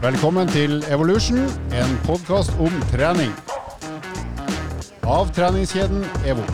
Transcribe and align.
Velkommen 0.00 0.48
til 0.48 0.78
Evolution, 0.88 1.42
en 1.76 1.90
podkast 2.06 2.54
om 2.56 2.72
trening. 2.88 3.34
Av 5.04 5.28
treningskjeden 5.36 6.06
EVO. 6.24 6.46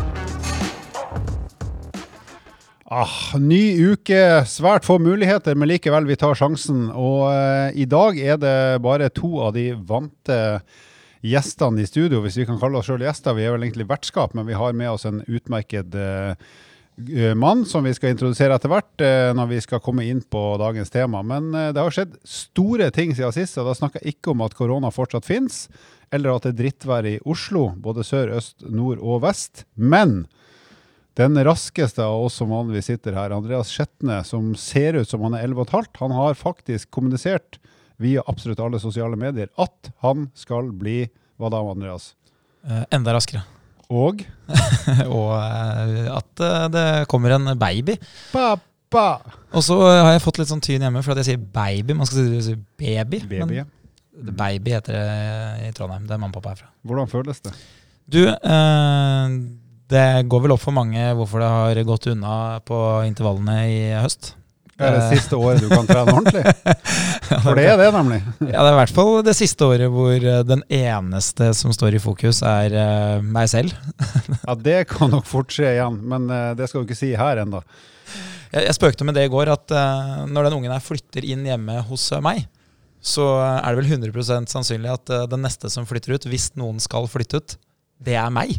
Ah, 2.90 3.14
ny 3.38 3.60
uke, 3.92 4.18
svært 4.50 4.82
få 4.88 4.96
muligheter, 4.98 5.54
men 5.54 5.70
likevel 5.70 6.10
vi 6.10 6.18
tar 6.18 6.34
sjansen. 6.34 6.88
Og 6.90 7.28
eh, 7.30 7.78
i 7.78 7.86
dag 7.86 8.18
er 8.18 8.42
det 8.42 8.58
bare 8.82 9.12
to 9.14 9.30
av 9.46 9.54
de 9.54 9.68
vante 9.78 10.42
gjestene 11.22 11.86
i 11.86 11.86
studio, 11.86 12.24
hvis 12.26 12.40
vi 12.42 12.50
kan 12.50 12.58
kalle 12.58 12.82
oss 12.82 12.90
sjøl 12.90 13.06
gjester. 13.06 13.38
Vi 13.38 13.46
er 13.46 13.54
vel 13.54 13.68
egentlig 13.68 13.86
vertskap, 13.86 14.34
men 14.34 14.50
vi 14.50 14.58
har 14.58 14.74
med 14.74 14.90
oss 14.90 15.06
en 15.06 15.22
utmerket 15.22 15.94
eh, 15.94 16.34
mann 17.36 17.64
som 17.68 17.84
vi 17.84 17.92
skal 17.94 18.14
introdusere 18.14 18.56
etter 18.56 18.70
hvert 18.72 19.02
eh, 19.04 19.30
når 19.36 19.50
vi 19.50 19.58
skal 19.60 19.82
komme 19.84 20.06
inn 20.08 20.22
på 20.24 20.42
dagens 20.60 20.92
tema. 20.92 21.20
Men 21.26 21.50
eh, 21.54 21.68
det 21.76 21.82
har 21.82 21.92
skjedd 21.92 22.16
store 22.24 22.88
ting 22.94 23.12
siden 23.16 23.34
sist, 23.36 23.58
og 23.60 23.68
da 23.68 23.76
snakker 23.76 24.02
jeg 24.02 24.16
ikke 24.16 24.32
om 24.32 24.44
at 24.46 24.56
korona 24.56 24.90
fortsatt 24.94 25.28
finnes, 25.28 25.66
eller 26.14 26.32
at 26.32 26.46
det 26.46 26.54
er 26.54 26.60
drittvær 26.62 27.08
i 27.10 27.18
Oslo, 27.28 27.68
både 27.82 28.04
sør, 28.06 28.32
øst, 28.38 28.64
nord 28.64 29.02
og 29.04 29.20
vest. 29.26 29.66
Men 29.74 30.24
den 31.20 31.36
raskeste 31.44 32.04
av 32.04 32.26
oss 32.26 32.36
som 32.40 32.52
vanligvis 32.52 32.90
sitter 32.90 33.16
her, 33.16 33.34
Andreas 33.36 33.72
Skjetne, 33.72 34.22
som 34.28 34.54
ser 34.60 34.98
ut 35.00 35.08
som 35.08 35.24
han 35.24 35.36
er 35.36 35.46
11,5, 35.48 35.92
han 36.00 36.16
har 36.16 36.36
faktisk 36.36 36.90
kommunisert 36.92 37.60
via 38.00 38.24
absolutt 38.28 38.60
alle 38.60 38.80
sosiale 38.80 39.16
medier 39.16 39.48
at 39.60 39.92
han 40.04 40.30
skal 40.36 40.72
bli 40.76 41.06
Hva 41.36 41.50
da, 41.52 41.58
Andreas? 41.60 42.14
Eh, 42.64 42.84
enda 42.96 43.12
raskere. 43.12 43.42
Og 43.92 44.24
og 45.18 45.30
eh, 45.36 46.06
at 46.10 46.42
eh, 46.42 46.66
det 46.74 46.86
kommer 47.10 47.36
en 47.36 47.52
baby. 47.58 47.96
pappa! 48.32 49.06
Og 49.52 49.64
så 49.64 49.78
har 49.82 50.12
jeg 50.14 50.22
fått 50.24 50.38
litt 50.40 50.50
sånn 50.50 50.62
tyn 50.62 50.84
hjemme 50.86 51.02
for 51.02 51.14
at 51.14 51.22
jeg 51.22 51.32
sier 51.32 51.42
baby. 51.42 51.96
Man 51.98 52.08
skal 52.08 52.30
si 52.44 52.54
baby. 52.78 53.22
Baby. 53.26 53.64
Men 54.16 54.36
baby 54.38 54.74
heter 54.76 54.96
det 54.96 55.68
i 55.68 55.72
Trondheim. 55.76 56.06
Det 56.08 56.16
er 56.16 56.22
mamma 56.22 56.32
og 56.32 56.38
pappa 56.38 56.54
herfra. 56.54 56.70
Hvordan 56.86 57.10
føles 57.10 57.42
det? 57.44 57.52
Du, 58.06 58.22
eh, 58.30 59.36
det 59.90 60.06
går 60.30 60.44
vel 60.44 60.54
opp 60.54 60.62
for 60.62 60.74
mange 60.74 61.02
hvorfor 61.18 61.42
det 61.42 61.50
har 61.52 61.82
gått 61.88 62.08
unna 62.14 62.36
på 62.66 62.78
intervallene 63.06 63.58
i 63.70 63.78
høst. 63.98 64.34
Er 64.76 64.92
det 64.92 65.02
Eh, 65.06 65.12
siste 65.16 65.36
året 65.40 65.62
du 65.64 65.70
kan 65.70 65.86
trene 65.88 66.12
ordentlig? 66.12 66.42
For 67.44 67.56
det 67.56 67.64
er 67.70 67.78
det, 67.80 67.88
nemlig. 67.94 68.18
Ja, 68.44 68.60
det 68.60 68.68
er 68.68 68.74
i 68.74 68.78
hvert 68.82 68.94
fall 68.98 69.12
det 69.24 69.34
siste 69.38 69.64
året 69.64 69.88
hvor 69.92 70.12
eh, 70.16 70.42
den 70.44 70.62
eneste 70.68 71.48
som 71.56 71.72
står 71.72 71.96
i 71.96 72.02
fokus, 72.02 72.42
er 72.44 72.76
eh, 72.76 73.24
meg 73.24 73.48
selv. 73.52 73.72
Ja, 74.46 74.54
Det 74.54 74.78
kan 74.92 75.10
nok 75.10 75.24
fort 75.26 75.54
skje 75.54 75.72
igjen, 75.78 75.96
men 76.06 76.28
det 76.28 76.68
skal 76.68 76.82
du 76.82 76.86
ikke 76.90 76.98
si 76.98 77.14
her 77.16 77.40
ennå. 77.42 77.62
Jeg, 78.52 78.66
jeg 78.68 78.76
spøkte 78.76 79.06
med 79.08 79.16
det 79.16 79.24
i 79.26 79.32
går, 79.32 79.50
at 79.50 79.72
når 80.30 80.46
den 80.46 80.58
ungen 80.60 80.74
her 80.74 80.84
flytter 80.84 81.24
inn 81.26 81.42
hjemme 81.48 81.80
hos 81.88 82.04
meg, 82.22 82.44
så 83.02 83.24
er 83.40 83.74
det 83.74 83.80
vel 83.80 84.10
100 84.12 84.46
sannsynlig 84.50 84.92
at 84.92 85.12
den 85.32 85.42
neste 85.42 85.70
som 85.72 85.86
flytter 85.88 86.14
ut, 86.14 86.28
hvis 86.30 86.52
noen 86.58 86.78
skal 86.82 87.08
flytte 87.10 87.40
ut, 87.40 87.56
det 88.02 88.14
er 88.18 88.30
meg. 88.30 88.54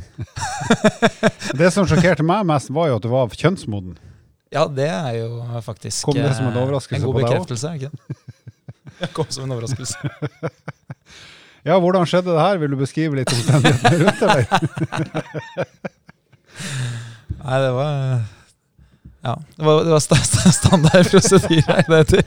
Det 1.60 1.70
som 1.74 1.88
sjokkerte 1.88 2.26
meg 2.26 2.46
mest, 2.50 2.72
var 2.74 2.90
jo 2.90 2.98
at 2.98 3.06
du 3.06 3.12
var 3.12 3.32
kjønnsmoden. 3.38 3.96
Ja, 4.54 4.64
det 4.72 4.88
er 4.88 5.14
jo 5.18 5.42
faktisk 5.66 6.06
Kom 6.08 6.16
det 6.16 6.30
som 6.38 6.48
en 6.48 6.56
eh, 6.56 6.62
overraskelse 6.64 7.02
en 7.02 7.08
god 7.08 7.18
på 7.18 7.20
deg 7.20 7.28
bekreftelse, 7.28 7.68
ikke 7.76 7.92
kom 9.18 9.28
som 9.30 9.44
en 9.44 9.52
overraskelse. 9.58 9.98
Ja, 11.68 11.76
hvordan 11.84 12.08
skjedde 12.08 12.32
det 12.32 12.40
her? 12.40 12.58
Vil 12.62 12.72
du 12.72 12.78
beskrive 12.80 13.18
litt 13.20 13.34
omstendighetene 13.34 13.98
rundt 14.06 14.20
det? 14.22 14.28
eller? 14.32 14.46
Nei, 17.48 17.58
det 17.64 17.72
var 17.76 17.92
Ja, 19.28 19.34
det 19.58 19.66
var, 19.68 19.84
det 19.84 19.92
var 19.92 20.00
sta- 20.04 20.22
sta- 20.24 20.54
standard 20.56 21.10
prosedyre. 21.12 22.24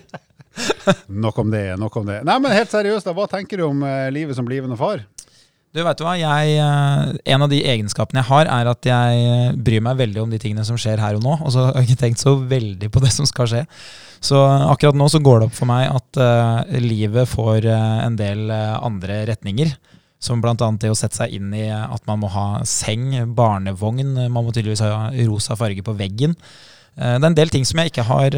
Nok 1.07 1.39
om 1.39 1.51
det. 1.51 1.65
nok 1.81 1.97
om 1.97 2.07
det. 2.07 2.21
Nei, 2.27 2.37
men 2.43 2.53
Helt 2.53 2.71
seriøst, 2.73 3.07
da, 3.09 3.15
hva 3.17 3.27
tenker 3.31 3.61
du 3.62 3.65
om 3.71 3.83
eh, 3.87 4.11
livet 4.12 4.37
som 4.37 4.45
blivende 4.49 4.77
far? 4.81 5.06
Du 5.70 5.78
vet 5.86 6.00
du 6.00 6.03
hva, 6.03 6.16
jeg, 6.19 6.54
eh, 6.58 7.10
En 7.31 7.44
av 7.44 7.50
de 7.53 7.60
egenskapene 7.62 8.25
jeg 8.25 8.31
har, 8.31 8.48
er 8.50 8.70
at 8.72 8.86
jeg 8.88 9.53
bryr 9.62 9.84
meg 9.86 10.00
veldig 10.00 10.25
om 10.25 10.32
de 10.32 10.41
tingene 10.42 10.64
som 10.66 10.78
skjer 10.81 10.98
her 10.98 11.19
og 11.19 11.22
nå. 11.22 11.36
Og 11.44 11.53
så 11.54 11.69
har 11.69 11.78
jeg 11.78 11.92
ikke 11.92 12.00
tenkt 12.06 12.25
så 12.25 12.34
veldig 12.34 12.91
på 12.91 13.03
det 13.04 13.12
som 13.14 13.28
skal 13.28 13.47
skje. 13.50 13.62
Så 14.20 14.41
akkurat 14.41 14.98
nå 14.98 15.06
så 15.08 15.22
går 15.22 15.41
det 15.41 15.48
opp 15.48 15.54
for 15.56 15.70
meg 15.70 15.86
at 15.88 16.19
uh, 16.20 16.81
livet 16.82 17.31
får 17.31 17.70
uh, 17.70 18.03
en 18.04 18.19
del 18.19 18.50
uh, 18.50 18.82
andre 18.84 19.22
retninger. 19.31 19.70
Som 20.20 20.42
bl.a. 20.42 20.53
det 20.53 20.91
å 20.92 20.98
sette 20.98 21.16
seg 21.16 21.32
inn 21.38 21.54
i 21.56 21.70
at 21.70 22.02
man 22.04 22.20
må 22.20 22.28
ha 22.34 22.60
seng, 22.69 23.14
barnevogn, 23.32 24.19
man 24.28 24.44
må 24.44 24.50
tydeligvis 24.52 24.82
ha 24.84 25.08
rosa 25.31 25.56
farge 25.56 25.81
på 25.87 25.94
veggen. 25.97 26.34
Eh, 27.00 27.16
Det 27.16 27.25
er 27.25 27.31
en 27.31 27.38
del 27.38 27.48
ting 27.48 27.64
som 27.64 27.81
jeg 27.81 27.88
ikke 27.88 28.04
har 28.04 28.37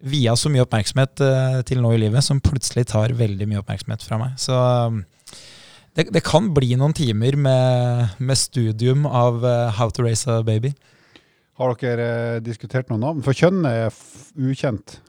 via 0.00 0.32
så 0.38 0.48
mye 0.48 0.64
oppmerksomhet 0.64 1.20
eh, 1.26 1.58
til 1.68 1.82
nå 1.84 1.92
i 1.92 2.00
livet, 2.00 2.24
som 2.24 2.40
plutselig 2.40 2.86
tar 2.88 3.12
veldig 3.18 3.48
mye 3.50 3.60
oppmerksomhet 3.60 4.06
fra 4.06 4.16
meg. 4.22 4.38
Så 4.40 4.56
det, 5.98 6.06
det 6.14 6.22
kan 6.26 6.52
bli 6.54 6.72
noen 6.78 6.94
timer 6.96 7.34
med, 7.36 8.14
med 8.22 8.38
studium 8.38 9.04
av 9.08 9.42
uh, 9.44 9.68
How 9.76 9.90
to 9.94 10.06
raise 10.06 10.30
a 10.30 10.40
baby. 10.46 10.70
Har 11.58 11.74
dere 11.80 12.06
eh, 12.06 12.40
diskutert 12.46 12.86
noen 12.86 13.02
navn? 13.02 13.22
For 13.26 13.34
kjønn 13.34 13.64
er 13.66 13.90
ukjent. 14.38 15.00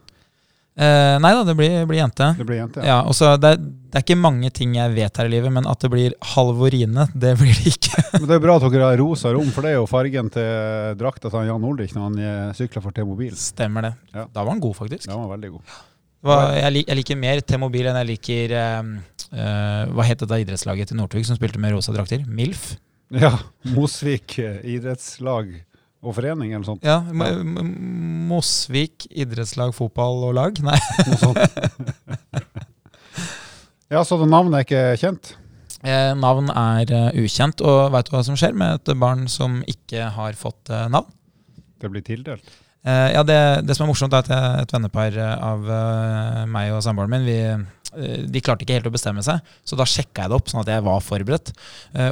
Uh, 0.79 1.19
nei 1.19 1.29
da, 1.35 1.43
det 1.43 1.53
blir, 1.59 1.73
blir 1.89 1.99
jente. 1.99 2.31
Det 2.39 2.45
blir 2.47 2.61
jente. 2.61 2.81
Ja, 2.87 3.01
og 3.05 3.13
så 3.17 3.33
det, 3.37 3.51
er- 3.53 3.59
det 3.89 3.99
er 3.99 4.03
ikke 4.05 4.15
mange 4.21 4.49
ting 4.55 4.73
jeg 4.77 4.93
vet 4.95 5.19
her 5.19 5.27
i 5.29 5.33
livet, 5.33 5.51
men 5.53 5.67
at 5.69 5.81
det 5.83 5.89
blir 5.93 6.15
Halvorine, 6.31 7.05
det 7.13 7.35
blir 7.41 7.53
det 7.57 7.73
ikke. 7.75 8.01
Men 8.19 8.25
det 8.29 8.35
er 8.39 8.41
bra 8.43 8.55
at 8.57 8.65
dere 8.73 8.87
har 8.91 8.97
rosa 9.01 9.31
rom, 9.35 9.49
for 9.53 9.65
det 9.65 9.71
er 9.75 9.77
jo 9.79 9.85
fargen 9.89 10.29
til 10.33 10.97
drakta 10.99 11.29
til 11.33 11.47
Jan 11.49 11.65
Olrik 11.69 11.93
når 11.95 12.05
han 12.07 12.53
sykler 12.57 12.83
for 12.85 12.95
T-mobil. 12.95 13.33
Stemmer 13.37 13.85
det. 13.89 13.93
Ja. 14.13 14.25
Da 14.33 14.41
var 14.45 14.53
han 14.55 14.61
god, 14.63 14.75
faktisk. 14.77 15.05
Da 15.09 15.17
var 15.19 15.29
veldig 15.35 15.51
god. 15.55 15.73
Hva, 16.25 16.37
jeg, 16.57 16.73
lik, 16.75 16.89
jeg 16.89 16.99
liker 16.99 17.19
mer 17.21 17.41
T-mobil 17.47 17.89
enn 17.91 17.99
jeg 18.01 18.09
liker 18.09 18.55
eh, 18.59 18.89
Hva 19.29 20.05
het 20.07 20.21
dette 20.23 20.39
idrettslaget 20.41 20.89
til 20.89 20.97
Northug 20.97 21.25
som 21.27 21.37
spilte 21.37 21.61
med 21.61 21.75
rosa 21.75 21.93
drakter? 21.93 22.23
MILF? 22.25 22.71
Ja. 23.09 23.31
Mosvik 23.73 24.37
eh, 24.41 24.61
idrettslag 24.75 25.49
og 25.99 26.15
forening 26.15 26.53
eller 26.53 26.61
noe 26.61 26.69
sånt. 26.69 26.85
Ja, 26.85 27.01
Mosvik 28.29 29.07
idrettslag, 29.09 29.73
fotball 29.75 30.23
og 30.29 30.35
lag? 30.37 30.61
Nei. 30.63 30.77
Noe 31.07 31.19
sånt. 31.19 31.59
ja, 33.93 34.03
så 34.05 34.19
navnet 34.21 34.61
er 34.61 34.67
ikke 34.67 34.83
kjent? 35.01 35.33
Eh, 35.79 36.11
navn 36.19 36.51
er 36.53 36.91
eh, 36.91 37.21
ukjent, 37.23 37.63
og 37.65 37.89
veit 37.95 38.07
du 38.07 38.13
hva 38.13 38.23
som 38.27 38.37
skjer 38.39 38.55
med 38.57 38.77
et 38.77 38.93
barn 38.99 39.25
som 39.31 39.61
ikke 39.67 40.11
har 40.15 40.37
fått 40.37 40.71
eh, 40.71 40.87
navn? 40.91 41.09
Det 41.79 41.89
blir 41.91 42.03
tildelt? 42.05 42.57
Eh, 42.87 43.09
ja, 43.11 43.23
det, 43.27 43.39
det 43.67 43.75
som 43.75 43.83
er 43.85 43.91
morsomt, 43.91 44.13
er 44.15 44.23
at 44.23 44.29
jeg- 44.31 44.61
et 44.63 44.71
vennepar 44.71 45.17
eh, 45.19 45.35
av 45.43 45.65
uh, 45.67 46.45
meg 46.47 46.71
og 46.71 46.83
samboeren 46.85 47.11
min 47.11 47.25
vi, 47.27 47.35
uh, 47.51 48.27
de 48.31 48.41
klarte 48.41 48.63
ikke 48.63 48.77
helt 48.77 48.87
å 48.87 48.93
bestemme 48.93 49.23
seg, 49.25 49.41
så 49.67 49.75
da 49.75 49.83
sjekka 49.83 50.23
jeg 50.23 50.31
det 50.31 50.37
opp, 50.37 50.47
sånn 50.51 50.61
at 50.61 50.71
jeg 50.71 50.85
var 50.85 51.01
forberedt. 51.03 51.51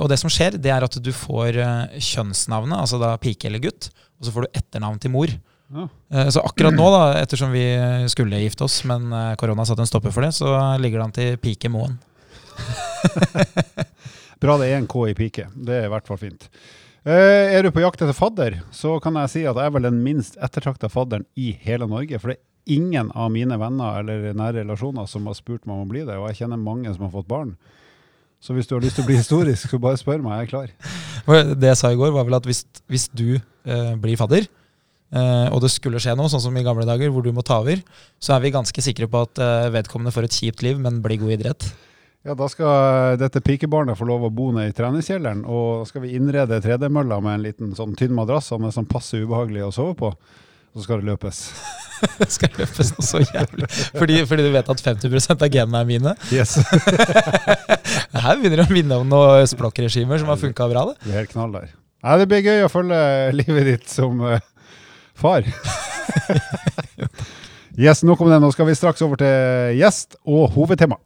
Og 0.02 0.08
det 0.12 0.18
som 0.20 0.32
skjer, 0.34 0.58
det 0.60 0.72
er 0.74 0.84
at 0.84 0.98
du 1.00 1.12
får 1.14 1.60
kjønnsnavnet, 2.02 2.76
altså 2.82 3.00
da 3.00 3.14
pike 3.22 3.48
eller 3.48 3.62
gutt, 3.64 3.92
og 4.20 4.28
så 4.28 4.34
får 4.34 4.48
du 4.48 4.58
etternavn 4.60 5.00
til 5.00 5.14
mor. 5.14 5.32
Ja. 5.68 5.86
Så 6.34 6.42
akkurat 6.42 6.74
nå, 6.74 6.88
da, 6.92 7.04
ettersom 7.22 7.54
vi 7.54 7.64
skulle 8.10 8.40
gifte 8.42 8.66
oss, 8.66 8.80
men 8.90 9.14
korona 9.38 9.68
satte 9.70 9.86
en 9.86 9.92
stopper 9.92 10.16
for 10.16 10.26
det, 10.26 10.34
så 10.34 10.50
ligger 10.82 10.98
det 10.98 11.06
an 11.06 11.16
til 11.20 11.38
Pike 11.44 11.70
Moen. 11.72 12.00
Bra 14.42 14.58
det 14.58 14.72
er 14.72 14.82
en 14.82 14.90
K 14.90 15.08
i 15.12 15.16
pike. 15.18 15.48
Det 15.54 15.78
er 15.78 15.88
i 15.88 15.94
hvert 15.94 16.10
fall 16.10 16.20
fint. 16.22 16.50
Eh, 17.08 17.54
er 17.56 17.64
du 17.64 17.70
på 17.72 17.80
jakt 17.80 18.02
etter 18.04 18.16
fadder, 18.16 18.58
så 18.76 18.98
kan 19.00 19.16
jeg 19.22 19.32
si 19.32 19.42
at 19.48 19.56
jeg 19.56 19.70
er 19.70 19.72
vel 19.72 19.86
den 19.88 20.02
minst 20.04 20.36
ettertrakta 20.44 20.90
fadderen 20.92 21.24
i 21.40 21.54
hele 21.64 21.88
Norge. 21.88 22.20
For 22.20 22.34
det 22.34 22.36
er 22.36 22.76
ingen 22.76 23.14
av 23.16 23.30
mine 23.32 23.56
venner 23.62 24.02
eller 24.02 24.36
nære 24.36 24.66
relasjoner 24.66 25.08
som 25.08 25.30
har 25.30 25.38
spurt 25.38 25.64
meg 25.64 25.78
om 25.78 25.86
å 25.86 25.92
bli 25.94 26.04
det, 26.04 26.18
og 26.20 26.28
jeg 26.28 26.42
kjenner 26.42 26.60
mange 26.60 26.92
som 26.92 27.06
har 27.06 27.14
fått 27.14 27.30
barn. 27.32 27.54
Så 28.44 28.58
hvis 28.58 28.68
du 28.68 28.76
har 28.76 28.84
lyst 28.84 29.00
til 29.00 29.06
å 29.06 29.08
bli 29.08 29.20
historisk, 29.22 29.72
så 29.72 29.80
bare 29.80 30.02
spør 30.02 30.20
meg, 30.26 30.42
jeg 30.42 30.50
er 30.50 30.52
klar. 30.52 31.56
Det 31.56 31.72
jeg 31.72 31.80
sa 31.80 31.94
i 31.96 32.00
går, 32.02 32.12
var 32.18 32.28
vel 32.28 32.42
at 32.42 32.50
hvis, 32.50 32.66
hvis 32.92 33.08
du 33.16 33.38
eh, 33.38 33.94
blir 34.04 34.20
fadder, 34.20 34.52
eh, 35.16 35.48
og 35.48 35.64
det 35.64 35.72
skulle 35.72 36.04
skje 36.04 36.18
noe, 36.20 36.28
sånn 36.34 36.44
som 36.44 36.60
i 36.60 36.68
gamle 36.68 36.90
dager, 36.90 37.14
hvor 37.16 37.24
du 37.24 37.32
må 37.32 37.46
ta 37.48 37.62
over, 37.64 37.80
så 38.20 38.36
er 38.36 38.44
vi 38.44 38.56
ganske 38.58 38.84
sikre 38.84 39.08
på 39.08 39.24
at 39.30 39.40
eh, 39.40 39.72
vedkommende 39.80 40.12
får 40.12 40.28
et 40.28 40.42
kjipt 40.42 40.68
liv, 40.68 40.76
men 40.84 41.00
blir 41.06 41.24
god 41.24 41.40
idrett. 41.40 41.72
Ja, 42.28 42.34
Da 42.36 42.50
skal 42.52 43.16
dette 43.22 43.40
pikebarnet 43.40 43.96
få 43.96 44.04
lov 44.10 44.26
å 44.28 44.30
bo 44.34 44.50
ned 44.52 44.68
i 44.68 44.76
treningskjelleren, 44.76 45.46
og 45.48 45.86
da 45.86 45.86
skal 45.88 46.04
vi 46.04 46.18
innrede 46.18 46.58
tredemølla 46.60 47.22
med 47.24 47.38
en 47.38 47.46
liten 47.46 47.70
sånn 47.78 47.94
tynn 47.96 48.12
madrass 48.18 48.50
som 48.52 48.66
er 48.68 48.74
sånn 48.76 48.90
passe 48.90 49.22
ubehagelig 49.22 49.64
å 49.64 49.70
sove 49.72 49.94
på. 49.96 50.10
Og 50.12 50.82
så 50.82 50.84
skal 50.84 51.00
det 51.00 51.08
løpes. 51.14 51.40
Det 52.20 52.28
skal 52.30 52.52
løpes 52.60 52.92
noe 52.94 53.06
så 53.08 53.22
jævlig. 53.24 53.70
Fordi, 53.96 54.20
fordi 54.30 54.44
du 54.46 54.52
vet 54.54 54.68
at 54.70 54.84
50% 54.86 55.48
av 55.48 55.56
genene 55.56 55.80
er 55.82 55.88
mine. 55.88 56.14
Yes. 56.36 56.58
Det 58.12 58.22
her 58.22 58.38
begynner 58.38 58.66
å 58.66 58.68
minne 58.70 59.00
om 59.02 59.08
noen 59.10 59.48
østblokkregimer 59.48 60.20
som 60.22 60.30
har 60.30 60.44
funka 60.44 60.68
bra. 60.70 60.84
det. 60.92 61.00
Det 61.08 61.16
er 61.16 61.24
helt 61.24 61.34
knall 61.34 61.56
der. 61.56 61.72
Nei, 62.04 62.20
det 62.22 62.28
blir 62.30 62.46
gøy 62.46 62.68
å 62.68 62.70
følge 62.70 63.02
livet 63.40 63.72
ditt 63.72 63.90
som 63.90 64.20
uh, 64.22 64.38
far. 65.18 65.48
yes, 67.88 68.04
nok 68.06 68.22
om 68.22 68.30
det. 68.36 68.44
Nå 68.44 68.52
skal 68.54 68.68
vi 68.70 68.78
straks 68.78 69.02
over 69.08 69.24
til 69.24 69.80
gjest 69.80 70.20
og 70.28 70.52
hovedtema. 70.60 71.00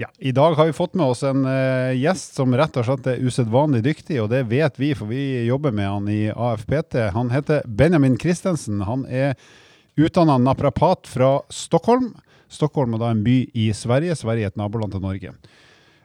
Ja, 0.00 0.08
I 0.18 0.32
dag 0.32 0.54
har 0.54 0.66
vi 0.66 0.72
fått 0.72 0.94
med 0.94 1.06
oss 1.06 1.22
en 1.22 1.44
uh, 1.44 1.92
gjest 1.92 2.38
som 2.38 2.54
rett 2.56 2.76
og 2.80 2.86
slett 2.86 3.08
er 3.10 3.20
usedvanlig 3.20 3.82
dyktig, 3.84 4.16
og 4.22 4.30
det 4.32 4.46
vet 4.48 4.78
vi, 4.80 4.94
for 4.96 5.10
vi 5.10 5.44
jobber 5.44 5.74
med 5.76 5.90
han 5.90 6.06
i 6.08 6.30
AFPT. 6.32 6.96
Han 7.12 7.28
heter 7.28 7.66
Benjamin 7.68 8.14
Christensen. 8.16 8.78
Han 8.88 9.02
er 9.04 9.34
utdanna 10.00 10.38
naprapat 10.40 11.04
fra 11.04 11.42
Stockholm. 11.52 12.14
Stockholm 12.48 12.96
er 12.96 13.02
da 13.02 13.10
en 13.12 13.20
by 13.26 13.34
i 13.52 13.66
Sverige. 13.76 14.16
Sverige 14.16 14.48
er 14.48 14.54
et 14.54 14.56
naboland 14.56 14.96
til 14.96 15.04
Norge. 15.04 15.34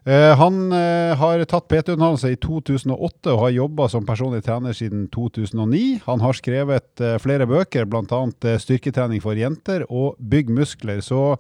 Uh, 0.04 0.34
han 0.42 0.58
uh, 0.76 1.16
har 1.22 1.46
tatt 1.48 1.70
PT-utdannelse 1.72 2.34
i 2.34 2.40
2008 2.44 3.32
og 3.32 3.46
har 3.46 3.56
jobba 3.62 3.88
som 3.94 4.04
personlig 4.10 4.42
trener 4.44 4.76
siden 4.76 5.08
2009. 5.16 5.86
Han 6.10 6.26
har 6.26 6.36
skrevet 6.36 7.06
flere 7.24 7.48
bøker, 7.48 7.88
bl.a. 7.88 8.22
'Styrketrening 8.60 9.24
for 9.24 9.40
jenter' 9.40 9.88
og 9.88 10.20
'Bygg 10.20 10.52
muskler'. 10.52 11.00
Så 11.00 11.38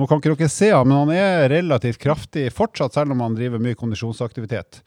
nå 0.00 0.08
kan 0.08 0.20
ikke 0.20 0.34
dere 0.34 0.50
se 0.52 0.70
men 0.72 0.96
han 0.96 1.14
er 1.14 1.48
relativt 1.52 2.00
kraftig 2.00 2.48
fortsatt, 2.56 2.96
selv 2.96 3.14
om 3.14 3.22
han 3.24 3.36
driver 3.38 3.62
mye 3.62 3.78
kondisjonsaktivitet. 3.78 4.80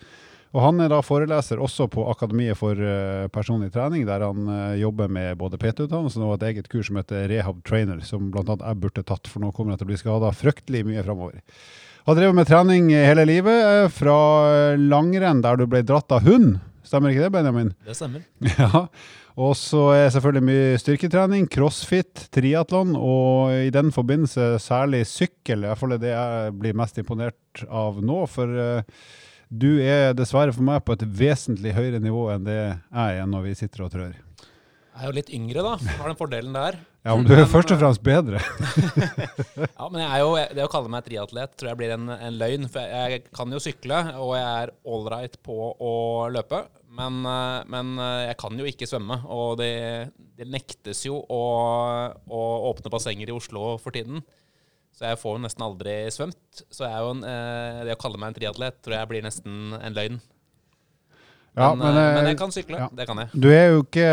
Og 0.54 0.62
Han 0.62 0.84
er 0.86 0.92
da 0.92 1.00
foreleser 1.02 1.62
også 1.62 1.88
på 1.90 2.04
Akademiet 2.12 2.58
for 2.60 2.78
uh, 2.78 3.26
personlig 3.34 3.72
trening, 3.74 4.04
der 4.06 4.22
han 4.22 4.46
uh, 4.46 4.76
jobber 4.78 5.10
med 5.10 5.40
både 5.40 5.58
PT-utdannelsen 5.58 6.26
og 6.26 6.36
et 6.36 6.46
eget 6.52 6.70
kurs 6.70 6.92
som 6.92 7.00
heter 7.02 7.26
Rehab 7.32 7.64
Trainer, 7.66 8.04
som 8.06 8.28
bl.a. 8.34 8.60
jeg 8.60 8.82
burde 8.84 9.06
tatt, 9.08 9.30
for 9.30 9.42
nå 9.42 9.50
kommer 9.50 9.74
jeg 9.74 9.82
til 9.82 9.90
å 9.90 9.92
bli 9.94 9.98
skada 10.04 10.30
fryktelig 10.38 10.84
mye 10.92 11.06
framover. 11.06 11.42
Har 12.06 12.20
drevet 12.20 12.38
med 12.38 12.50
trening 12.52 12.92
hele 12.94 13.26
livet, 13.26 13.66
uh, 13.66 13.90
fra 13.90 14.20
langrenn 14.78 15.42
der 15.42 15.58
du 15.58 15.66
ble 15.72 15.82
dratt 15.90 16.14
av 16.14 16.22
hund. 16.30 16.60
Stemmer 16.86 17.16
ikke 17.16 17.26
det, 17.26 17.34
Benjamin? 17.34 17.74
Det 17.88 17.98
stemmer. 17.98 18.22
Ja, 18.60 18.86
og 19.34 19.56
så 19.58 19.88
er 19.96 20.12
selvfølgelig 20.14 20.46
mye 20.46 20.80
styrketrening, 20.82 21.48
crossfit, 21.50 22.28
triatlon, 22.34 22.94
og 22.94 23.54
i 23.66 23.72
den 23.74 23.90
forbindelse 23.96 24.60
særlig 24.62 25.08
sykkel. 25.10 25.64
I 25.64 25.72
hvert 25.72 25.82
fall 25.82 25.96
er 25.96 26.04
det 26.04 26.12
jeg 26.14 26.54
blir 26.62 26.78
mest 26.78 27.00
imponert 27.02 27.64
av 27.66 27.98
nå. 28.06 28.20
For 28.30 28.54
uh, 28.54 29.08
du 29.50 29.72
er 29.82 30.14
dessverre 30.18 30.54
for 30.54 30.66
meg 30.66 30.86
på 30.86 30.94
et 30.94 31.08
vesentlig 31.10 31.74
høyere 31.74 32.02
nivå 32.04 32.28
enn 32.34 32.46
det 32.46 32.60
jeg 32.60 33.24
er 33.24 33.28
når 33.30 33.48
vi 33.48 33.58
sitter 33.58 33.88
og 33.88 33.92
trør. 33.96 34.14
Jeg 34.94 35.02
er 35.02 35.10
jo 35.10 35.18
litt 35.18 35.32
yngre, 35.34 35.64
da. 35.66 35.74
Har 35.98 36.12
den 36.12 36.18
fordelen 36.20 36.54
der. 36.54 36.76
Ja, 37.04 37.16
men 37.18 37.26
du 37.26 37.34
er 37.34 37.42
men, 37.42 37.50
først 37.50 37.72
og 37.74 37.80
fremst 37.82 38.04
bedre. 38.06 38.38
ja, 39.80 39.88
men 39.90 39.98
er 40.06 40.20
jo, 40.22 40.36
det 40.54 40.62
å 40.64 40.70
kalle 40.72 40.92
meg 40.94 41.08
triatlet 41.08 41.56
tror 41.58 41.72
jeg 41.72 41.80
blir 41.82 41.96
en, 41.96 42.12
en 42.14 42.38
løgn. 42.38 42.70
For 42.70 42.86
jeg, 42.86 43.16
jeg, 43.16 43.24
kan 43.34 43.52
jo 43.52 43.62
sykle, 43.64 44.04
og 44.22 44.36
jeg 44.38 44.46
er 44.62 44.74
ålreit 44.86 45.40
på 45.44 45.58
å 45.74 45.96
løpe. 46.32 46.62
Men, 46.94 47.26
eh, 47.26 47.64
men, 47.74 47.98
eh, 47.98 48.28
jeg 48.30 48.38
kan 48.42 48.60
jo 48.60 48.68
ikke 48.70 48.88
svømme, 48.90 49.18
og 49.34 49.58
det, 49.62 49.74
det 50.38 50.46
nektes 50.52 51.02
jo 51.08 51.18
å, 51.18 51.44
å, 52.14 52.42
åpne 52.70 52.92
bassenger 52.94 53.32
i 53.32 53.36
Oslo 53.36 53.78
for 53.82 53.96
tiden. 53.96 54.22
Så 54.94 55.08
jeg 55.10 55.18
får 55.18 55.40
jo 55.40 55.42
nesten 55.42 55.66
aldri 55.66 55.96
svømt. 56.14 56.62
Så 56.70 56.86
en, 56.86 57.24
eh, 57.26 57.82
det 57.88 57.96
å 57.96 58.02
kalle 58.02 58.22
meg 58.22 58.30
en 58.30 58.38
triatlet 58.38 58.78
tror 58.86 59.00
jeg 59.00 59.10
blir 59.10 59.26
nesten 59.26 59.74
en 59.80 59.98
løgn. 59.98 60.22
Ja, 61.54 61.72
men, 61.74 61.86
men, 61.86 61.98
men, 62.18 62.28
jeg 62.32 62.38
kan 62.38 62.54
sykle. 62.54 62.78
Ja. 62.82 62.92
Det 62.94 63.06
kan 63.10 63.20
jeg. 63.22 63.30
Du 63.34 63.50
er, 63.50 63.74
jo 63.74 63.82
ikke, 63.86 64.06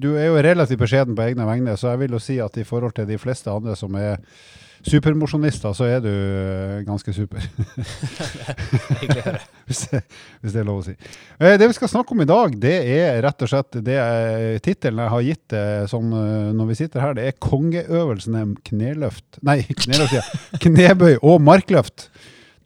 du 0.00 0.10
er 0.16 0.30
jo 0.30 0.40
relativt 0.44 0.80
beskjeden 0.80 1.16
på 1.16 1.24
egne 1.24 1.44
vegne, 1.48 1.76
så 1.80 1.92
jeg 1.92 2.02
vil 2.04 2.16
jo 2.16 2.20
si 2.20 2.36
at 2.44 2.56
i 2.60 2.64
forhold 2.68 2.96
til 2.96 3.08
de 3.08 3.20
fleste 3.20 3.52
andre 3.52 3.76
som 3.76 3.96
er 4.00 4.20
supermosjonister, 4.86 5.74
så 5.74 5.86
er 5.88 6.02
du 6.04 6.10
eh, 6.10 6.78
ganske 6.86 7.12
super. 7.14 7.42
Hyggelig 9.02 9.22
å 9.22 9.26
høre. 9.26 9.42
hvis, 9.68 9.82
hvis, 9.90 10.54
det 10.54 10.62
er 10.62 10.68
lov 10.68 10.80
å 10.82 10.86
si. 10.86 10.94
Eh, 11.38 11.56
det 11.60 11.68
vi 11.70 11.76
skal 11.76 11.92
snakke 11.92 12.14
om 12.14 12.22
i 12.24 12.28
dag, 12.28 12.56
det 12.60 12.76
er 12.94 13.20
rett 13.24 13.44
og 13.44 13.52
slett 13.52 13.80
det 13.84 13.98
tittelen 14.64 15.04
jeg 15.04 15.14
har 15.14 15.26
gitt 15.26 15.58
sånn, 15.90 16.16
når 16.56 16.70
vi 16.70 16.78
sitter 16.78 17.04
her, 17.04 17.16
det 17.18 17.28
er 17.28 17.38
kongeøvelsene 17.42 18.46
kneløft 18.66 19.40
Nei, 19.46 19.60
kneløft, 19.84 20.18
ja. 20.18 20.24
Knebøy 20.62 21.18
og 21.20 21.40
markløft. 21.44 22.08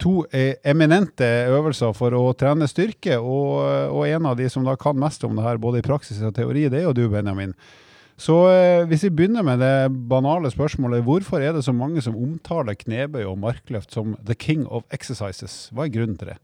To 0.03 0.23
eminente 0.33 1.27
øvelser 1.53 1.93
for 1.95 2.15
å 2.17 2.25
trene 2.37 2.67
styrke, 2.67 3.19
og, 3.21 3.61
og 3.93 4.03
en 4.09 4.27
av 4.31 4.35
de 4.39 4.49
som 4.51 4.65
da 4.65 4.75
kan 4.79 4.97
mest 4.99 5.23
om 5.23 5.37
det 5.37 5.45
her, 5.45 5.61
både 5.61 5.79
i 5.79 5.85
praksis 5.85 6.19
og 6.25 6.33
teori, 6.35 6.65
det 6.71 6.81
er 6.81 6.89
jo 6.89 6.95
du, 6.97 7.05
Benjamin. 7.13 7.53
Så 8.19 8.35
eh, 8.51 8.85
hvis 8.89 9.07
vi 9.07 9.13
begynner 9.17 9.45
med 9.45 9.61
det 9.63 9.89
banale 10.09 10.51
spørsmålet, 10.53 11.03
hvorfor 11.05 11.41
er 11.41 11.55
det 11.55 11.63
så 11.65 11.73
mange 11.73 12.01
som 12.05 12.17
omtaler 12.19 12.77
knebøy 12.77 13.23
og 13.25 13.39
markløft 13.41 13.95
som 13.95 14.13
the 14.21 14.37
king 14.37 14.67
of 14.69 14.85
exercises? 14.93 15.71
Hva 15.73 15.87
er 15.87 15.95
grunnen 15.95 16.19
til 16.19 16.33
det? 16.33 16.37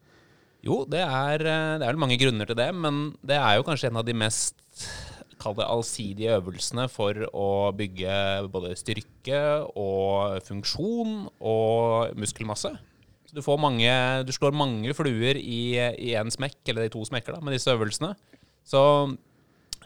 Jo, 0.66 0.81
det 0.89 1.04
er, 1.06 1.45
eh, 1.45 1.77
det 1.80 1.88
er 1.88 2.01
mange 2.01 2.18
grunner 2.19 2.50
til 2.50 2.57
det, 2.57 2.71
men 2.75 3.13
det 3.21 3.38
er 3.38 3.60
jo 3.60 3.68
kanskje 3.68 3.92
en 3.92 4.01
av 4.01 4.07
de 4.07 4.18
mest 4.18 4.57
kall 5.39 5.56
det 5.56 5.69
allsidige 5.69 6.36
øvelsene 6.36 6.89
for 6.92 7.16
å 7.31 7.71
bygge 7.77 8.16
både 8.51 8.75
styrke 8.75 9.39
og 9.80 10.42
funksjon 10.44 11.30
og 11.39 12.18
muskelmasse. 12.19 12.74
Så 13.30 13.38
du, 13.38 13.44
får 13.45 13.62
mange, 13.62 13.94
du 14.25 14.33
slår 14.33 14.57
mange 14.57 14.92
fluer 14.98 15.38
i 15.38 15.77
én 15.77 16.33
smekk, 16.33 16.60
eller 16.66 16.88
i 16.88 16.92
to 16.92 17.06
smekker, 17.06 17.38
da, 17.38 17.44
med 17.45 17.54
disse 17.54 17.71
øvelsene. 17.71 18.16
Så 18.66 18.81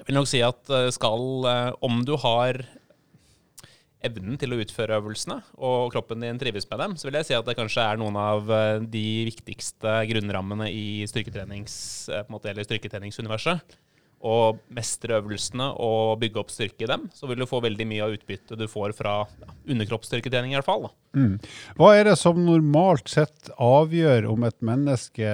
jeg 0.04 0.12
vil 0.12 0.20
nok 0.20 0.28
si 0.28 0.42
at 0.44 0.72
eh, 0.76 0.90
skal 0.92 1.46
eh, 1.48 1.70
Om 1.80 2.02
du 2.04 2.18
har 2.20 2.60
evnen 4.04 4.36
til 4.36 4.52
å 4.52 4.58
utføre 4.60 4.98
øvelsene, 5.00 5.38
og 5.64 5.94
kroppen 5.94 6.20
din 6.20 6.36
trives 6.36 6.68
med 6.68 6.82
dem, 6.82 6.96
så 7.00 7.08
vil 7.08 7.16
jeg 7.22 7.30
si 7.30 7.38
at 7.38 7.48
det 7.48 7.56
kanskje 7.56 7.86
er 7.88 8.02
noen 8.02 8.18
av 8.20 8.52
eh, 8.52 8.84
de 8.84 9.24
viktigste 9.30 9.94
grunnrammene 10.10 10.68
i 10.68 11.08
styrketrenings, 11.08 11.78
styrketreningsuniverset 12.12 13.78
og 14.24 14.62
mestre 14.72 15.18
øvelsene 15.20 15.66
og 15.84 16.20
bygge 16.22 16.40
opp 16.40 16.52
styrke 16.54 16.86
i 16.86 16.90
dem, 16.90 17.10
så 17.12 17.28
vil 17.28 17.42
du 17.44 17.48
få 17.50 17.60
veldig 17.64 17.88
mye 17.90 18.06
av 18.06 18.14
utbyttet 18.16 18.60
du 18.60 18.70
får 18.72 18.96
fra 18.96 19.18
ja, 19.28 19.50
underkroppsstyrketrening 19.76 20.54
i 20.54 20.58
hvert 20.58 20.70
fall. 20.70 20.88
Mm. 21.18 21.36
Hva 21.80 21.90
er 21.98 22.08
det 22.08 22.16
som 22.22 22.40
normalt 22.46 23.12
sett 23.12 23.52
avgjør 23.62 24.30
om 24.32 24.48
et 24.48 24.58
menneske, 24.64 25.28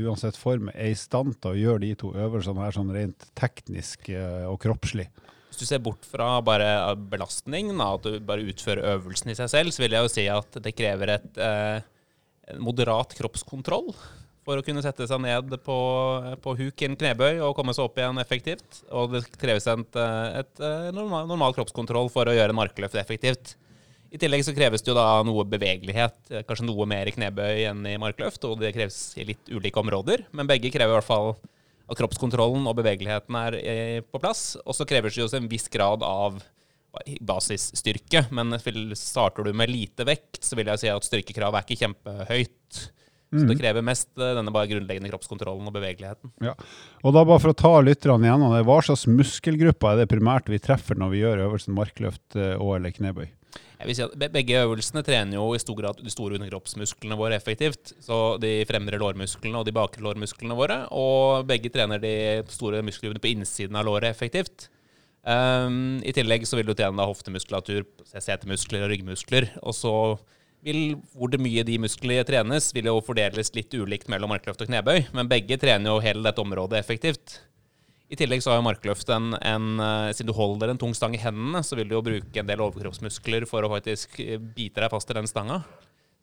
uansett 0.00 0.40
form, 0.40 0.72
er 0.72 0.94
i 0.94 0.98
stand 0.98 1.36
til 1.36 1.52
å 1.52 1.60
gjøre 1.60 1.84
de 1.84 1.92
to 2.00 2.14
øvelsene 2.16 2.64
her 2.64 2.74
sånn 2.78 2.94
rent 2.96 3.28
teknisk 3.36 4.08
eh, 4.14 4.48
og 4.48 4.58
kroppslig? 4.64 5.10
Hvis 5.52 5.60
du 5.60 5.68
ser 5.68 5.84
bort 5.84 6.08
fra 6.08 6.40
bare 6.42 6.96
belastning, 7.12 7.70
da, 7.76 7.92
at 7.94 8.08
du 8.08 8.16
bare 8.24 8.48
utfører 8.48 8.96
øvelsen 8.96 9.30
i 9.30 9.38
seg 9.38 9.52
selv, 9.52 9.76
så 9.76 9.84
vil 9.84 9.94
jeg 9.94 10.08
jo 10.08 10.14
si 10.16 10.28
at 10.32 10.62
det 10.64 10.74
krever 10.74 11.18
et 11.18 11.44
eh, 11.44 11.84
moderat 12.56 13.12
kroppskontroll 13.20 13.92
for 14.44 14.60
å 14.60 14.64
kunne 14.64 14.82
sette 14.84 15.06
seg 15.08 15.20
ned 15.24 15.56
på, 15.64 15.76
på 16.44 16.54
huk 16.58 16.82
i 16.82 16.88
en 16.88 16.96
knebøy 17.00 17.40
og 17.44 17.54
komme 17.56 17.74
seg 17.76 17.86
opp 17.86 17.98
igjen 18.00 18.20
effektivt. 18.20 18.82
Og 18.92 19.14
det 19.14 19.24
kreves 19.40 19.66
et, 19.70 19.98
et, 19.98 20.52
et 20.60 20.94
normal, 20.94 21.28
normal, 21.30 21.56
kroppskontroll 21.56 22.10
for 22.12 22.28
å 22.28 22.34
gjøre 22.36 22.52
en 22.52 22.60
markløft 22.60 22.98
effektivt. 23.00 23.56
I 24.14 24.20
tillegg 24.20 24.44
så 24.46 24.54
kreves 24.54 24.84
det 24.84 24.92
jo 24.92 24.98
da 24.98 25.08
noe 25.26 25.42
bevegelighet, 25.48 26.18
kanskje 26.46 26.68
noe 26.68 26.86
mer 26.86 27.08
i 27.10 27.14
knebøy 27.16 27.64
enn 27.72 27.82
i 27.90 27.96
markløft, 27.98 28.44
og 28.46 28.60
det 28.60 28.74
kreves 28.76 28.98
i 29.18 29.26
litt 29.32 29.50
ulike 29.50 29.80
områder, 29.80 30.28
men 30.30 30.46
begge 30.46 30.70
krever 30.70 30.92
i 30.92 30.98
hvert 31.00 31.08
fall 31.08 31.32
at 31.90 31.98
kroppskontrollen 31.98 32.68
og 32.70 32.76
bevegeligheten 32.78 33.38
er 33.40 33.56
på 34.06 34.20
plass. 34.22 34.54
Og 34.62 34.76
så 34.76 34.86
kreves 34.88 35.16
det 35.16 35.24
jo 35.24 35.30
en 35.36 35.50
viss 35.50 35.66
grad 35.72 36.04
av 36.06 36.38
basisstyrke, 37.20 38.26
men 38.30 38.54
starter 38.96 39.48
du 39.48 39.52
med 39.56 39.72
lite 39.72 40.06
vekt, 40.06 40.44
så 40.46 40.56
vil 40.58 40.70
jeg 40.70 40.84
si 40.84 40.92
at 40.92 41.08
styrkekravet 41.08 41.58
er 41.58 41.66
ikke 41.66 41.82
kjempehøyt. 41.82 42.84
Så 43.34 43.44
det 43.44 43.56
mhm. 43.56 43.60
krever 43.60 43.86
mest 43.86 44.10
eh, 44.16 44.34
denne 44.38 44.54
bare 44.54 44.70
grunnleggende 44.70 45.10
kroppskontrollen 45.10 45.70
og 45.70 45.74
bevegeligheten. 45.74 46.32
Ja. 46.44 46.54
Og 47.02 47.16
da 47.16 47.24
bare 47.26 47.42
for 47.42 47.52
å 47.52 47.58
ta 47.58 47.72
lytterne 47.82 48.28
igjennom 48.28 48.54
det, 48.54 48.64
Hva 48.68 48.80
slags 48.86 49.08
muskelgrupper 49.10 49.92
er 49.92 50.02
det 50.02 50.10
primært 50.12 50.50
vi 50.52 50.62
treffer 50.62 50.98
når 51.00 51.14
vi 51.14 51.24
gjør 51.24 51.46
øvelsen 51.48 51.74
markløft 51.76 52.38
eh, 52.38 52.54
og 52.54 52.76
eller 52.78 52.94
knebøy? 52.94 53.26
Jeg 53.84 53.90
vil 53.90 53.96
si 53.98 54.04
at 54.04 54.32
Begge 54.32 54.60
øvelsene 54.64 55.02
trener 55.04 55.36
jo 55.36 55.48
i 55.52 55.60
stor 55.60 55.76
grad 55.76 55.98
de 56.00 56.12
store 56.12 56.38
underkroppsmusklene 56.38 57.18
våre 57.18 57.36
effektivt. 57.36 57.92
Så 58.00 58.38
de 58.40 58.62
fremre 58.68 59.00
lårmusklene 59.02 59.60
og 59.60 59.66
de 59.66 59.74
bakre 59.76 60.04
lårmusklene 60.04 60.56
våre. 60.56 60.78
Og 60.94 61.44
begge 61.48 61.72
trener 61.74 62.00
de 62.02 62.14
store 62.54 62.80
muskelgruppene 62.86 63.22
på 63.22 63.34
innsiden 63.34 63.76
av 63.76 63.84
låret 63.88 64.08
effektivt. 64.14 64.70
Um, 65.24 66.00
I 66.04 66.12
tillegg 66.16 66.46
så 66.48 66.58
vil 66.58 66.68
du 66.68 66.74
trene 66.76 67.00
da 67.00 67.08
hoftemuskulatur, 67.08 67.86
setemuskler 68.12 68.86
og 68.86 68.94
ryggmuskler. 68.94 69.50
Og 69.64 69.76
så 69.76 69.94
vil, 70.64 70.96
hvor 71.12 71.30
det 71.32 71.40
mye 71.42 71.64
de 71.66 71.78
musklene 71.82 72.24
trenes, 72.26 72.70
vil 72.74 72.88
jo 72.88 73.00
fordeles 73.04 73.52
litt 73.56 73.74
ulikt 73.76 74.08
mellom 74.12 74.32
markløft 74.32 74.64
og 74.64 74.70
knebøy, 74.70 75.10
men 75.16 75.28
begge 75.30 75.58
trener 75.60 75.92
jo 75.92 76.02
hele 76.04 76.24
dette 76.24 76.40
området 76.42 76.80
effektivt. 76.80 77.38
I 78.12 78.18
tillegg 78.20 78.42
så 78.44 78.52
har 78.52 78.60
jo 78.60 78.66
markløft 78.66 79.08
en, 79.14 79.32
en, 79.40 79.68
eh, 79.80 80.10
Siden 80.14 80.30
du 80.30 80.36
holder 80.36 80.70
en 80.70 80.80
tung 80.80 80.92
stang 80.96 81.16
i 81.16 81.22
hendene, 81.22 81.64
så 81.64 81.76
vil 81.78 81.88
du 81.88 81.96
jo 81.96 82.04
bruke 82.04 82.40
en 82.40 82.50
del 82.50 82.62
overkroppsmuskler 82.62 83.46
for 83.48 83.64
å 83.64 83.72
faktisk 83.72 84.20
eh, 84.22 84.36
bite 84.38 84.84
deg 84.84 84.92
fast 84.92 85.10
i 85.10 85.16
den 85.16 85.28
stanga. 85.30 85.62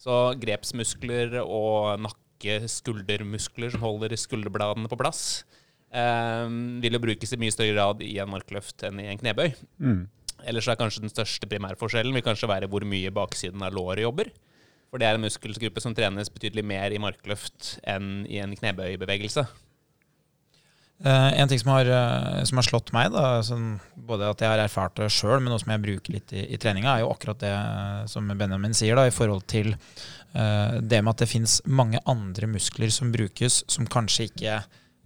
Så 0.01 0.19
grepsmuskler 0.41 1.39
og 1.41 1.97
nakke-skuldermuskler 2.05 3.73
som 3.73 3.83
holder 3.85 4.15
skulderbladene 4.17 4.89
på 4.89 4.97
plass, 5.01 5.43
eh, 5.93 6.45
vil 6.85 6.97
jo 6.97 7.03
brukes 7.03 7.33
i 7.33 7.41
mye 7.41 7.53
større 7.53 7.75
grad 7.75 8.05
i 8.05 8.13
en 8.21 8.31
markløft 8.31 8.85
enn 8.87 9.01
i 9.01 9.09
en 9.11 9.21
knebøy. 9.21 9.51
Mm. 9.81 10.05
Ellers 10.47 10.69
er 10.69 10.79
kanskje 10.79 11.03
den 11.05 11.13
største 11.13 11.49
primærforskjellen 11.49 12.15
vil 12.15 12.25
kanskje 12.25 12.49
være 12.49 12.69
hvor 12.71 12.85
mye 12.87 13.11
baksiden 13.13 13.63
av 13.65 13.75
låret 13.75 14.03
jobber. 14.05 14.31
For 14.91 14.99
det 14.99 15.07
er 15.07 15.17
en 15.17 15.23
muskelgruppe 15.23 15.81
som 15.83 15.95
trenes 15.95 16.31
betydelig 16.33 16.65
mer 16.67 16.91
i 16.91 16.99
markløft 16.99 17.77
enn 17.87 18.25
i 18.27 18.41
en 18.43 18.55
knebøybevegelse. 18.57 19.45
Uh, 21.01 21.31
en 21.33 21.49
ting 21.49 21.57
som 21.57 21.71
har, 21.71 21.87
eh, 21.89 22.43
som 22.45 22.59
har 22.59 22.65
slått 22.67 22.91
meg, 22.93 23.07
da, 23.09 23.39
sånn, 23.41 23.79
både 24.05 24.27
at 24.29 24.43
jeg 24.43 24.51
har 24.51 24.59
erfart 24.61 24.99
det 24.99 25.07
sjøl, 25.09 25.39
men 25.39 25.49
noe 25.49 25.61
som 25.63 25.71
jeg 25.73 25.81
bruker 25.81 26.13
litt 26.13 26.33
i, 26.35 26.43
i 26.53 26.59
treninga, 26.61 26.91
er 26.93 27.01
jo 27.01 27.09
akkurat 27.09 27.39
det 27.41 27.49
eh, 27.55 28.03
som 28.11 28.29
Benjamin 28.29 28.75
sier, 28.77 28.99
da, 28.99 29.07
i 29.09 29.15
forhold 29.15 29.47
til 29.49 29.73
det 30.31 31.01
med 31.03 31.09
at 31.11 31.19
det 31.19 31.27
fins 31.27 31.57
mange 31.67 31.99
andre 32.07 32.47
muskler 32.47 32.87
som 32.95 33.09
brukes, 33.11 33.57
som 33.67 33.83
kanskje 33.83 34.29
ikke 34.29 34.53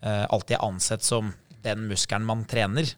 alltid 0.06 0.54
er 0.54 0.65
ansett 0.68 1.01
som 1.01 1.32
den 1.65 1.88
muskelen 1.89 2.27
man 2.30 2.44
trener. 2.46 2.92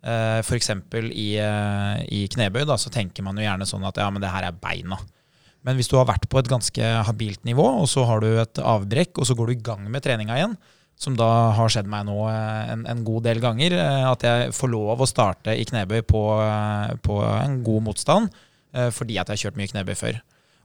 Uh, 0.00 0.40
F.eks. 0.40 0.70
I, 0.72 1.28
uh, 1.44 2.00
i 2.08 2.24
knebøy 2.32 2.64
da, 2.68 2.78
så 2.80 2.92
tenker 2.92 3.24
man 3.26 3.36
jo 3.36 3.44
gjerne 3.44 3.68
sånn 3.68 3.84
at 3.84 4.00
ja, 4.00 4.08
men 4.12 4.22
det 4.22 4.32
her 4.32 4.46
er 4.48 4.56
beina. 4.56 4.96
Men 5.66 5.76
hvis 5.76 5.90
du 5.92 5.98
har 5.98 6.08
vært 6.08 6.24
på 6.32 6.40
et 6.40 6.48
ganske 6.48 6.92
habilt 7.04 7.42
nivå, 7.44 7.66
og 7.82 7.88
så 7.90 8.06
har 8.08 8.24
du 8.24 8.30
et 8.40 8.60
avbrekk, 8.64 9.20
og 9.20 9.28
så 9.28 9.36
går 9.36 9.50
du 9.50 9.58
i 9.58 9.64
gang 9.64 9.84
med 9.92 10.04
treninga 10.04 10.38
igjen, 10.38 10.56
som 11.00 11.16
da 11.16 11.28
har 11.56 11.72
skjedd 11.72 11.88
meg 11.88 12.06
nå 12.08 12.16
eh, 12.28 12.72
en, 12.74 12.86
en 12.88 13.04
god 13.04 13.24
del 13.24 13.38
ganger, 13.40 13.76
at 14.08 14.24
jeg 14.24 14.50
får 14.56 14.72
lov 14.72 15.00
å 15.00 15.08
starte 15.08 15.54
i 15.56 15.64
knebøy 15.68 16.02
på, 16.08 16.24
på 17.04 17.20
en 17.24 17.60
god 17.64 17.86
motstand 17.86 18.28
fordi 18.70 19.16
at 19.18 19.26
jeg 19.26 19.34
har 19.34 19.40
kjørt 19.40 19.56
mye 19.58 19.70
knebøy 19.72 19.96
før. 19.98 20.18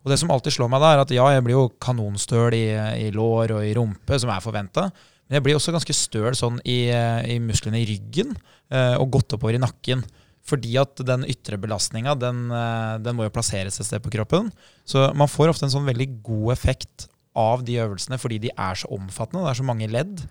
Og 0.06 0.12
det 0.12 0.20
som 0.22 0.30
alltid 0.30 0.54
slår 0.54 0.70
meg 0.70 0.84
da, 0.84 0.92
er 0.94 1.00
at 1.02 1.12
ja, 1.16 1.26
jeg 1.34 1.44
blir 1.48 1.56
jo 1.56 1.70
kanonstøl 1.82 2.54
i, 2.54 2.68
i 3.02 3.08
lår 3.16 3.56
og 3.56 3.64
i 3.66 3.72
rumpe, 3.74 4.20
som 4.22 4.30
er 4.30 4.44
forventa. 4.44 4.84
Men 5.26 5.40
jeg 5.40 5.46
blir 5.48 5.58
også 5.58 5.74
ganske 5.74 5.96
støl 5.98 6.36
sånn 6.38 6.60
i, 6.70 6.86
i 6.92 7.40
musklene 7.42 7.82
i 7.82 7.88
ryggen 7.90 8.36
eh, 8.70 8.94
og 9.00 9.10
godt 9.18 9.38
oppover 9.38 9.58
i 9.58 9.62
nakken. 9.62 10.04
Fordi 10.46 10.76
at 10.78 11.02
den 11.02 11.26
ytre 11.26 11.58
belastninga, 11.58 12.14
den, 12.22 12.46
eh, 12.54 12.96
den, 13.02 13.18
må 13.18 13.26
jo 13.26 13.34
plasseres 13.34 13.80
et 13.82 13.88
sted 13.88 14.04
på 14.06 14.14
kroppen. 14.14 14.52
Så 14.86 15.08
man 15.18 15.32
får 15.32 15.56
ofte 15.56 15.66
en 15.66 15.74
sånn 15.74 15.90
veldig 15.90 16.10
god 16.26 16.54
effekt 16.54 17.08
av 17.36 17.66
de 17.68 17.80
øvelsene 17.84 18.20
fordi 18.22 18.38
de 18.46 18.54
er 18.54 18.78
så 18.80 18.92
omfattende. 18.94 19.42
Det 19.48 19.56
er 19.56 19.62
så 19.64 19.68
mange 19.68 19.90
ledd. 19.90 20.28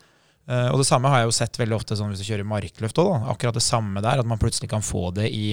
Eh, 0.47 0.69
og 0.71 0.79
det 0.79 0.87
samme 0.87 1.11
har 1.11 1.25
jeg 1.25 1.33
jo 1.33 1.39
sett 1.41 1.59
veldig 1.59 1.81
ofte 1.81 1.99
sånn 1.99 2.15
hvis 2.15 2.23
du 2.23 2.29
kjører 2.31 2.47
markløft 2.55 3.03
òg. 3.03 3.17
Akkurat 3.35 3.59
det 3.59 3.67
samme 3.67 4.05
der, 4.05 4.23
at 4.23 4.31
man 4.31 4.41
plutselig 4.43 4.71
kan 4.71 4.85
få 4.85 5.09
det 5.17 5.27
i 5.35 5.49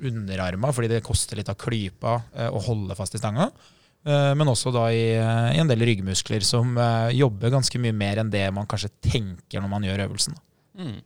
underarma 0.00 0.70
fordi 0.72 0.88
det 0.88 1.04
koster 1.04 1.36
litt 1.36 1.50
av 1.52 1.58
klypa 1.60 2.14
å 2.48 2.60
holde 2.64 2.96
fast 2.96 3.14
i 3.14 3.20
stanga. 3.20 3.50
Eh, 4.00 4.32
men 4.38 4.48
også 4.48 4.72
da 4.72 4.86
i, 4.94 5.02
eh, 5.12 5.50
i, 5.52 5.60
en 5.60 5.68
del 5.68 5.84
ryggmuskler 5.84 6.44
som 6.46 6.72
uh, 6.80 7.10
jobber 7.12 7.52
ganske 7.52 7.80
mye 7.82 7.92
mer 7.92 8.22
enn 8.22 8.32
det 8.32 8.46
man 8.56 8.68
kanskje 8.68 8.92
tenker 9.04 9.60
når 9.60 9.72
man 9.72 9.84
gjør 9.84 10.06
øvelsen. 10.06 10.38
Mm. 10.80 10.98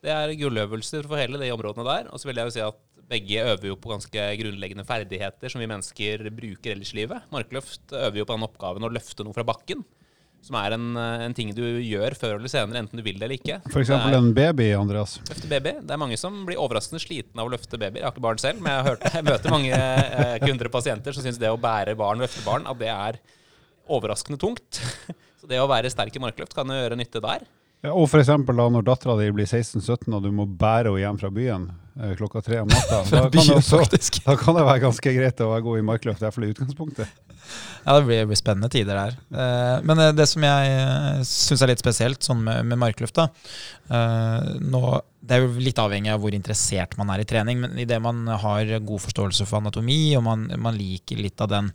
Det 0.00 0.12
er 0.12 0.34
gulløvelser 0.40 1.08
for 1.08 1.20
hele 1.20 1.40
de 1.40 1.48
områdene 1.52 1.86
der. 1.88 2.10
Og 2.12 2.20
så 2.20 2.28
vil 2.28 2.40
jeg 2.40 2.48
jo 2.48 2.54
si 2.56 2.64
at 2.64 2.78
begge 3.10 3.42
øver 3.42 3.70
jo 3.72 3.78
på 3.80 3.90
ganske 3.90 4.26
grunnleggende 4.40 4.86
ferdigheter 4.86 5.52
som 5.52 5.62
vi 5.62 5.68
mennesker 5.70 6.28
bruker 6.36 6.74
ellers 6.74 6.92
i 6.94 7.00
livet. 7.00 7.24
Markløft 7.32 7.96
øver 7.96 8.20
jo 8.20 8.28
på 8.28 8.36
den 8.36 8.46
oppgaven 8.46 8.86
å 8.86 8.92
løfte 8.92 9.26
noe 9.26 9.36
fra 9.36 9.46
bakken 9.48 9.82
som 10.44 10.56
er 10.56 10.74
en, 10.76 10.86
eh, 10.96 11.24
en, 11.26 11.34
ting 11.36 11.52
du 11.56 11.62
gjør 11.62 12.16
før 12.18 12.36
eller 12.38 12.50
senere, 12.50 12.80
enten 12.82 13.00
du 13.00 13.04
vil 13.04 13.18
det 13.20 13.26
eller 13.26 13.36
ikke. 13.36 13.60
F.eks. 13.70 13.92
en 13.92 14.32
baby, 14.36 14.70
Andreas? 14.76 15.18
Løfte 15.28 15.50
baby. 15.50 15.74
Det 15.84 15.94
er 15.94 16.00
mange 16.00 16.18
som 16.20 16.42
blir 16.48 16.60
overraskende 16.60 17.02
slitne 17.02 17.42
av 17.42 17.50
å 17.50 17.54
løfte 17.54 17.80
baby. 17.80 18.00
Jeg 18.00 18.08
har 18.08 18.14
ikke 18.14 18.24
barn 18.24 18.40
selv, 18.42 18.62
men 18.64 18.72
jeg, 18.74 18.86
hørt, 18.88 19.06
jeg 19.18 19.28
møter 19.28 19.54
mange 19.54 19.76
eh, 19.76 20.36
kunder 20.44 20.70
og 20.70 20.76
pasienter 20.78 21.16
som 21.16 21.26
syns 21.26 21.40
det 21.40 21.52
å 21.52 21.60
bære 21.60 21.96
barn, 22.00 22.22
løfte 22.24 22.44
barn, 22.46 22.68
at 22.70 22.80
det 22.80 22.92
er 22.94 23.20
overraskende 23.90 24.40
tungt. 24.40 24.80
Så 25.40 25.48
det 25.48 25.60
å 25.60 25.68
være 25.70 25.92
sterk 25.92 26.16
i 26.16 26.22
markløft 26.22 26.56
kan 26.56 26.68
jo 26.68 26.76
gjøre 26.76 26.98
nytte 27.00 27.22
der. 27.24 27.46
Ja, 27.80 27.94
og 27.94 28.10
f.eks. 28.10 28.28
når 28.28 28.84
dattera 28.84 29.16
di 29.16 29.30
blir 29.32 29.48
16-17 29.48 30.12
og 30.12 30.24
du 30.24 30.32
må 30.36 30.44
bære 30.44 30.90
henne 30.90 31.00
hjem 31.00 31.20
fra 31.22 31.30
byen 31.32 31.70
klokka 32.18 32.42
tre 32.44 32.60
om 32.62 32.70
natta, 32.70 33.02
da 33.10 33.24
kan, 33.26 33.32
det 33.32 33.56
også, 33.58 33.82
da 34.24 34.36
kan 34.38 34.56
det 34.56 34.68
være 34.68 34.84
ganske 34.86 35.16
greit 35.16 35.42
å 35.44 35.50
være 35.54 35.66
god 35.66 35.82
i 35.82 35.88
markløft, 35.90 36.24
iallfall 36.24 36.48
i 36.48 36.54
utgangspunktet. 36.54 37.20
Ja, 37.84 37.96
det 37.96 38.04
blir, 38.04 38.26
blir, 38.28 38.38
spennende 38.38 38.68
tider 38.72 38.98
der. 38.98 39.14
Eh, 39.32 39.76
men 39.88 40.02
eh, 40.02 40.12
det 40.16 40.26
som 40.28 40.44
jeg 40.44 40.72
eh, 40.74 41.22
syns 41.26 41.62
er 41.64 41.72
litt 41.72 41.82
spesielt 41.82 42.24
sånn 42.24 42.42
med, 42.44 42.66
med 42.68 42.80
markløft 42.80 43.16
da, 43.16 43.28
eh, 43.88 44.50
nå, 44.60 44.82
Det 45.20 45.36
er 45.36 45.44
jo 45.44 45.62
litt 45.62 45.80
avhengig 45.80 46.12
av 46.12 46.20
hvor 46.22 46.36
interessert 46.36 46.96
man 47.00 47.12
er 47.14 47.22
i 47.22 47.28
trening, 47.28 47.62
men 47.64 47.80
idet 47.80 48.00
man 48.02 48.22
har 48.28 48.74
god 48.84 49.04
forståelse 49.06 49.48
for 49.48 49.60
anatomi, 49.60 50.14
og 50.18 50.24
man, 50.26 50.46
man 50.60 50.76
liker 50.76 51.20
litt 51.20 51.40
av 51.40 51.50
den 51.52 51.72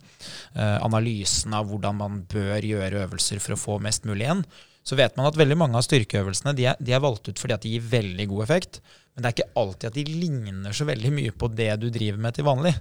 eh, 0.54 0.78
analysen 0.78 1.56
av 1.56 1.68
hvordan 1.70 2.00
man 2.00 2.22
bør 2.30 2.70
gjøre 2.70 3.04
øvelser 3.06 3.42
for 3.42 3.56
å 3.56 3.60
få 3.60 3.78
mest 3.82 4.06
mulig 4.08 4.28
igjen, 4.28 4.46
så 4.86 4.98
vet 4.98 5.16
man 5.18 5.26
at 5.26 5.38
veldig 5.38 5.56
mange 5.58 5.78
av 5.78 5.82
styrkeøvelsene 5.82 6.54
de 6.54 6.68
er, 6.70 6.76
de 6.78 6.94
er, 6.94 7.02
valgt 7.02 7.26
ut 7.26 7.40
fordi 7.42 7.56
at 7.56 7.64
de 7.64 7.72
gir 7.74 7.86
veldig 7.90 8.26
god 8.30 8.44
effekt. 8.44 8.78
Men 9.14 9.24
det 9.24 9.28
er 9.28 9.34
ikke 9.36 9.62
alltid 9.62 9.88
at 9.88 9.96
de 9.96 10.04
ligner 10.20 10.76
så 10.76 10.86
veldig 10.86 11.10
mye 11.16 11.34
på 11.34 11.48
det 11.58 11.72
du 11.82 11.88
driver 11.90 12.20
med 12.22 12.36
til 12.36 12.46
vanlig. 12.46 12.76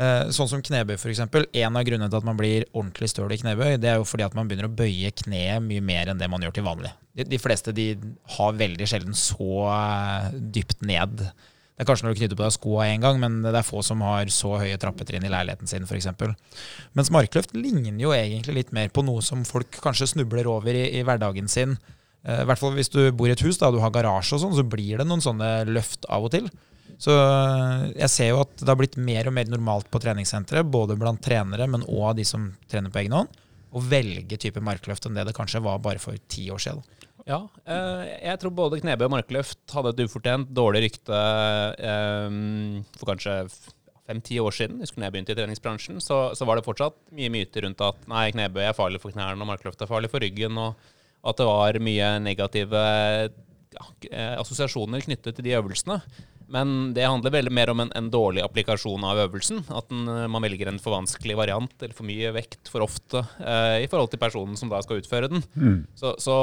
Eh, 0.00 0.30
sånn 0.32 0.48
som 0.48 0.62
knebøy, 0.64 0.94
f.eks. 0.96 1.20
En 1.20 1.76
av 1.76 1.84
grunnene 1.84 2.08
til 2.08 2.20
at 2.22 2.24
man 2.24 2.38
blir 2.38 2.64
ordentlig 2.70 3.10
støl 3.12 3.34
i 3.34 3.40
knebøy, 3.42 3.76
det 3.82 3.90
er 3.92 4.00
jo 4.00 4.08
fordi 4.08 4.24
at 4.24 4.36
man 4.38 4.48
begynner 4.48 4.70
å 4.70 4.76
bøye 4.78 5.12
kneet 5.20 5.60
mye 5.66 5.84
mer 5.84 6.08
enn 6.08 6.22
det 6.22 6.30
man 6.32 6.44
gjør 6.44 6.56
til 6.56 6.66
vanlig. 6.70 6.94
De, 7.12 7.26
de 7.28 7.40
fleste 7.42 7.74
de 7.76 7.90
har 8.38 8.56
veldig 8.56 8.88
sjelden 8.88 9.18
så 9.18 9.50
eh, 9.74 10.30
dypt 10.56 10.80
ned. 10.88 11.26
Det 11.72 11.84
er 11.84 11.88
kanskje 11.88 12.04
når 12.04 12.14
du 12.14 12.20
knytter 12.20 12.38
på 12.38 12.44
deg 12.44 12.54
skoa 12.54 12.86
én 12.92 13.02
gang, 13.02 13.16
men 13.22 13.40
det 13.46 13.54
er 13.56 13.64
få 13.64 13.80
som 13.86 14.02
har 14.04 14.28
så 14.32 14.52
høye 14.60 14.76
trappetrinn 14.80 15.24
i 15.24 15.30
leiligheten 15.32 15.70
sin, 15.70 15.86
f.eks. 15.88 16.10
Mens 16.98 17.10
markløft 17.14 17.56
ligner 17.56 17.96
jo 18.02 18.12
egentlig 18.12 18.58
litt 18.58 18.74
mer 18.76 18.92
på 18.92 19.04
noe 19.06 19.24
som 19.24 19.46
folk 19.48 19.80
kanskje 19.82 20.10
snubler 20.12 20.50
over 20.52 20.76
i, 20.76 20.84
i 21.00 21.04
hverdagen 21.06 21.48
sin. 21.48 21.78
Eh, 22.26 22.42
I 22.42 22.48
hvert 22.48 22.60
fall 22.60 22.76
hvis 22.76 22.92
du 22.92 23.00
bor 23.16 23.30
i 23.30 23.34
et 23.34 23.46
hus 23.46 23.58
da 23.60 23.72
du 23.72 23.80
har 23.82 23.94
garasje 23.94 24.36
og 24.36 24.44
sånn, 24.44 24.58
så 24.58 24.66
blir 24.68 25.00
det 25.00 25.08
noen 25.08 25.24
sånne 25.24 25.54
løft 25.70 26.04
av 26.12 26.28
og 26.28 26.34
til. 26.36 26.50
Så 27.02 27.14
eh, 27.16 27.86
jeg 28.04 28.12
ser 28.12 28.32
jo 28.34 28.42
at 28.44 28.52
det 28.60 28.68
har 28.68 28.78
blitt 28.78 29.00
mer 29.00 29.30
og 29.30 29.36
mer 29.38 29.48
normalt 29.50 29.88
på 29.90 30.02
treningssenteret, 30.02 30.68
både 30.68 30.98
blant 31.00 31.22
trenere, 31.24 31.66
men 31.70 31.86
òg 31.88 32.18
de 32.20 32.28
som 32.28 32.50
trener 32.70 32.92
på 32.92 33.02
egen 33.02 33.16
hånd, 33.16 33.40
å 33.72 33.80
velge 33.80 34.36
type 34.36 34.60
markløft 34.60 35.08
enn 35.08 35.16
det 35.16 35.24
det 35.30 35.36
kanskje 35.36 35.64
var 35.64 35.80
bare 35.82 36.02
for 36.02 36.20
ti 36.30 36.50
år 36.52 36.60
siden. 36.62 36.84
Ja, 37.28 37.44
eh, 37.70 38.08
jeg 38.24 38.40
tror 38.42 38.54
både 38.56 38.80
knebøy 38.82 39.06
og 39.06 39.14
markløft 39.14 39.76
hadde 39.76 39.92
et 39.92 40.02
ufortjent 40.06 40.50
dårlig 40.54 40.88
rykte 40.88 41.20
eh, 41.78 42.34
for 42.98 43.12
kanskje 43.12 43.36
fem-ti 44.08 44.40
år 44.42 44.56
siden. 44.56 44.80
Husker 44.82 44.98
når 44.98 45.08
jeg 45.08 45.14
begynte 45.16 45.36
i 45.36 45.38
treningsbransjen, 45.38 46.02
så, 46.02 46.24
så, 46.34 46.48
var 46.48 46.58
det 46.58 46.66
fortsatt 46.66 46.98
mye 47.14 47.30
myter 47.32 47.66
rundt 47.66 47.84
at 47.86 48.02
nei, 48.10 48.26
knebøy 48.34 48.64
er 48.66 48.76
farlig 48.76 49.00
for 49.02 49.14
knærne, 49.14 49.38
og 49.38 49.50
markløft 49.52 49.84
er 49.84 49.90
farlig 49.90 50.10
for 50.12 50.24
ryggen, 50.24 50.58
og 50.58 50.74
at 51.22 51.38
det 51.38 51.46
var 51.46 51.78
mye 51.86 52.10
negative 52.24 52.82
ja, 52.82 53.88
eh, 54.10 54.34
assosiasjoner 54.40 55.06
knyttet 55.06 55.38
til 55.38 55.46
de 55.46 55.54
øvelsene. 55.60 56.00
Men 56.52 56.92
det 56.96 57.04
handler 57.06 57.34
veldig 57.34 57.52
mer 57.54 57.72
om 57.72 57.82
en, 57.84 57.92
en 57.96 58.10
dårlig 58.12 58.42
applikasjon 58.44 59.04
av 59.06 59.20
øvelsen. 59.26 59.62
At 59.72 59.88
den, 59.92 60.06
eh, 60.08 60.28
man 60.30 60.44
velger 60.44 60.70
en 60.70 60.80
for 60.82 60.96
vanskelig 60.96 61.36
variant 61.38 61.74
eller 61.78 61.96
for 61.96 62.08
mye 62.08 62.32
vekt 62.34 62.70
for 62.72 62.84
ofte 62.84 63.24
eh, 63.40 63.82
i 63.84 63.90
forhold 63.90 64.12
til 64.12 64.22
personen 64.22 64.58
som 64.58 64.72
da 64.72 64.82
skal 64.84 65.02
utføre 65.02 65.30
den. 65.32 65.44
Mm. 65.54 65.78
Så, 65.98 66.14
så, 66.22 66.36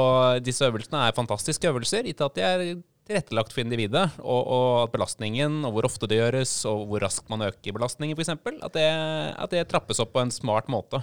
disse 0.44 0.66
øvelsene 0.68 1.06
er 1.06 1.16
fantastiske 1.16 1.70
øvelser, 1.70 2.08
gitt 2.08 2.24
at 2.24 2.38
de 2.38 2.46
er 2.46 2.64
tilrettelagt 3.10 3.54
for 3.54 3.64
individet. 3.64 4.06
Og, 4.22 4.40
og, 4.40 4.68
at 4.84 4.94
belastningen, 4.94 5.62
og 5.66 5.76
hvor 5.76 5.90
ofte 5.90 6.08
det 6.10 6.20
gjøres, 6.20 6.54
og 6.70 6.86
hvor 6.90 7.04
raskt 7.04 7.30
man 7.32 7.48
øker 7.48 7.76
belastningen 7.76 8.18
f.eks., 8.18 8.34
at, 8.36 8.76
det, 8.76 8.90
at 9.34 9.56
det 9.56 9.66
trappes 9.70 10.02
opp 10.02 10.14
på 10.14 10.24
en 10.24 10.34
smart 10.34 10.70
måte. 10.72 11.02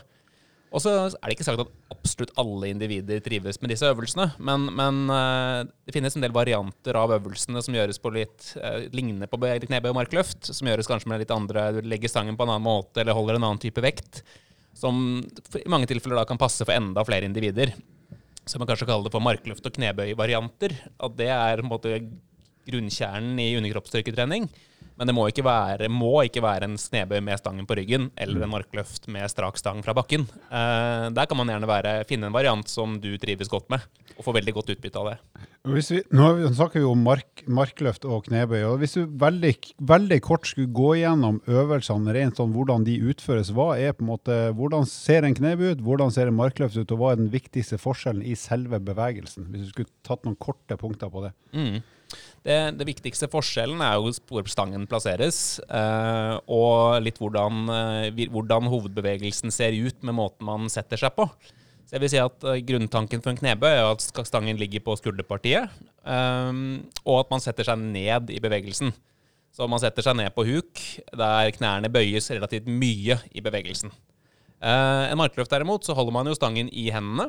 Og 0.75 0.83
så 0.83 0.91
er 1.07 1.29
det 1.29 1.37
ikke 1.37 1.45
sagt 1.47 1.61
at 1.63 1.93
absolutt 1.93 2.33
alle 2.39 2.71
individer 2.73 3.21
trives 3.23 3.59
med 3.61 3.71
disse 3.71 3.87
øvelsene, 3.87 4.25
men, 4.43 4.65
men 4.75 4.99
uh, 5.07 5.61
det 5.87 5.95
finnes 5.95 6.17
en 6.17 6.25
del 6.25 6.35
varianter 6.35 6.99
av 6.99 7.13
øvelsene 7.15 7.61
som 7.63 7.77
gjøres 7.77 8.01
på 8.03 8.11
litt 8.15 8.49
uh, 8.59 8.83
lignende 8.91 9.29
på 9.31 9.39
knebøy 9.39 9.91
og 9.93 9.99
markløft, 10.01 10.49
som 10.51 10.67
gjøres 10.67 10.89
kanskje 10.91 11.11
med 11.11 11.23
litt 11.23 11.31
andre 11.31 11.69
Du 11.77 11.81
legger 11.87 12.11
stangen 12.11 12.35
på 12.35 12.43
en 12.43 12.51
annen 12.51 12.67
måte 12.67 13.03
eller 13.03 13.15
holder 13.15 13.39
en 13.39 13.47
annen 13.47 13.63
type 13.63 13.83
vekt, 13.83 14.25
som 14.77 15.21
i 15.23 15.69
mange 15.71 15.87
tilfeller 15.89 16.19
da 16.19 16.27
kan 16.27 16.39
passe 16.41 16.67
for 16.67 16.75
enda 16.75 17.05
flere 17.07 17.25
individer. 17.25 17.71
Så 18.47 18.59
man 18.59 18.67
kanskje 18.69 18.87
kaller 18.87 19.07
det 19.07 19.15
for 19.15 19.23
markløft- 19.23 19.65
og 19.67 19.75
knebøy-varianter. 19.75 20.75
At 21.03 21.15
det 21.19 21.31
er 21.33 21.59
på 21.59 21.65
en 21.65 21.71
måte 21.71 21.95
grunnkjernen 22.67 23.39
i 23.41 23.53
underkroppsstyrketrening. 23.59 24.47
Men 24.97 25.09
det 25.09 25.13
må 25.13 25.27
ikke 25.29 25.45
være, 25.45 25.89
må 25.93 26.13
ikke 26.25 26.41
være 26.41 26.65
en 26.65 26.77
snebøy 26.81 27.19
med 27.21 27.37
stangen 27.37 27.67
på 27.69 27.77
ryggen 27.77 28.09
eller 28.17 28.43
en 28.43 28.53
markløft 28.55 29.05
med 29.13 29.29
strak 29.29 29.59
stang 29.61 29.83
fra 29.85 29.93
bakken. 29.97 30.25
Eh, 30.49 31.07
der 31.13 31.29
kan 31.29 31.37
man 31.37 31.51
gjerne 31.53 31.69
være, 31.69 31.99
finne 32.09 32.31
en 32.31 32.35
variant 32.35 32.65
som 32.69 32.97
du 33.01 33.11
trives 33.21 33.51
godt 33.51 33.69
med, 33.73 33.85
og 34.15 34.25
få 34.25 34.33
veldig 34.39 34.55
godt 34.57 34.73
utbytte 34.73 35.03
av 35.03 35.11
det. 35.11 35.17
Vi, 35.67 35.81
nå 36.15 36.27
snakker 36.55 36.79
vi 36.79 36.87
om 36.87 37.01
mark, 37.03 37.43
markløft 37.51 38.05
og 38.07 38.23
knebøy. 38.29 38.61
og 38.69 38.77
Hvis 38.81 38.95
du 38.95 39.01
veldig, 39.19 39.51
veldig, 39.89 40.19
kort 40.23 40.47
skulle 40.47 40.71
gå 40.71 40.93
gjennom 41.01 41.41
øvelsene, 41.49 42.13
rent 42.15 42.39
sånn 42.39 42.53
hvordan 42.55 42.87
de 42.87 42.95
utføres, 43.11 43.51
hva 43.55 43.73
er 43.75 43.93
på 43.97 44.05
en 44.05 44.11
måte, 44.13 44.37
hvordan 44.57 44.87
ser 44.89 45.27
en 45.27 45.35
knebøy 45.35 45.73
ut, 45.75 45.83
hvordan 45.83 46.13
ser 46.15 46.31
en 46.31 46.39
markløft 46.39 46.79
ut, 46.79 46.95
og 46.95 47.01
hva 47.01 47.11
er 47.13 47.21
den 47.21 47.29
viktigste 47.33 47.79
forskjellen 47.81 48.23
i 48.23 48.37
selve 48.39 48.79
bevegelsen? 48.79 49.51
Hvis 49.51 49.67
du 49.67 49.75
skulle 49.75 49.93
tatt 50.07 50.23
noen 50.25 50.39
korte 50.39 50.79
punkter 50.79 51.11
på 51.11 51.27
det. 51.27 51.35
Mm. 51.51 51.83
Det, 52.45 52.57
det, 52.79 52.85
viktigste 52.87 53.29
forskjellen 53.31 53.81
er 53.83 53.97
jo 53.97 54.11
hvor 54.29 54.47
stangen 54.49 54.85
plasseres, 54.89 55.59
eh, 55.67 56.35
og 56.53 57.01
litt 57.03 57.19
hvordan, 57.19 57.63
eh, 57.73 58.27
hvordan, 58.31 58.69
hovedbevegelsen 58.71 59.51
ser 59.53 59.75
ut 59.75 60.05
med 60.05 60.15
måten 60.19 60.47
man 60.47 60.69
setter 60.71 61.01
seg 61.01 61.15
på. 61.17 61.27
Så 61.87 61.95
jeg 61.95 62.03
vil 62.03 62.11
si 62.13 62.21
at 62.21 62.47
eh, 62.47 62.61
Grunntanken 62.67 63.23
for 63.23 63.33
en 63.33 63.41
knebøy 63.41 63.69
er 63.71 63.89
at 63.89 64.05
stangen 64.29 64.59
ligger 64.59 64.85
på 64.85 64.95
skulderpartiet, 64.99 65.83
og 66.07 67.15
at 67.19 67.31
man 67.33 67.43
setter 67.43 67.67
seg 67.67 67.81
ned 67.83 68.31
i 68.31 68.39
bevegelsen. 68.43 68.93
Så 69.51 69.65
man 69.67 69.81
setter 69.81 70.05
seg 70.05 70.15
ned 70.19 70.31
på 70.35 70.45
huk, 70.47 70.83
der 71.17 71.51
knærne 71.55 71.89
bøyes 71.91 72.29
relativt 72.31 72.69
mye 72.69 73.17
i 73.35 73.43
bevegelsen. 73.43 73.91
En 74.61 75.19
markløft 75.19 75.51
derimot, 75.51 75.83
så 75.83 75.95
holder 75.97 76.15
man 76.15 76.29
jo 76.29 76.37
stangen 76.37 76.69
i 76.71 76.87
hendene, 76.93 77.27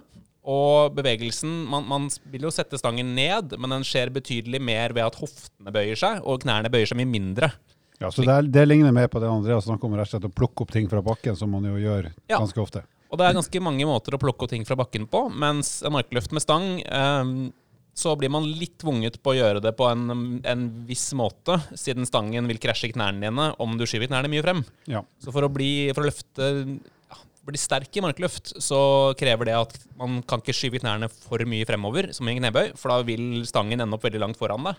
Og 0.49 0.95
bevegelsen 0.97 1.51
man, 1.69 1.85
man 1.89 2.07
vil 2.33 2.47
jo 2.49 2.53
sette 2.55 2.79
stangen 2.81 3.11
ned, 3.17 3.53
men 3.61 3.75
den 3.77 3.85
skjer 3.87 4.13
betydelig 4.15 4.61
mer 4.65 4.95
ved 4.97 5.05
at 5.11 5.19
hoftene 5.21 5.75
bøyer 5.75 5.99
seg, 6.01 6.23
og 6.25 6.41
knærne 6.47 6.71
bøyer 6.73 6.89
seg 6.89 7.01
mye 7.01 7.11
mindre. 7.11 7.51
Ja, 7.99 8.13
så 8.15 8.23
det, 8.23 8.31
er, 8.31 8.47
det 8.55 8.65
ligner 8.69 8.95
mer 8.95 9.11
på 9.11 9.21
det 9.21 9.29
Andreas 9.29 9.67
snakker 9.67 9.91
om, 9.91 9.97
rett 9.99 10.09
og 10.09 10.15
slett 10.15 10.29
å 10.29 10.33
plukke 10.33 10.65
opp 10.65 10.73
ting 10.73 10.87
fra 10.91 11.03
bakken, 11.05 11.37
som 11.37 11.51
man 11.53 11.67
jo 11.67 11.77
gjør 11.83 12.13
Ja. 12.31 12.39
ganske 12.39 12.63
ofte. 12.63 12.85
Og 13.09 13.19
det 13.19 13.27
er 13.27 13.37
ganske 13.39 13.61
mange 13.65 13.87
måter 13.89 14.15
å 14.15 14.21
plukke 14.21 14.45
opp 14.47 14.53
ting 14.53 14.67
fra 14.69 14.77
bakken 14.79 15.09
på, 15.11 15.27
mens 15.33 15.79
en 15.83 15.95
markløft 15.97 16.33
med 16.37 16.45
stang 16.45 16.67
eh, 16.85 17.33
så 17.99 18.13
blir 18.21 18.31
man 18.31 18.47
litt 18.47 18.77
tvunget 18.79 19.19
på 19.25 19.33
å 19.33 19.39
gjøre 19.39 19.63
det 19.65 19.73
på 19.79 19.89
en, 19.91 20.39
en 20.47 20.67
viss 20.87 21.09
måte, 21.19 21.57
siden 21.75 22.07
stangen 22.07 22.47
vil 22.47 22.61
krasje 22.63 22.91
i 22.91 22.95
knærne 22.95 23.25
dine 23.27 23.49
om 23.59 23.75
du 23.81 23.83
skyver 23.89 24.11
knærne 24.13 24.31
mye 24.31 24.45
frem. 24.45 24.63
Ja. 24.87 25.03
Så 25.19 25.35
for 25.35 25.47
å 25.47 25.51
bli, 25.51 25.91
for 25.97 26.05
å 26.05 26.11
løfte 26.13 26.51
ja, 27.49 27.53
bli 27.53 27.61
sterk 27.61 27.97
i 27.97 28.05
markløft, 28.05 28.53
så 28.61 29.15
krever 29.19 29.49
det 29.49 29.57
at 29.57 29.75
man 29.97 30.23
kan 30.23 30.41
ikke 30.43 30.57
skyve 30.57 30.81
knærne 30.83 31.09
for 31.09 31.41
mye 31.49 31.67
fremover, 31.67 32.13
som 32.13 32.29
i 32.29 32.35
en 32.35 32.43
knebøy, 32.43 32.77
for 32.77 32.93
da 32.93 33.03
vil 33.07 33.45
stangen 33.49 33.81
ende 33.81 33.97
opp 33.97 34.05
veldig 34.05 34.21
langt 34.21 34.39
foran 34.39 34.65
deg. 34.69 34.77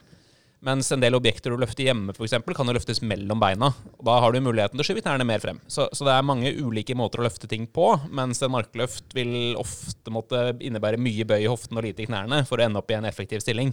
Mens 0.62 0.90
en 0.92 1.00
del 1.00 1.16
objekter 1.16 1.54
du 1.54 1.58
løfter 1.58 1.86
hjemme, 1.88 2.12
eksempel, 2.12 2.54
kan 2.54 2.68
jo 2.68 2.74
løftes 2.76 3.00
mellom 3.02 3.40
beina. 3.40 3.72
Og 3.96 4.04
da 4.04 4.18
har 4.20 4.34
du 4.34 4.42
muligheten 4.44 4.76
til 4.76 4.84
å 4.84 4.88
skyve 4.90 5.04
knærne 5.06 5.24
mer 5.24 5.40
frem. 5.40 5.62
Så, 5.72 5.88
så 5.96 6.04
det 6.04 6.12
er 6.12 6.28
mange 6.28 6.52
ulike 6.52 6.98
måter 7.00 7.22
å 7.22 7.26
løfte 7.26 7.48
ting 7.48 7.64
på, 7.64 7.94
mens 8.12 8.44
en 8.44 8.52
markløft 8.52 9.16
vil 9.16 9.56
ofte 9.60 10.12
måtte 10.12 10.50
innebære 10.60 11.00
mye 11.00 11.26
bøy 11.30 11.46
i 11.46 11.50
hoften 11.50 11.80
og 11.80 11.88
lite 11.88 12.04
i 12.04 12.10
knærne 12.12 12.44
for 12.50 12.60
å 12.60 12.68
ende 12.68 12.84
opp 12.84 12.92
i 12.92 13.00
en 13.00 13.08
effektiv 13.08 13.40
stilling. 13.46 13.72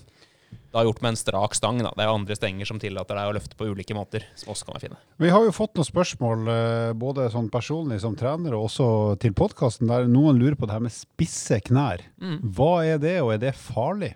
Har 0.76 0.84
gjort 0.84 1.00
med 1.00 1.14
en 1.14 1.16
strak 1.16 1.54
stang. 1.56 1.78
Da. 1.80 1.92
Det 1.96 2.04
er 2.04 2.12
andre 2.12 2.36
stenger 2.36 2.68
som 2.68 2.80
tillater 2.82 3.16
deg 3.16 3.30
å 3.30 3.36
løfte 3.38 3.56
på 3.56 3.70
ulike 3.70 3.96
måter, 3.96 4.26
som 4.36 4.52
også 4.52 4.66
kan 4.68 4.76
være 4.76 4.88
fine. 4.88 4.98
Vi 5.22 5.30
har 5.32 5.46
jo 5.46 5.54
fått 5.56 5.78
noen 5.78 5.88
spørsmål, 5.88 6.44
eh, 6.52 6.90
både 7.00 7.30
sånn 7.32 7.48
personlig 7.52 8.02
som 8.04 8.18
trener 8.18 8.58
og 8.58 8.68
også 8.68 8.88
til 9.22 9.32
podkasten, 9.36 9.88
der 9.88 10.10
noen 10.10 10.36
lurer 10.36 10.58
på 10.58 10.68
det 10.68 10.76
her 10.76 10.84
med 10.84 10.92
spisse 10.92 11.62
knær. 11.70 12.04
Mm. 12.20 12.38
Hva 12.58 12.72
er 12.84 13.00
det, 13.00 13.16
og 13.24 13.32
er 13.36 13.42
det 13.46 13.56
farlig? 13.56 14.12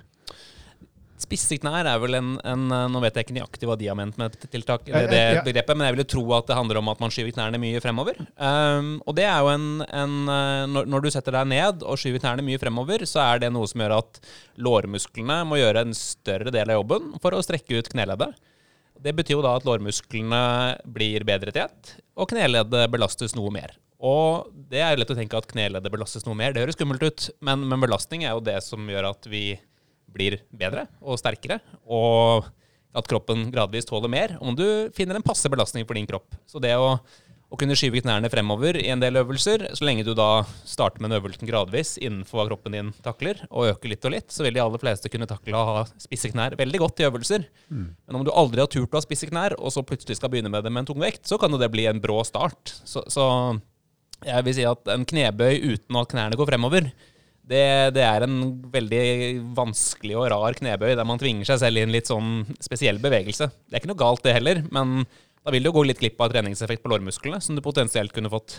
Spisse 1.21 1.59
knær 1.61 1.89
er 1.89 1.99
vel 2.01 2.17
en, 2.17 2.31
en 2.49 2.63
Nå 2.91 3.03
vet 3.05 3.19
jeg 3.19 3.27
ikke 3.27 3.37
nøyaktig 3.37 3.69
hva 3.69 3.77
de 3.77 3.89
har 3.91 3.99
ment 3.99 4.17
med 4.21 4.37
tiltak, 4.49 4.89
Eh, 4.91 5.07
det, 5.07 5.11
det 5.11 5.39
eh, 5.39 5.43
begrepet, 5.45 5.77
men 5.77 5.87
jeg 5.87 5.97
vil 5.97 6.03
jo 6.05 6.11
tro 6.15 6.25
at 6.37 6.51
det 6.51 6.59
handler 6.59 6.81
om 6.81 6.91
at 6.93 7.01
man 7.03 7.13
skyver 7.13 7.35
knærne 7.35 7.61
mye 7.63 7.81
fremover. 7.83 8.21
Um, 8.37 8.93
og 9.07 9.17
det 9.19 9.27
er 9.29 9.41
jo 9.43 9.51
en, 9.53 9.67
en 9.87 10.15
eh, 10.35 10.67
når, 10.71 10.89
når 10.91 11.05
du 11.05 11.11
setter 11.15 11.37
deg 11.37 11.51
ned 11.53 11.85
og 11.85 12.01
skyver 12.01 12.23
knærne 12.23 12.45
mye 12.47 12.61
fremover, 12.63 13.05
så 13.09 13.23
er 13.27 13.45
det 13.45 13.53
noe 13.55 13.69
som 13.71 13.83
gjør 13.85 13.99
at 14.01 14.23
lårmusklene 14.61 15.43
må 15.49 15.61
gjøre 15.61 15.85
en 15.87 15.97
større 15.97 16.53
del 16.55 16.73
av 16.73 16.81
jobben 16.81 17.13
for 17.23 17.37
å 17.37 17.43
strekke 17.45 17.81
ut 17.81 17.93
kneleddet. 17.93 18.35
Det 19.01 19.15
betyr 19.17 19.39
jo 19.39 19.45
da 19.45 19.55
at 19.57 19.65
lårmusklene 19.65 20.43
blir 20.93 21.25
bedre 21.29 21.55
tett, 21.57 21.95
og 22.21 22.29
kneleddet 22.33 22.91
belastes 22.93 23.37
noe 23.37 23.53
mer. 23.55 23.73
Og 24.01 24.49
det 24.73 24.81
er 24.81 24.95
jo 24.95 25.03
lett 25.03 25.13
å 25.13 25.17
tenke 25.17 25.41
at 25.41 25.49
kneleddet 25.49 25.93
belastes 25.93 26.25
noe 26.27 26.37
mer. 26.37 26.55
Det 26.57 26.63
høres 26.65 26.77
skummelt 26.77 27.05
ut, 27.05 27.27
men, 27.45 27.67
men 27.69 27.83
belastning 27.83 28.25
er 28.25 28.33
jo 28.33 28.45
det 28.45 28.59
som 28.65 28.89
gjør 28.89 29.11
at 29.13 29.29
vi 29.29 29.45
blir 30.15 30.41
bedre 30.51 30.87
og 31.01 31.21
sterkere, 31.21 31.61
og 31.87 32.49
at 32.97 33.07
kroppen 33.11 33.49
gradvis 33.55 33.87
tåler 33.87 34.11
mer, 34.11 34.37
om 34.43 34.57
du 34.59 34.91
finner 34.97 35.19
en 35.19 35.27
passe 35.27 35.51
belastning 35.51 35.87
for 35.87 35.99
din 35.99 36.09
kropp. 36.11 36.35
Så 36.51 36.59
det 36.63 36.73
å, 36.75 36.97
å 37.51 37.59
kunne 37.59 37.77
skyve 37.79 38.03
knærne 38.03 38.31
fremover 38.33 38.79
i 38.81 38.89
en 38.91 39.03
del 39.03 39.21
øvelser, 39.21 39.69
så 39.79 39.87
lenge 39.87 40.03
du 40.07 40.11
da 40.19 40.43
starter 40.67 40.99
med 41.03 41.13
den 41.13 41.21
øvelsen 41.21 41.47
gradvis 41.47 41.95
innenfor 42.03 42.41
hva 42.41 42.49
kroppen 42.51 42.75
din 42.75 42.91
takler, 43.05 43.45
og 43.51 43.71
øker 43.71 43.95
litt 43.95 44.09
og 44.09 44.15
litt, 44.17 44.35
så 44.35 44.47
vil 44.47 44.59
de 44.59 44.65
aller 44.65 44.83
fleste 44.83 45.13
kunne 45.13 45.29
takle 45.31 45.55
å 45.55 45.67
ha 45.69 45.85
spisse 46.03 46.33
knær 46.33 46.59
veldig 46.59 46.83
godt 46.83 47.03
i 47.03 47.07
øvelser. 47.07 47.47
Men 47.95 48.19
om 48.19 48.27
du 48.27 48.35
aldri 48.35 48.65
har 48.65 48.71
turt 48.71 48.91
å 48.91 48.99
ha 48.99 49.07
spisse 49.07 49.31
knær, 49.31 49.55
og 49.59 49.75
så 49.75 49.87
plutselig 49.87 50.19
skal 50.19 50.35
begynne 50.35 50.51
med 50.51 50.67
det 50.67 50.75
med 50.75 50.83
en 50.85 50.91
tungvekt, 50.91 51.23
så 51.31 51.39
kan 51.39 51.55
jo 51.55 51.63
det 51.63 51.71
bli 51.71 51.87
en 51.91 52.03
brå 52.03 52.25
start. 52.27 52.75
Så, 52.83 53.07
så 53.07 53.29
jeg 54.27 54.45
vil 54.45 54.59
si 54.59 54.67
at 54.69 54.91
en 54.93 55.07
knebøy 55.07 55.63
uten 55.63 56.03
at 56.03 56.11
knærne 56.11 56.37
går 56.37 56.51
fremover, 56.51 56.91
det, 57.51 57.65
det 57.97 58.05
er 58.07 58.25
en 58.27 58.37
veldig 58.71 59.05
vanskelig 59.57 60.15
og 60.19 60.29
rar 60.31 60.55
knebøy 60.59 60.93
der 60.95 61.09
man 61.09 61.19
tvinger 61.21 61.49
seg 61.49 61.65
selv 61.65 61.81
i 61.81 61.85
en 61.85 61.95
litt 61.95 62.11
sånn 62.11 62.45
spesiell 62.63 63.01
bevegelse. 63.03 63.51
Det 63.51 63.75
er 63.75 63.83
ikke 63.83 63.91
noe 63.91 64.03
galt, 64.03 64.23
det 64.27 64.37
heller, 64.37 64.63
men 64.71 65.03
da 65.41 65.55
vil 65.55 65.65
du 65.65 65.71
jo 65.71 65.79
gå 65.79 65.87
litt 65.89 66.03
glipp 66.03 66.21
av 66.21 66.31
treningseffekt 66.35 66.85
på 66.85 66.93
lårmusklene, 66.93 67.41
som 67.43 67.57
du 67.57 67.65
potensielt 67.65 68.15
kunne 68.15 68.31
fått. 68.33 68.59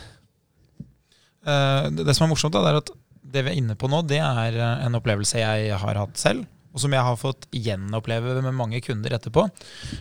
Eh, 1.46 1.88
det, 1.94 2.16
som 2.18 2.26
er 2.26 2.34
morsomt, 2.34 2.58
er 2.58 2.80
at 2.82 2.92
det 3.22 3.46
vi 3.46 3.54
er 3.54 3.60
inne 3.62 3.78
på 3.80 3.90
nå, 3.90 4.02
det 4.10 4.20
er 4.22 4.58
eh, 4.58 4.86
en 4.88 4.98
opplevelse 4.98 5.42
jeg 5.42 5.78
har 5.84 6.02
hatt 6.02 6.20
selv. 6.22 6.48
Og 6.72 6.80
som 6.80 6.94
jeg 6.96 7.04
har 7.04 7.18
fått 7.20 7.50
gjenoppleve 7.52 8.38
med 8.46 8.56
mange 8.56 8.80
kunder 8.84 9.18
etterpå. 9.18 9.44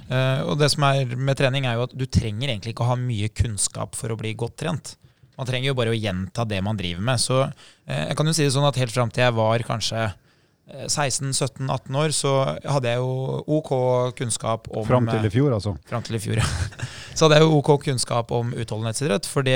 Eh, 0.06 0.42
og 0.46 0.58
det 0.60 0.70
som 0.72 0.86
er 0.86 1.16
med 1.18 1.38
trening, 1.38 1.66
er 1.66 1.78
jo 1.78 1.88
at 1.88 1.96
du 1.98 2.06
trenger 2.06 2.52
egentlig 2.52 2.74
ikke 2.74 2.86
å 2.86 2.92
ha 2.92 2.98
mye 3.00 3.30
kunnskap 3.34 3.98
for 3.98 4.14
å 4.14 4.18
bli 4.20 4.36
godt 4.38 4.60
trent. 4.62 4.94
Man 5.40 5.48
trenger 5.48 5.70
jo 5.70 5.76
bare 5.78 5.94
å 5.94 5.96
gjenta 5.96 6.44
det 6.48 6.60
man 6.64 6.78
driver 6.78 7.06
med. 7.06 7.22
Så 7.22 7.38
eh, 7.42 8.10
jeg 8.10 8.18
kan 8.18 8.28
jo 8.28 8.34
si 8.36 8.44
det 8.44 8.52
sånn 8.52 8.68
at 8.68 8.80
helt 8.80 8.92
fram 8.92 9.12
til 9.12 9.24
jeg 9.24 9.36
var 9.38 9.64
kanskje 9.64 10.02
eh, 10.04 10.84
16-17-18 10.84 11.98
år, 12.02 12.14
så 12.16 12.34
hadde 12.60 12.92
jeg 12.92 13.00
jo 13.00 13.40
OK 13.56 13.72
kunnskap 14.20 14.68
om 14.68 14.86
Fram 14.88 15.08
til 15.08 15.24
eh, 15.24 15.30
i 15.30 15.32
fjor, 15.32 15.56
altså. 15.56 15.74
Fram 15.88 16.04
til 16.04 16.20
i 16.20 16.22
fjor, 16.22 16.42
ja. 16.42 16.46
Så 17.16 17.26
hadde 17.26 17.40
jeg 17.40 17.48
jo 17.48 17.58
OK 17.58 17.72
kunnskap 17.88 18.30
om 18.36 18.52
utholdenhetsidrett. 18.52 19.26
For 19.28 19.48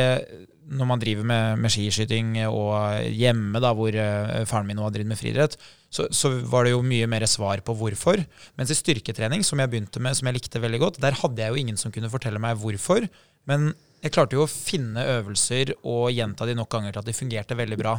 når 0.65 0.89
man 0.89 1.01
driver 1.01 1.27
med, 1.29 1.61
med 1.61 1.73
skiskyting 1.73 2.37
og 2.49 3.05
hjemme, 3.13 3.61
da, 3.61 3.73
hvor 3.77 3.93
eh, 3.93 4.45
faren 4.49 4.69
min 4.69 4.79
nå 4.79 4.87
har 4.87 4.95
drevet 4.95 5.11
med 5.13 5.21
friidrett, 5.21 5.57
så, 5.93 6.07
så 6.09 6.31
var 6.51 6.65
det 6.65 6.75
jo 6.75 6.83
mye 6.87 7.09
mer 7.11 7.27
svar 7.31 7.61
på 7.65 7.77
hvorfor. 7.79 8.23
Mens 8.59 8.73
i 8.73 8.79
styrketrening, 8.79 9.45
som 9.47 9.61
jeg 9.61 9.71
begynte 9.73 10.03
med, 10.03 10.17
som 10.17 10.29
jeg 10.31 10.39
likte 10.39 10.63
veldig 10.63 10.81
godt, 10.83 11.01
der 11.05 11.19
hadde 11.21 11.45
jeg 11.45 11.53
jo 11.53 11.61
ingen 11.61 11.81
som 11.81 11.93
kunne 11.95 12.11
fortelle 12.13 12.41
meg 12.43 12.59
hvorfor. 12.63 13.07
Men 13.51 13.73
jeg 14.05 14.13
klarte 14.13 14.37
jo 14.37 14.45
å 14.45 14.51
finne 14.51 15.01
øvelser 15.17 15.73
og 15.81 16.11
gjenta 16.13 16.45
de 16.45 16.57
nok 16.59 16.69
ganger 16.75 16.93
til 16.93 17.01
at 17.01 17.09
de 17.09 17.17
fungerte 17.17 17.57
veldig 17.57 17.79
bra. 17.81 17.95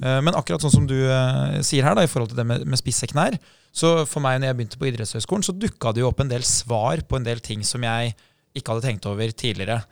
Eh, 0.00 0.20
Men 0.24 0.36
akkurat 0.38 0.64
sånn 0.64 0.72
som 0.72 0.86
du 0.88 0.96
eh, 0.96 1.58
sier 1.66 1.84
her, 1.84 1.96
da, 1.98 2.06
i 2.06 2.10
forhold 2.10 2.32
til 2.32 2.40
det 2.40 2.46
med, 2.48 2.64
med 2.64 2.80
spisse 2.80 3.08
knær, 3.10 3.36
så 3.76 4.06
for 4.08 4.24
meg 4.24 4.40
når 4.40 4.50
jeg 4.50 4.58
begynte 4.60 4.80
på 4.80 4.88
idrettshøyskolen, 4.88 5.44
så 5.44 5.52
dukka 5.52 5.92
det 5.92 6.00
jo 6.00 6.08
opp 6.08 6.22
en 6.24 6.32
del 6.32 6.46
svar 6.48 7.04
på 7.04 7.18
en 7.18 7.26
del 7.26 7.42
ting 7.44 7.64
som 7.68 7.84
jeg 7.84 8.14
ikke 8.56 8.72
hadde 8.72 8.86
tenkt 8.88 9.08
over 9.10 9.34
tidligere. 9.36 9.82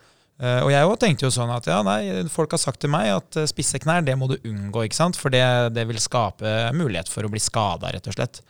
Eh, 0.41 0.63
og 0.65 0.71
jeg 0.73 0.89
òg 0.89 0.97
tenkte 1.03 1.27
jo 1.27 1.33
sånn 1.35 1.53
at 1.53 1.69
ja, 1.69 1.77
nei, 1.85 2.25
folk 2.33 2.55
har 2.57 2.63
sagt 2.63 2.81
til 2.81 2.89
meg 2.95 3.11
at 3.13 3.37
spisse 3.51 3.77
knær, 3.83 4.01
det 4.07 4.17
må 4.17 4.31
du 4.31 4.39
unngå, 4.41 4.87
ikke 4.87 4.97
sant? 4.97 5.19
For 5.21 5.29
det, 5.29 5.45
det 5.77 5.85
vil 5.85 6.01
skape 6.01 6.55
mulighet 6.73 7.11
for 7.11 7.27
å 7.27 7.29
bli 7.29 7.43
skada, 7.43 7.93
rett 7.93 8.09
og 8.09 8.17
slett. 8.17 8.41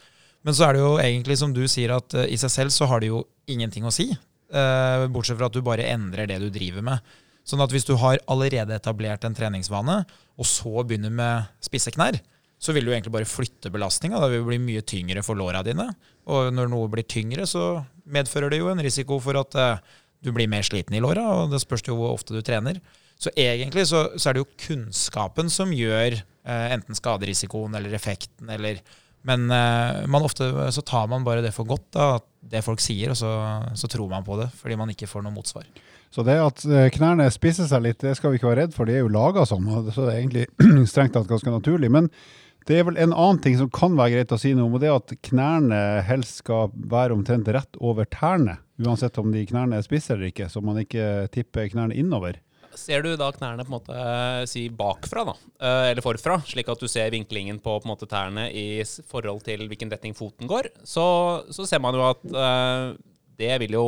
Men 0.47 0.55
så 0.55 0.69
er 0.69 0.77
det 0.77 0.85
jo 0.85 0.95
egentlig 1.01 1.35
som 1.43 1.51
du 1.51 1.65
sier, 1.67 1.91
at 1.97 2.15
i 2.23 2.39
seg 2.39 2.53
selv 2.53 2.71
så 2.71 2.87
har 2.87 3.03
det 3.03 3.11
jo 3.11 3.25
ingenting 3.51 3.83
å 3.83 3.91
si. 3.91 4.13
Eh, 4.53 5.07
bortsett 5.09 5.39
fra 5.39 5.49
at 5.49 5.55
du 5.55 5.63
bare 5.65 5.87
endrer 5.89 6.29
det 6.29 6.37
du 6.43 6.51
driver 6.53 6.85
med. 6.85 7.15
Sånn 7.45 7.61
at 7.61 7.73
hvis 7.73 7.85
du 7.85 7.95
har 8.01 8.21
allerede 8.31 8.77
etablert 8.77 9.25
en 9.25 9.35
treningsvane, 9.37 9.99
og 10.37 10.47
så 10.49 10.81
begynner 10.81 11.13
med 11.13 11.51
spisse 11.65 11.93
knær, 11.93 12.17
så 12.61 12.73
vil 12.73 12.87
du 12.87 12.93
egentlig 12.93 13.13
bare 13.13 13.29
flytte 13.29 13.69
belastninga. 13.73 14.19
Det 14.21 14.31
vil 14.33 14.47
bli 14.47 14.59
mye 14.63 14.83
tyngre 14.87 15.21
for 15.25 15.37
låra 15.37 15.61
dine. 15.65 15.91
Og 16.31 16.49
når 16.55 16.71
noe 16.71 16.89
blir 16.89 17.05
tyngre, 17.05 17.45
så 17.49 17.83
medfører 18.09 18.53
det 18.53 18.61
jo 18.61 18.71
en 18.71 18.81
risiko 18.81 19.19
for 19.21 19.37
at 19.41 19.57
eh, 19.59 19.95
du 20.25 20.31
blir 20.33 20.49
mer 20.49 20.65
sliten 20.65 20.95
i 20.97 21.01
låra, 21.03 21.25
og 21.41 21.53
det 21.53 21.61
spørs 21.61 21.85
jo 21.85 21.97
hvor 21.99 22.15
ofte 22.15 22.33
du 22.33 22.41
trener. 22.45 22.79
Så 23.21 23.31
egentlig 23.37 23.85
så, 23.87 24.07
så 24.17 24.29
er 24.29 24.35
det 24.35 24.43
jo 24.43 24.53
kunnskapen 24.65 25.51
som 25.53 25.73
gjør 25.75 26.17
eh, 26.17 26.67
enten 26.73 26.97
skaderisikoen 26.97 27.77
eller 27.77 27.93
effekten 27.95 28.49
eller 28.51 28.81
Men 29.25 29.49
eh, 29.49 30.21
ofte 30.21 30.49
så 30.71 30.81
tar 30.81 31.07
man 31.07 31.23
bare 31.25 31.41
det 31.45 31.53
for 31.53 31.65
godt, 31.65 31.87
da, 31.93 32.15
at 32.19 32.25
det 32.51 32.63
folk 32.65 32.81
sier, 32.83 33.11
og 33.13 33.19
så, 33.19 33.31
så 33.77 33.89
tror 33.91 34.09
man 34.11 34.25
på 34.25 34.37
det 34.39 34.51
fordi 34.57 34.77
man 34.79 34.91
ikke 34.93 35.09
får 35.09 35.25
noe 35.25 35.35
motsvar. 35.35 35.67
Så 36.13 36.23
det 36.23 36.37
at 36.39 36.63
eh, 36.69 36.87
knærne 36.95 37.27
spisser 37.33 37.67
seg 37.67 37.83
litt, 37.83 37.99
det 38.03 38.15
skal 38.15 38.31
vi 38.31 38.39
ikke 38.39 38.47
være 38.51 38.65
redd 38.65 38.75
for. 38.75 38.87
De 38.87 38.95
er 38.95 39.03
jo 39.03 39.11
laga 39.11 39.43
sånn, 39.49 39.67
så 39.91 40.05
det 40.05 40.13
er 40.13 40.19
egentlig 40.21 40.45
strengt 40.91 41.15
tatt 41.17 41.27
ganske 41.27 41.51
naturlig. 41.51 41.89
Men 41.91 42.07
det 42.69 42.79
er 42.79 42.87
vel 42.87 42.97
en 42.97 43.13
annen 43.13 43.41
ting 43.43 43.57
som 43.59 43.69
kan 43.73 43.97
være 43.97 44.15
greit 44.15 44.31
å 44.33 44.39
si 44.41 44.53
noe 44.55 44.69
om, 44.69 44.77
og 44.77 44.81
det 44.81 44.89
er 44.89 44.95
at 44.97 45.13
knærne 45.27 45.81
helst 46.07 46.41
skal 46.41 46.71
være 46.73 47.13
omtrent 47.17 47.51
rett 47.53 47.77
over 47.77 48.07
tærne. 48.09 48.57
Uansett 48.81 49.19
om 49.21 49.29
de 49.31 49.43
knærne 49.47 49.77
er 49.77 49.85
eller 49.85 50.25
ikke, 50.31 50.49
så 50.49 50.63
man 50.65 50.79
ikke 50.81 51.27
tipper 51.35 51.69
knærne 51.71 51.95
innover. 51.95 52.39
Ser 52.79 53.05
du 53.05 53.13
da 53.19 53.31
knærne 53.35 53.63
på 53.65 53.71
en 53.71 53.77
måte 53.77 53.95
eh, 53.95 54.43
si 54.49 54.67
bakfra, 54.73 55.25
da, 55.29 55.35
eh, 55.59 55.89
eller 55.93 56.03
forfra, 56.05 56.37
slik 56.47 56.69
at 56.71 56.81
du 56.81 56.89
ser 56.91 57.13
vinklingen 57.13 57.59
på, 57.63 57.77
på 57.81 57.89
måte 57.89 58.09
tærne 58.09 58.49
i 58.51 58.83
forhold 59.09 59.43
til 59.47 59.65
hvilken 59.69 59.91
retning 59.93 60.15
foten 60.17 60.49
går, 60.49 60.71
så, 60.83 61.05
så 61.53 61.67
ser 61.69 61.83
man 61.83 61.97
jo 61.97 62.05
at 62.07 62.27
uh, 62.35 62.93
det 63.39 63.55
vil 63.63 63.75
jo 63.77 63.87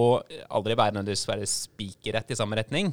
aldri 0.49 0.75
være 0.75 0.97
nødvendigvis 0.97 1.27
være 1.29 1.47
spikerrett 1.51 2.33
i 2.33 2.39
samme 2.39 2.59
retning. 2.59 2.91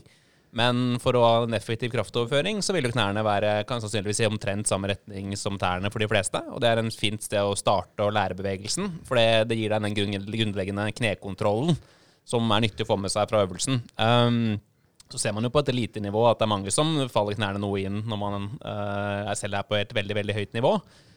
Men 0.54 1.00
for 1.02 1.18
å 1.18 1.22
ha 1.24 1.38
en 1.42 1.56
effektiv 1.56 1.90
kraftoverføring, 1.90 2.60
så 2.62 2.76
vil 2.76 2.86
jo 2.86 2.92
knærne 2.94 3.24
være 3.26 3.56
kan 3.66 3.82
sannsynligvis 3.82 4.22
i 4.22 4.28
omtrent 4.28 4.70
samme 4.70 4.92
retning 4.92 5.34
som 5.38 5.58
tærne 5.58 5.90
for 5.90 6.02
de 6.02 6.08
fleste. 6.10 6.38
Og 6.54 6.62
det 6.62 6.70
er 6.70 6.82
en 6.82 6.92
fint 6.94 7.22
sted 7.26 7.42
å 7.42 7.56
starte 7.58 8.06
å 8.06 8.12
lære 8.14 8.38
bevegelsen, 8.38 9.00
for 9.08 9.18
det, 9.18 9.48
det 9.50 9.58
gir 9.58 9.74
deg 9.74 9.82
den 9.82 9.98
grunnleggende 10.30 10.86
knekontrollen 10.94 11.74
som 12.24 12.54
er 12.54 12.64
nyttig 12.64 12.86
å 12.86 12.92
få 12.92 13.00
med 13.02 13.12
seg 13.12 13.26
fra 13.28 13.42
øvelsen. 13.44 13.82
Um, 13.98 14.54
så 15.14 15.20
ser 15.22 15.34
man 15.36 15.46
jo 15.46 15.52
på 15.54 15.62
et 15.62 15.70
elitenivå 15.70 16.26
at 16.26 16.40
det 16.40 16.48
er 16.48 16.50
mange 16.50 16.72
som 16.74 16.90
faller 17.12 17.38
knærne 17.38 17.62
noe 17.62 17.78
inn 17.86 18.00
når 18.10 18.18
man 18.18 18.48
uh, 18.58 19.30
selv 19.38 19.60
er 19.60 19.68
på 19.68 19.78
et 19.78 19.94
veldig 19.94 20.16
veldig 20.18 20.34
høyt 20.34 20.56
nivå. 20.58 20.72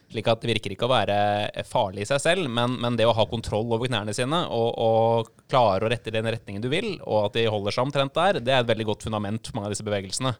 Slik 0.08 0.28
at 0.30 0.40
det 0.40 0.52
virker 0.54 0.72
ikke 0.72 0.86
å 0.86 0.92
være 0.92 1.64
farlig 1.68 2.06
i 2.06 2.08
seg 2.08 2.22
selv, 2.22 2.46
men, 2.48 2.78
men 2.80 2.94
det 2.96 3.04
å 3.04 3.16
ha 3.16 3.26
kontroll 3.28 3.66
over 3.74 3.90
knærne 3.90 4.14
sine 4.16 4.38
og, 4.54 4.70
og 4.80 5.32
klare 5.50 5.84
å 5.84 5.90
rette 5.90 6.08
i 6.08 6.14
den 6.14 6.30
retningen 6.30 6.62
du 6.64 6.70
vil, 6.72 6.94
og 7.02 7.26
at 7.26 7.36
de 7.36 7.48
holder 7.50 7.74
seg 7.74 7.88
omtrent 7.88 8.14
der, 8.16 8.38
det 8.40 8.54
er 8.54 8.62
et 8.62 8.70
veldig 8.70 8.86
godt 8.88 9.04
fundament 9.04 9.50
for 9.50 9.58
mange 9.58 9.68
av 9.68 9.74
disse 9.74 9.84
bevegelsene. 9.84 10.32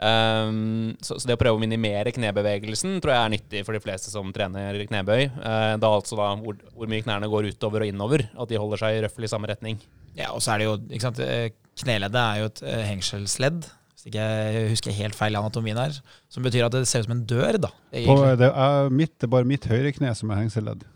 Um, 0.00 0.94
så, 1.04 1.18
så, 1.18 1.26
det 1.28 1.34
å 1.36 1.40
prøve 1.40 1.58
å 1.58 1.60
minimere 1.60 2.12
knebevegelsen 2.16 3.02
tror 3.02 3.12
jeg 3.12 3.20
er 3.20 3.32
nyttig 3.34 3.64
for 3.66 3.76
de 3.76 3.82
fleste 3.84 4.12
som 4.12 4.30
trener 4.32 4.78
knebøy. 4.88 5.26
Uh, 5.34 5.74
da 5.80 5.90
altså 5.90 6.16
da 6.16 6.30
hvor, 6.40 6.56
hvor, 6.72 6.88
mye 6.88 7.04
knærne 7.04 7.28
går 7.28 7.50
utover 7.52 7.84
og 7.84 7.92
innover. 7.92 8.24
At 8.32 8.48
de 8.52 8.60
holder 8.60 8.80
seg 8.80 8.96
i 8.96 9.02
røftlig 9.04 9.28
samme 9.32 9.50
retning. 9.50 9.82
Ja, 10.16 10.30
og 10.32 10.40
så 10.44 10.54
er 10.54 10.62
det 10.62 10.70
jo 10.70 10.78
ikke 10.88 11.04
sant, 11.04 11.20
eh, 11.22 11.50
Kneleddet 11.80 12.20
er 12.20 12.40
jo 12.42 12.48
et 12.50 12.62
uh, 12.66 12.80
hengselsledd. 12.88 13.68
Hvis 14.00 14.08
ikke 14.08 14.24
jeg 14.24 14.68
husker 14.70 14.96
helt 14.96 15.16
feil 15.16 15.36
anatomien 15.36 15.76
her. 15.76 15.96
Som 16.32 16.46
betyr 16.46 16.64
at 16.64 16.72
det 16.72 16.86
ser 16.88 17.02
ut 17.02 17.10
som 17.10 17.18
en 17.18 17.26
dør. 17.28 17.58
da. 17.66 17.70
På, 18.06 18.16
det, 18.40 18.48
er 18.48 18.88
mitt, 18.94 19.12
det 19.18 19.28
er 19.28 19.34
bare 19.34 19.48
mitt 19.48 19.68
høyre 19.68 19.92
kne 19.92 20.14
som 20.16 20.32
er 20.32 20.40
hengselsledd 20.40 20.86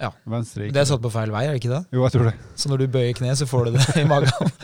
Ja. 0.00 0.08
Venstre. 0.28 0.70
Det 0.72 0.80
er 0.80 0.88
satt 0.88 1.02
på 1.04 1.12
feil 1.12 1.32
vei, 1.34 1.46
er 1.46 1.52
det 1.52 1.60
ikke 1.60 1.72
det? 1.74 1.82
Jo, 1.92 2.04
jeg 2.06 2.14
tror 2.14 2.30
det. 2.30 2.34
Så 2.56 2.70
når 2.72 2.80
du 2.80 2.86
bøyer 2.94 3.16
kne, 3.16 3.34
så 3.36 3.48
får 3.48 3.68
du 3.68 3.76
det 3.76 3.84
i 4.00 4.06
magen? 4.08 4.54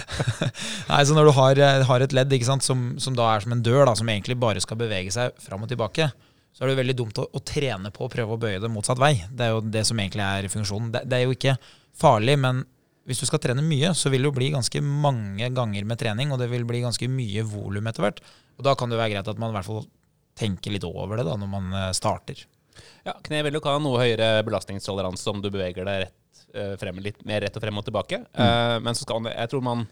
Nei, 0.90 1.02
så 1.06 1.14
når 1.14 1.30
du 1.30 1.32
har, 1.38 1.62
eh, 1.66 1.84
har 1.90 2.06
et 2.06 2.16
ledd 2.18 2.34
sant, 2.46 2.66
som, 2.66 2.88
som, 3.02 3.14
da 3.18 3.28
er 3.34 3.46
som 3.46 3.54
en 3.54 3.62
dør, 3.62 3.84
da, 3.86 3.94
som 3.98 4.10
egentlig 4.10 4.38
bare 4.38 4.62
skal 4.62 4.80
bevege 4.80 5.14
seg 5.14 5.38
fram 5.42 5.62
og 5.66 5.70
tilbake, 5.70 6.10
så 6.54 6.64
er 6.64 6.72
det 6.72 6.80
veldig 6.80 6.96
dumt 6.98 7.18
å, 7.22 7.28
å, 7.30 7.42
trene 7.46 7.92
på 7.94 8.06
å 8.06 8.10
prøve 8.10 8.34
å 8.34 8.40
bøye 8.42 8.58
det 8.58 8.70
motsatt 8.72 8.98
vei. 8.98 9.12
Det 9.30 9.46
er 9.46 9.54
jo 9.54 9.62
det 9.62 9.84
som 9.86 9.98
egentlig 10.02 10.26
er 10.26 10.50
funksjonen. 10.50 10.90
Det, 10.94 11.04
det 11.06 11.20
er 11.20 11.28
jo 11.28 11.38
ikke 11.38 11.54
farlig, 11.98 12.34
men 12.42 12.64
hvis 13.08 13.22
du 13.22 13.28
skal 13.28 13.40
trene 13.40 13.64
mye, 13.64 13.94
så 13.96 14.12
vil 14.12 14.24
det 14.24 14.28
jo 14.28 14.36
bli 14.36 14.50
ganske 14.52 14.82
mange 14.84 15.48
ganger 15.56 15.86
med 15.88 16.00
trening, 16.00 16.32
og 16.34 16.42
det 16.42 16.50
vil 16.52 16.66
bli 16.68 16.82
ganske 16.84 17.08
mye 17.08 17.44
volum 17.48 17.88
etter 17.88 18.04
hvert. 18.04 18.20
Og 18.60 18.66
da 18.66 18.74
kan 18.76 18.92
det 18.92 18.98
være 19.00 19.14
greit 19.16 19.30
at 19.32 19.40
man 19.40 19.54
i 19.54 19.56
hvert 19.56 19.68
fall 19.68 19.86
tenker 20.38 20.74
litt 20.74 20.84
over 20.86 21.18
det 21.18 21.26
da, 21.26 21.36
når 21.40 21.50
man 21.50 21.72
eh, 21.72 21.92
starter. 21.96 22.44
Ja, 23.06 23.16
Kne 23.24 23.40
vil 23.46 23.56
jo 23.56 23.62
ha 23.64 23.78
noe 23.82 24.02
høyere 24.02 24.44
belastningstoleranse 24.46 25.32
om 25.32 25.40
du 25.42 25.48
beveger 25.50 25.88
deg 25.88 26.04
rett, 26.04 26.42
uh, 26.54 26.74
frem, 26.78 27.00
litt 27.02 27.24
mer 27.26 27.42
rett 27.42 27.56
og 27.58 27.64
frem 27.64 27.80
og 27.80 27.86
tilbake. 27.88 28.20
Mm. 28.28 28.38
Uh, 28.38 28.76
men 28.84 28.94
så 28.94 29.02
skal, 29.06 29.26
jeg 29.32 29.50
tror 29.50 29.64
man 29.66 29.86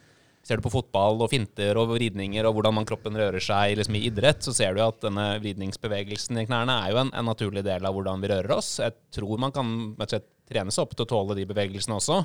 ser 0.47 0.61
du 0.61 0.63
på 0.63 0.71
fotball 0.71 1.19
og 1.25 1.31
finter 1.33 1.75
og 1.81 1.91
vridninger 1.97 2.47
og 2.47 2.55
hvordan 2.55 2.77
man 2.77 2.87
kroppen 2.87 3.17
rører 3.19 3.43
seg 3.43 3.75
liksom 3.81 3.97
i 3.99 4.05
idrett, 4.07 4.45
så 4.47 4.55
ser 4.55 4.77
du 4.77 4.83
at 4.85 5.01
denne 5.03 5.25
vridningsbevegelsen 5.43 6.39
i 6.39 6.47
knærne 6.47 6.77
er 6.85 6.93
jo 6.93 7.01
en, 7.03 7.11
en, 7.11 7.27
naturlig 7.27 7.65
del 7.67 7.89
av 7.89 7.97
hvordan 7.97 8.23
vi 8.23 8.31
rører 8.31 8.55
oss. 8.55 8.77
Jeg 8.79 8.95
tror 9.17 9.43
man 9.43 9.55
kan 9.57 9.73
trene 10.07 10.71
seg 10.71 10.85
opp 10.85 10.95
til 10.95 11.03
å 11.03 11.11
tåle 11.11 11.39
de 11.39 11.49
bevegelsene 11.51 11.99
også. 11.99 12.21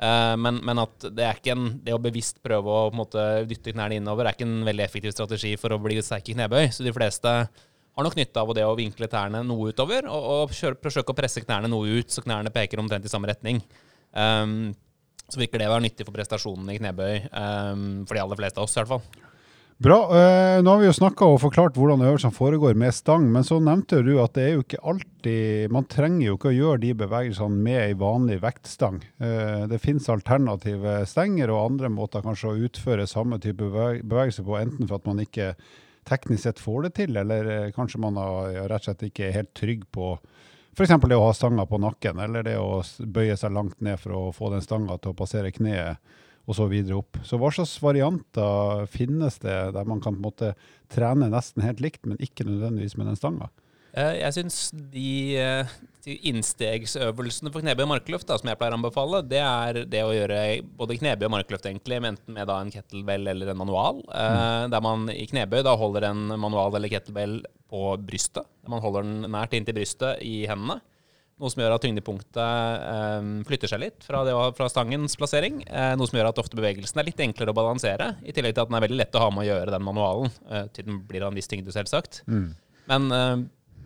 Uh, 0.00 0.32
men, 0.40 0.62
men, 0.64 0.80
at 0.80 1.08
det, 1.12 1.24
er 1.26 1.36
ikke 1.36 1.52
en, 1.52 1.66
det 1.84 1.92
å 1.92 2.00
bevisst 2.00 2.38
prøve 2.44 2.72
å 2.72 2.92
måte, 2.96 3.20
dytte 3.48 3.74
knærne 3.74 3.98
innover 4.00 4.24
er 4.24 4.36
ikke 4.36 4.46
en 4.48 4.62
veldig 4.64 4.86
effektiv 4.86 5.12
strategi 5.12 5.52
for 5.60 5.76
å 5.76 5.80
bli 5.82 5.98
sterk 6.00 6.30
i 6.32 6.36
knebøy. 6.38 6.70
Så 6.72 6.86
de 6.86 6.94
fleste 6.96 7.34
har 8.00 8.06
nok 8.06 8.16
nytte 8.16 8.40
av 8.40 8.52
det 8.56 8.64
å 8.64 8.76
vinkle 8.78 9.10
tærne 9.12 9.42
noe 9.44 9.74
utover, 9.74 10.08
og, 10.08 10.28
og 10.48 10.54
forsøke 10.80 11.12
å 11.12 11.18
presse 11.18 11.42
knærne 11.44 11.68
noe 11.68 12.00
ut, 12.00 12.12
så 12.12 12.24
knærne 12.24 12.52
peker 12.54 12.80
omtrent 12.80 13.04
i 13.04 13.12
samme 13.12 13.28
retning. 13.28 13.60
Um, 14.16 14.72
så 15.30 15.38
virker 15.38 15.60
det 15.60 15.68
å 15.68 15.74
være 15.74 15.84
nyttig 15.84 16.06
for 16.06 16.16
prestasjonen 16.16 16.72
i 16.72 16.78
knebøy, 16.80 17.26
um, 17.30 17.84
for 18.08 18.16
de 18.16 18.22
aller 18.24 18.40
fleste 18.40 18.58
av 18.58 18.66
oss 18.66 18.74
i 18.74 18.80
hvert 18.80 18.94
fall. 18.94 19.29
Bra. 19.80 19.96
Uh, 20.12 20.60
nå 20.60 20.74
har 20.74 20.80
vi 20.82 20.88
jo 20.90 20.92
snakka 20.92 21.24
og 21.24 21.38
forklart 21.40 21.78
hvordan 21.80 22.02
øvelsene 22.04 22.36
foregår 22.36 22.76
med 22.76 22.92
stang, 22.92 23.24
men 23.32 23.46
så 23.48 23.56
nevnte 23.64 24.02
du 24.04 24.10
at 24.20 24.34
det 24.36 24.42
er 24.44 24.50
jo 24.58 24.64
ikke 24.66 24.82
alltid 24.92 25.72
Man 25.72 25.86
trenger 25.88 26.26
jo 26.26 26.34
ikke 26.36 26.50
å 26.50 26.52
gjøre 26.52 26.82
de 26.82 26.90
bevegelsene 27.00 27.62
med 27.64 27.78
ei 27.86 27.94
vanlig 27.96 28.42
vektstang. 28.42 28.98
Uh, 29.16 29.64
det 29.72 29.80
finnes 29.80 30.10
alternative 30.12 30.98
stenger 31.08 31.54
og 31.54 31.62
andre 31.62 31.88
måter 31.96 32.20
kanskje 32.26 32.52
å 32.52 32.60
utføre 32.68 33.08
samme 33.08 33.40
type 33.40 33.70
bevegelse 33.72 34.44
på, 34.44 34.58
enten 34.60 34.84
for 34.84 35.00
at 35.00 35.08
man 35.08 35.24
ikke 35.24 35.54
teknisk 36.10 36.44
sett 36.44 36.60
får 36.60 36.90
det 36.90 36.94
til, 37.00 37.16
eller 37.16 37.48
eh, 37.48 37.72
kanskje 37.72 38.00
man 38.04 38.16
har, 38.20 38.52
rett 38.68 38.82
og 38.82 38.88
slett 38.90 39.08
ikke 39.08 39.28
er 39.28 39.36
helt 39.36 39.52
trygg 39.56 39.84
på 39.92 40.14
f.eks. 40.76 40.92
det 41.08 41.16
å 41.16 41.24
ha 41.24 41.34
stanga 41.36 41.64
på 41.68 41.80
nakken, 41.80 42.20
eller 42.20 42.44
det 42.46 42.56
å 42.60 42.82
bøye 43.00 43.36
seg 43.36 43.56
langt 43.56 43.80
ned 43.84 44.00
for 44.00 44.16
å 44.16 44.22
få 44.36 44.52
den 44.52 44.64
stanga 44.64 44.96
til 45.00 45.12
å 45.12 45.18
passere 45.18 45.52
kneet, 45.52 46.00
og 46.50 46.56
så 46.58 46.66
videre 46.70 46.98
opp. 46.98 47.20
Så 47.26 47.38
hva 47.38 47.52
slags 47.54 47.76
varianter 47.82 48.86
finnes 48.90 49.38
det 49.42 49.58
der 49.76 49.88
man 49.88 50.02
kan 50.02 50.16
på 50.16 50.18
en 50.18 50.26
måte 50.26 50.52
trene 50.90 51.30
nesten 51.30 51.62
helt 51.62 51.82
likt, 51.82 52.02
men 52.08 52.18
ikke 52.22 52.48
nødvendigvis 52.48 52.96
med 52.98 53.12
den 53.12 53.18
stanga? 53.20 53.50
Eh, 53.90 54.20
jeg 54.20 54.34
syns 54.36 54.58
de, 54.92 55.36
eh, 55.38 55.70
de, 56.04 56.16
innstegsøvelsene 56.30 57.50
for 57.50 57.62
knebøy 57.62 57.84
og 57.86 57.92
markløft 57.96 58.28
da, 58.28 58.36
som 58.38 58.50
jeg 58.50 58.58
pleier 58.60 58.76
å 58.76 58.78
anbefale, 58.78 59.22
det 59.26 59.40
er 59.42 59.80
det 59.90 60.02
å 60.06 60.12
gjøre 60.14 60.40
både 60.78 60.98
knebøy 61.00 61.26
og 61.26 61.34
markløft, 61.34 61.66
egentlig, 61.70 61.98
enten 61.98 62.36
med 62.36 62.46
da 62.50 62.60
en 62.62 62.70
kettlebell 62.74 63.32
eller 63.32 63.50
en 63.50 63.62
manual. 63.62 64.02
Eh, 64.06 64.36
mm. 64.36 64.74
Der 64.74 64.84
man 64.86 65.10
i 65.14 65.26
knebøy 65.30 65.64
da 65.66 65.74
holder 65.78 66.10
en 66.10 66.28
manual 66.34 66.78
eller 66.78 66.92
kettlebell 66.92 67.40
på 67.70 67.96
brystet. 68.06 68.46
Der 68.62 68.74
man 68.74 68.82
holder 68.84 69.06
den 69.06 69.34
nært 69.34 69.58
inntil 69.58 69.78
brystet 69.78 70.22
i 70.26 70.44
hendene. 70.50 70.80
Noe 71.40 71.48
som 71.48 71.62
gjør 71.62 71.72
at 71.72 71.84
tyngdepunktet 71.86 72.38
eh, 72.38 73.28
flytter 73.48 73.70
seg 73.72 73.80
litt 73.80 74.04
fra, 74.04 74.20
det, 74.28 74.34
fra 74.58 74.66
stangens 74.68 75.14
plassering. 75.16 75.62
Eh, 75.64 75.92
noe 75.96 76.08
som 76.08 76.18
gjør 76.18 76.28
at 76.30 76.40
ofte 76.42 76.58
bevegelsen 76.58 77.00
er 77.00 77.08
litt 77.08 77.22
enklere 77.24 77.54
å 77.54 77.56
balansere, 77.56 78.10
i 78.20 78.34
tillegg 78.36 78.52
til 78.56 78.66
at 78.66 78.68
den 78.68 78.76
er 78.76 78.84
veldig 78.84 78.98
lett 79.00 79.16
å 79.16 79.22
ha 79.24 79.30
med 79.32 79.46
å 79.46 79.48
gjøre, 79.48 79.72
den 79.72 79.86
manualen. 79.86 80.34
Eh, 80.50 80.66
til 80.76 80.90
den 80.90 81.00
blir 81.08 81.24
av 81.24 81.32
en 81.32 81.40
viss 81.40 81.48
tyngde, 81.48 81.72
selvsagt. 81.72 82.20
Mm. 82.28 82.50
Men 82.90 83.08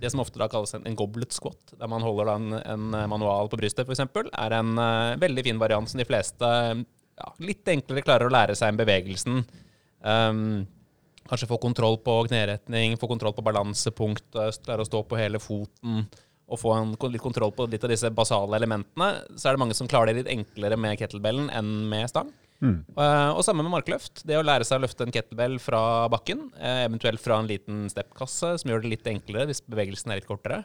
det 0.00 0.10
som 0.10 0.22
ofte 0.24 0.40
da 0.40 0.48
kalles 0.50 0.74
en, 0.74 0.82
en 0.88 0.98
goblet 0.98 1.34
squat, 1.36 1.76
der 1.78 1.90
man 1.90 2.02
holder 2.02 2.32
en, 2.34 2.58
en, 2.58 2.88
manual 3.12 3.50
på 3.52 3.60
brystet 3.60 3.86
f.eks., 3.86 4.02
er 4.32 4.56
en 4.58 4.74
uh, 4.80 5.14
veldig 5.20 5.44
fin 5.46 5.60
variant 5.60 5.90
som 5.90 6.00
de 6.00 6.06
fleste 6.08 6.48
ja, 6.48 7.28
litt 7.44 7.68
enklere 7.70 8.02
klarer 8.04 8.28
å 8.28 8.34
lære 8.34 8.56
seg 8.58 8.72
en 8.72 8.80
bevegelsen. 8.80 9.42
Um, 10.02 10.64
kanskje 11.28 11.48
få 11.52 11.60
kontroll 11.62 12.00
på 12.04 12.16
kneretning, 12.26 12.98
få 13.00 13.08
kontroll 13.12 13.36
på 13.36 13.44
balansepunkt, 13.46 14.26
klare 14.34 14.82
å 14.82 14.88
stå 14.88 15.04
på 15.08 15.20
hele 15.20 15.40
foten 15.42 16.04
og 16.44 16.60
få 16.60 16.74
en, 16.76 16.94
litt 17.10 17.22
kontroll 17.24 17.52
på 17.56 17.66
litt 17.72 17.84
av 17.86 17.92
disse 17.92 18.10
basale 18.12 18.58
elementene. 18.58 19.10
Så 19.34 19.48
er 19.48 19.56
det 19.56 19.62
mange 19.62 19.76
som 19.76 19.88
klarer 19.90 20.12
det 20.12 20.22
litt 20.22 20.32
enklere 20.34 20.78
med 20.80 20.98
kettlebellen 21.00 21.48
enn 21.54 21.76
med 21.90 22.10
stang. 22.12 22.32
Mm. 22.64 22.78
Uh, 22.96 23.32
og 23.34 23.42
samme 23.44 23.64
med 23.64 23.72
markløft. 23.74 24.22
Det 24.26 24.38
å 24.38 24.44
lære 24.44 24.66
seg 24.66 24.78
å 24.78 24.84
løfte 24.84 25.06
en 25.06 25.14
kettlebell 25.14 25.58
fra 25.62 26.06
bakken, 26.12 26.46
uh, 26.56 26.84
eventuelt 26.86 27.22
fra 27.22 27.40
en 27.40 27.50
liten 27.50 27.84
steppkasse, 27.92 28.54
som 28.60 28.70
gjør 28.70 28.84
det 28.84 28.94
litt 28.94 29.10
enklere 29.10 29.48
hvis 29.50 29.64
bevegelsen 29.64 30.12
er 30.12 30.20
litt 30.20 30.28
kortere, 30.28 30.62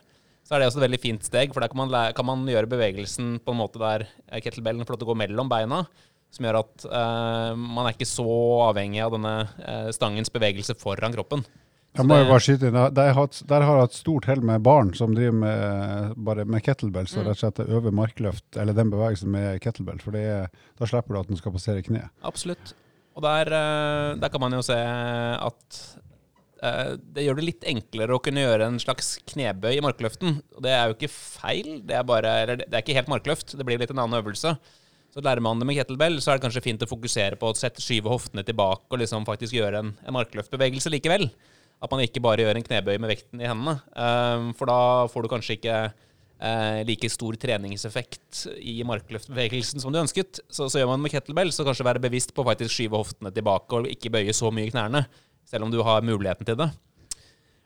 så 0.47 0.55
er 0.55 0.61
det 0.61 0.69
også 0.69 0.79
et 0.81 0.87
veldig 0.87 1.01
fint 1.03 1.25
steg, 1.25 1.51
for 1.53 1.61
der 1.61 1.71
kan 1.71 1.81
man, 1.81 1.95
kan 2.15 2.25
man 2.25 2.45
gjøre 2.49 2.69
bevegelsen 2.71 3.37
på 3.43 3.53
en 3.53 3.59
måte 3.59 3.81
der 3.81 4.07
eh, 4.07 4.39
kettlebellen 4.41 4.87
får 4.87 4.95
lov 4.95 5.01
til 5.01 5.09
å 5.09 5.11
gå 5.11 5.17
mellom 5.21 5.51
beina, 5.51 5.83
som 6.33 6.45
gjør 6.45 6.61
at 6.61 6.85
uh, 6.89 7.51
man 7.57 7.85
er 7.85 7.97
ikke 7.97 8.07
så 8.09 8.29
avhengig 8.69 9.01
av 9.03 9.15
denne 9.17 9.91
stangens 9.93 10.31
bevegelse 10.33 10.77
foran 10.79 11.13
kroppen. 11.15 11.43
Jeg 11.97 12.05
må 12.05 12.19
jo 12.19 12.27
bare 12.29 12.43
skyte 12.45 12.69
inn, 12.69 12.77
Der 12.95 13.13
har 13.15 13.29
jeg 13.33 13.81
hatt 13.81 13.95
stort 13.97 14.27
hell 14.29 14.43
med 14.45 14.61
barn 14.63 14.91
som 14.97 15.15
driver 15.17 15.39
med, 15.41 16.11
bare 16.27 16.45
med 16.45 16.63
kettlebell, 16.63 17.09
så 17.09 17.23
mm. 17.23 17.25
rett 17.25 17.39
og 17.39 17.41
slett 17.41 17.63
øver 17.65 17.95
markløft, 17.95 18.45
eller 18.61 18.77
den 18.77 18.91
bevegelsen 18.93 19.31
med 19.33 19.57
kettlebell. 19.63 19.97
For 20.03 20.13
da 20.13 20.89
slipper 20.89 21.17
du 21.17 21.21
at 21.23 21.31
den 21.31 21.39
skal 21.41 21.55
passere 21.55 21.83
kneet. 21.85 22.13
Absolutt. 22.27 22.75
Og 23.17 23.25
der, 23.25 23.51
eh, 23.51 24.13
der, 24.21 24.31
kan 24.31 24.43
man 24.45 24.55
jo 24.55 24.61
se 24.63 24.77
at 24.79 25.79
uh, 26.63 26.93
det 26.95 27.25
gjør 27.25 27.39
det 27.39 27.47
litt 27.47 27.65
enklere 27.67 28.15
å 28.15 28.21
kunne 28.23 28.45
gjøre 28.45 28.69
en 28.69 28.79
slags 28.79 29.17
knebøy 29.33 29.73
i 29.75 29.83
markløften. 29.83 30.39
Og 30.55 30.63
det 30.63 30.75
er 30.75 30.87
jo 30.87 30.95
ikke 30.95 31.11
feil, 31.11 31.81
det 31.89 31.97
er, 31.99 32.05
bare, 32.07 32.35
det 32.61 32.69
er 32.69 32.83
ikke 32.83 32.95
helt 32.95 33.11
markløft, 33.11 33.57
det 33.59 33.67
blir 33.67 33.81
litt 33.81 33.91
en 33.91 34.05
annen 34.05 34.21
øvelse. 34.21 34.55
Så 35.09 35.25
lærer 35.25 35.41
man 35.43 35.59
det 35.59 35.65
med 35.67 35.79
kettlebell, 35.79 36.19
så 36.21 36.31
er 36.31 36.39
det 36.39 36.45
kanskje 36.45 36.63
fint 36.63 36.85
å 36.85 36.87
fokusere 36.87 37.39
på 37.41 37.49
å 37.49 37.57
sette, 37.57 37.81
skyve 37.83 38.11
hoftene 38.13 38.45
tilbake 38.45 38.87
og 38.93 39.01
liksom 39.01 39.25
faktisk 39.27 39.57
gjøre 39.57 39.81
en, 39.81 39.95
en 40.05 40.15
markløftbevegelse 40.15 40.93
likevel. 40.93 41.27
At 41.79 41.91
man 41.93 42.03
ikke 42.03 42.21
bare 42.23 42.43
gjør 42.43 42.59
en 42.59 42.65
knebøy 42.65 42.97
med 42.99 43.11
vekten 43.13 43.41
i 43.41 43.47
hendene. 43.47 43.77
Um, 43.95 44.51
for 44.57 44.67
da 44.67 45.07
får 45.11 45.23
du 45.23 45.31
kanskje 45.31 45.55
ikke 45.55 45.77
uh, 45.87 46.81
like 46.87 47.07
stor 47.11 47.37
treningseffekt 47.39 48.43
i 48.59 48.81
markløftbevegelsen 48.87 49.79
som 49.79 49.93
du 49.93 50.01
ønsket. 50.01 50.41
Så, 50.51 50.67
så, 50.67 50.81
gjør 50.81 50.91
man 50.91 51.05
med 51.05 51.13
kettlebell, 51.13 51.53
så 51.55 51.63
kanskje 51.67 51.87
være 51.87 52.03
bevisst 52.03 52.35
på 52.35 52.43
å 52.43 52.49
faktisk 52.51 52.75
skyve 52.75 52.99
hoftene 52.99 53.31
tilbake 53.35 53.79
og 53.79 53.89
ikke 53.91 54.11
bøye 54.17 54.35
så 54.35 54.51
mye 54.51 54.71
knærne, 54.73 55.05
selv 55.47 55.67
om 55.67 55.73
du 55.73 55.79
har 55.87 56.05
muligheten 56.05 56.51
til 56.51 56.59
det. 56.59 56.69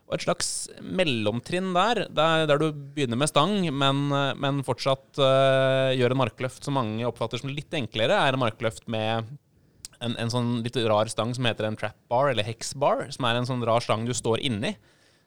Og 0.04 0.18
et 0.18 0.26
slags 0.28 0.50
mellomtrinn 0.84 1.72
der, 1.74 2.04
der, 2.14 2.44
der 2.46 2.60
du 2.62 2.68
begynner 2.70 3.18
med 3.18 3.32
stang, 3.32 3.56
men, 3.74 4.04
men 4.38 4.62
fortsatt 4.68 5.18
uh, 5.18 5.90
gjør 5.98 6.14
en 6.14 6.22
markløft 6.22 6.68
som 6.68 6.78
mange 6.78 7.08
oppfatter 7.10 7.42
som 7.42 7.50
litt 7.50 7.74
enklere, 7.74 8.20
er 8.20 8.38
en 8.38 8.46
markløft 8.46 8.86
med 8.94 9.32
en, 10.04 10.18
en, 10.20 10.32
sånn 10.32 10.52
litt 10.66 10.78
rar 10.90 11.10
stang 11.12 11.34
som 11.36 11.48
heter 11.48 11.70
en 11.70 11.78
trap 11.80 11.98
bar, 12.12 12.32
eller 12.32 12.48
hex 12.48 12.74
bar, 12.80 13.06
som 13.16 13.28
er 13.30 13.40
en 13.40 13.48
sånn 13.50 13.64
rar 13.68 13.84
stang 13.84 14.06
du 14.08 14.14
står 14.18 14.44
inni. 14.44 14.76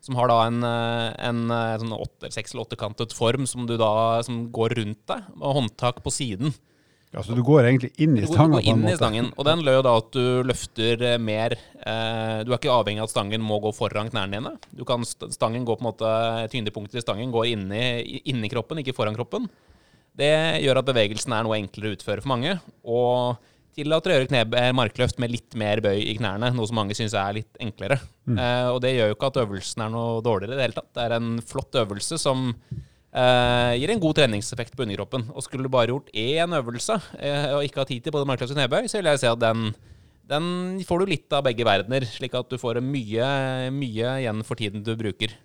Som 0.05 0.19
har 0.21 0.29
da 0.31 0.43
en, 0.45 0.61
eh, 0.63 1.11
en, 1.27 1.47
en 1.49 1.57
eh, 1.57 1.77
sånn 1.83 1.97
åtte, 1.97 2.31
seks- 2.35 2.53
eller 2.55 2.67
åttekantet 2.67 3.15
form 3.17 3.49
som, 3.49 3.65
du 3.67 3.75
da, 3.81 4.23
som 4.27 4.45
går 4.55 4.77
rundt 4.79 5.03
deg, 5.09 5.31
og 5.41 5.61
håndtak 5.63 6.03
på 6.05 6.13
siden. 6.15 6.55
Ja, 7.15 7.23
Så 7.25 7.33
du 7.33 7.41
går 7.47 7.65
egentlig 7.65 7.93
inn 8.03 8.17
i 8.19 8.27
stanga? 8.27 8.59
Du 8.59 8.67
går 8.67 8.67
inn 8.75 8.89
i 8.91 8.97
stangen, 8.99 9.31
og 9.39 9.47
den 9.49 9.63
løy 9.65 9.79
da 9.87 9.95
at 9.97 10.11
du 10.13 10.43
løfter 10.45 11.05
eh, 11.15 11.19
mer 11.23 11.55
eh, 11.57 12.43
Du 12.45 12.51
er 12.51 12.59
ikke 12.59 12.75
avhengig 12.75 13.01
av 13.01 13.09
at 13.09 13.15
stangen 13.15 13.45
må 13.47 13.57
gå 13.65 13.73
foran 13.77 14.11
knærne 14.13 14.37
dine. 14.37 14.53
Du 14.77 14.85
kan, 14.89 15.07
stangen 15.07 15.65
gå 15.65 15.79
på 15.79 15.85
en 15.85 15.89
måte, 15.89 16.11
Tyngdepunktet 16.53 17.01
i 17.01 17.05
stangen 17.07 17.33
går 17.35 17.55
inni, 17.55 17.87
inni 18.29 18.53
kroppen, 18.53 18.83
ikke 18.83 18.95
foran 18.97 19.17
kroppen. 19.17 19.49
Det 20.17 20.33
gjør 20.65 20.81
at 20.81 20.89
bevegelsen 20.89 21.35
er 21.37 21.47
noe 21.47 21.57
enklere 21.57 21.93
å 21.93 21.97
utføre 21.97 22.25
for 22.25 22.35
mange. 22.35 22.59
og 22.85 23.55
tillater 23.77 24.13
å 24.13 24.17
gjøre 24.17 24.31
kneb, 24.31 24.57
markløft 24.77 25.21
med 25.21 25.33
litt 25.35 25.57
mer 25.59 25.83
bøy 25.85 25.99
i 26.01 26.17
knærne, 26.17 26.53
noe 26.57 26.69
som 26.69 26.79
mange 26.79 26.97
syns 26.97 27.15
er 27.19 27.37
litt 27.37 27.61
enklere. 27.63 27.99
Mm. 28.25 28.39
Eh, 28.41 28.69
og 28.73 28.81
det 28.85 28.95
gjør 28.95 29.11
jo 29.11 29.17
ikke 29.17 29.31
at 29.31 29.41
øvelsen 29.45 29.85
er 29.85 29.93
noe 29.93 30.21
dårligere 30.25 30.57
i 30.57 30.59
det 30.59 30.67
hele 30.67 30.79
tatt. 30.79 30.93
Det 30.97 31.05
er 31.05 31.17
en 31.19 31.33
flott 31.45 31.77
øvelse 31.83 32.19
som 32.21 32.47
eh, 32.57 33.73
gir 33.77 33.93
en 33.93 34.01
god 34.03 34.17
treningseffekt 34.21 34.77
på 34.77 34.87
underkroppen. 34.87 35.27
Og 35.35 35.45
skulle 35.45 35.69
du 35.69 35.73
bare 35.73 35.93
gjort 35.93 36.09
én 36.17 36.57
øvelse 36.57 36.97
eh, 37.21 37.51
og 37.57 37.67
ikke 37.67 37.83
ha 37.83 37.91
tid 37.91 38.07
til 38.07 38.17
både 38.17 38.29
markløft 38.31 38.57
og 38.57 38.61
knebøy, 38.61 38.89
så 38.89 39.01
vil 39.01 39.11
jeg 39.13 39.23
si 39.23 39.31
at 39.31 39.43
den, 39.45 39.69
den 40.33 40.49
får 40.89 41.03
du 41.03 41.13
litt 41.13 41.37
av 41.37 41.45
begge 41.49 41.69
verdener, 41.69 42.09
slik 42.09 42.39
at 42.39 42.49
du 42.49 42.57
får 42.61 42.81
mye, 42.85 43.29
mye 43.77 44.17
igjen 44.23 44.41
for 44.47 44.59
tiden 44.59 44.87
du 44.87 44.95
bruker. 44.97 45.37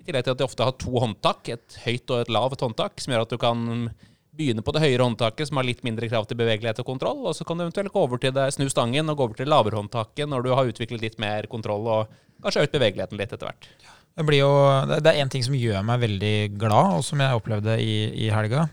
I 0.00 0.08
tillegg 0.08 0.24
til 0.24 0.34
at 0.34 0.40
de 0.40 0.48
ofte 0.48 0.64
har 0.64 0.74
to 0.80 0.96
håndtak, 1.04 1.52
et 1.52 1.78
høyt 1.84 2.10
og 2.12 2.24
et 2.24 2.32
lavt 2.32 2.64
håndtak, 2.64 2.96
som 3.00 3.12
gjør 3.12 3.28
at 3.28 3.36
du 3.36 3.40
kan 3.40 3.88
begynne 4.36 4.64
på 4.64 4.74
det 4.74 4.82
høyere 4.82 5.06
håndtaket, 5.06 5.48
som 5.48 5.60
har 5.60 5.66
litt 5.68 5.82
mindre 5.86 6.08
krav 6.10 6.26
til 6.28 6.38
bevegelighet 6.38 6.80
og 6.82 6.88
kontroll, 6.88 7.22
og 7.28 7.36
så 7.36 7.46
kan 7.46 7.58
du 7.58 7.66
eventuelt 7.66 7.92
gå 7.94 8.02
over 8.02 8.20
til 8.20 8.34
det, 8.34 8.48
snu 8.54 8.66
stangen 8.72 9.10
og 9.10 9.18
gå 9.18 9.28
over 9.28 9.38
til 9.38 9.50
lavere 9.50 9.78
håndtaket 9.78 10.30
når 10.30 10.46
du 10.46 10.52
har 10.54 10.70
utviklet 10.70 11.04
litt 11.04 11.18
mer 11.22 11.48
kontroll 11.50 11.86
og 11.86 12.14
kanskje 12.44 12.66
økt 12.66 12.76
bevegeligheten 12.76 13.20
litt 13.20 13.34
etter 13.34 13.50
hvert. 13.50 13.68
Det, 14.14 14.22
blir 14.26 14.44
jo, 14.44 14.52
det 14.90 15.10
er 15.10 15.20
én 15.22 15.30
ting 15.30 15.42
som 15.42 15.56
gjør 15.58 15.82
meg 15.86 16.02
veldig 16.04 16.36
glad, 16.58 17.00
og 17.00 17.04
som 17.06 17.22
jeg 17.22 17.38
opplevde 17.38 17.76
i, 17.82 17.94
i 18.26 18.30
helga. 18.30 18.68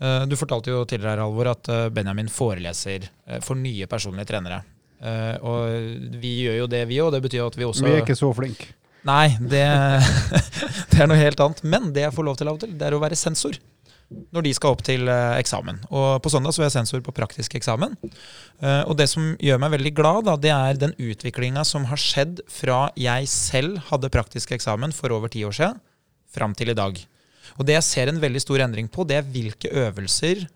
Uh, 0.00 0.24
du 0.28 0.36
fortalte 0.36 0.72
jo 0.72 0.84
tidligere 0.84 1.16
her, 1.16 1.24
Alvor, 1.24 1.52
at 1.54 1.70
uh, 1.72 1.86
Benjamin 1.94 2.28
foreleser 2.32 3.06
uh, 3.08 3.38
for 3.44 3.56
nye 3.56 3.88
personlige 3.90 4.32
trenere. 4.32 4.64
og 5.44 6.16
vi 6.16 6.30
gjør 6.46 6.54
jo 6.62 6.66
det, 6.72 6.80
vi 6.88 7.00
òg. 7.02 7.10
Det 7.12 7.20
betyr 7.26 7.42
at 7.44 7.56
vi 7.58 7.64
også 7.64 7.84
Vi 7.84 7.90
er 7.92 8.00
ikke 8.00 8.16
så 8.16 8.30
flinke. 8.32 8.70
Nei, 9.04 9.36
det, 9.36 9.64
det, 10.90 10.96
er 10.96 11.10
noe 11.10 11.20
helt 11.20 11.40
annet. 11.44 11.60
Men 11.64 11.90
det 11.92 12.06
jeg 12.06 12.14
får 12.16 12.24
lov 12.24 12.38
til 12.40 12.48
av 12.48 12.56
og 12.56 12.62
til, 12.62 12.72
det 12.80 12.86
er 12.88 12.96
å 12.96 13.02
være 13.02 13.18
sensor 13.20 13.58
når 14.34 14.46
de 14.46 14.52
skal 14.56 14.74
opp 14.74 14.82
til 14.86 15.08
eh, 15.10 15.38
eksamen. 15.40 15.80
Og 15.90 16.20
På 16.22 16.32
søndag 16.32 16.54
så 16.54 16.62
er 16.62 16.68
jeg 16.68 16.76
sensor 16.76 17.02
på 17.04 17.14
praktisk 17.16 17.56
eksamen. 17.58 17.96
Eh, 18.60 18.82
og 18.84 18.96
Det 18.98 19.08
som 19.10 19.32
gjør 19.42 19.60
meg 19.62 19.74
veldig 19.76 19.94
glad, 19.96 20.28
da, 20.28 20.36
det 20.40 20.52
er 20.54 20.80
den 20.80 20.94
utviklinga 20.98 21.64
som 21.68 21.88
har 21.90 22.00
skjedd 22.00 22.44
fra 22.50 22.86
jeg 22.98 23.30
selv 23.32 23.80
hadde 23.90 24.12
praktisk 24.14 24.54
eksamen 24.56 24.94
for 24.96 25.14
over 25.14 25.32
ti 25.32 25.44
år 25.46 25.56
siden, 25.56 25.80
fram 26.34 26.54
til 26.54 26.74
i 26.74 26.78
dag. 26.78 26.98
Og 27.58 27.66
Det 27.66 27.78
jeg 27.78 27.88
ser 27.88 28.10
en 28.10 28.20
veldig 28.22 28.42
stor 28.42 28.64
endring 28.66 28.90
på, 28.90 29.06
det 29.06 29.20
er 29.20 29.30
hvilke 29.30 29.70
øvelser 29.70 30.46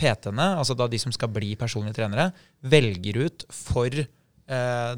PT-ene, 0.00 0.54
altså 0.56 0.76
da 0.76 0.88
de 0.88 0.98
som 1.00 1.12
skal 1.12 1.28
bli 1.32 1.52
personlige 1.60 1.98
trenere, 1.98 2.30
velger 2.62 3.26
ut 3.26 3.44
for 3.52 3.92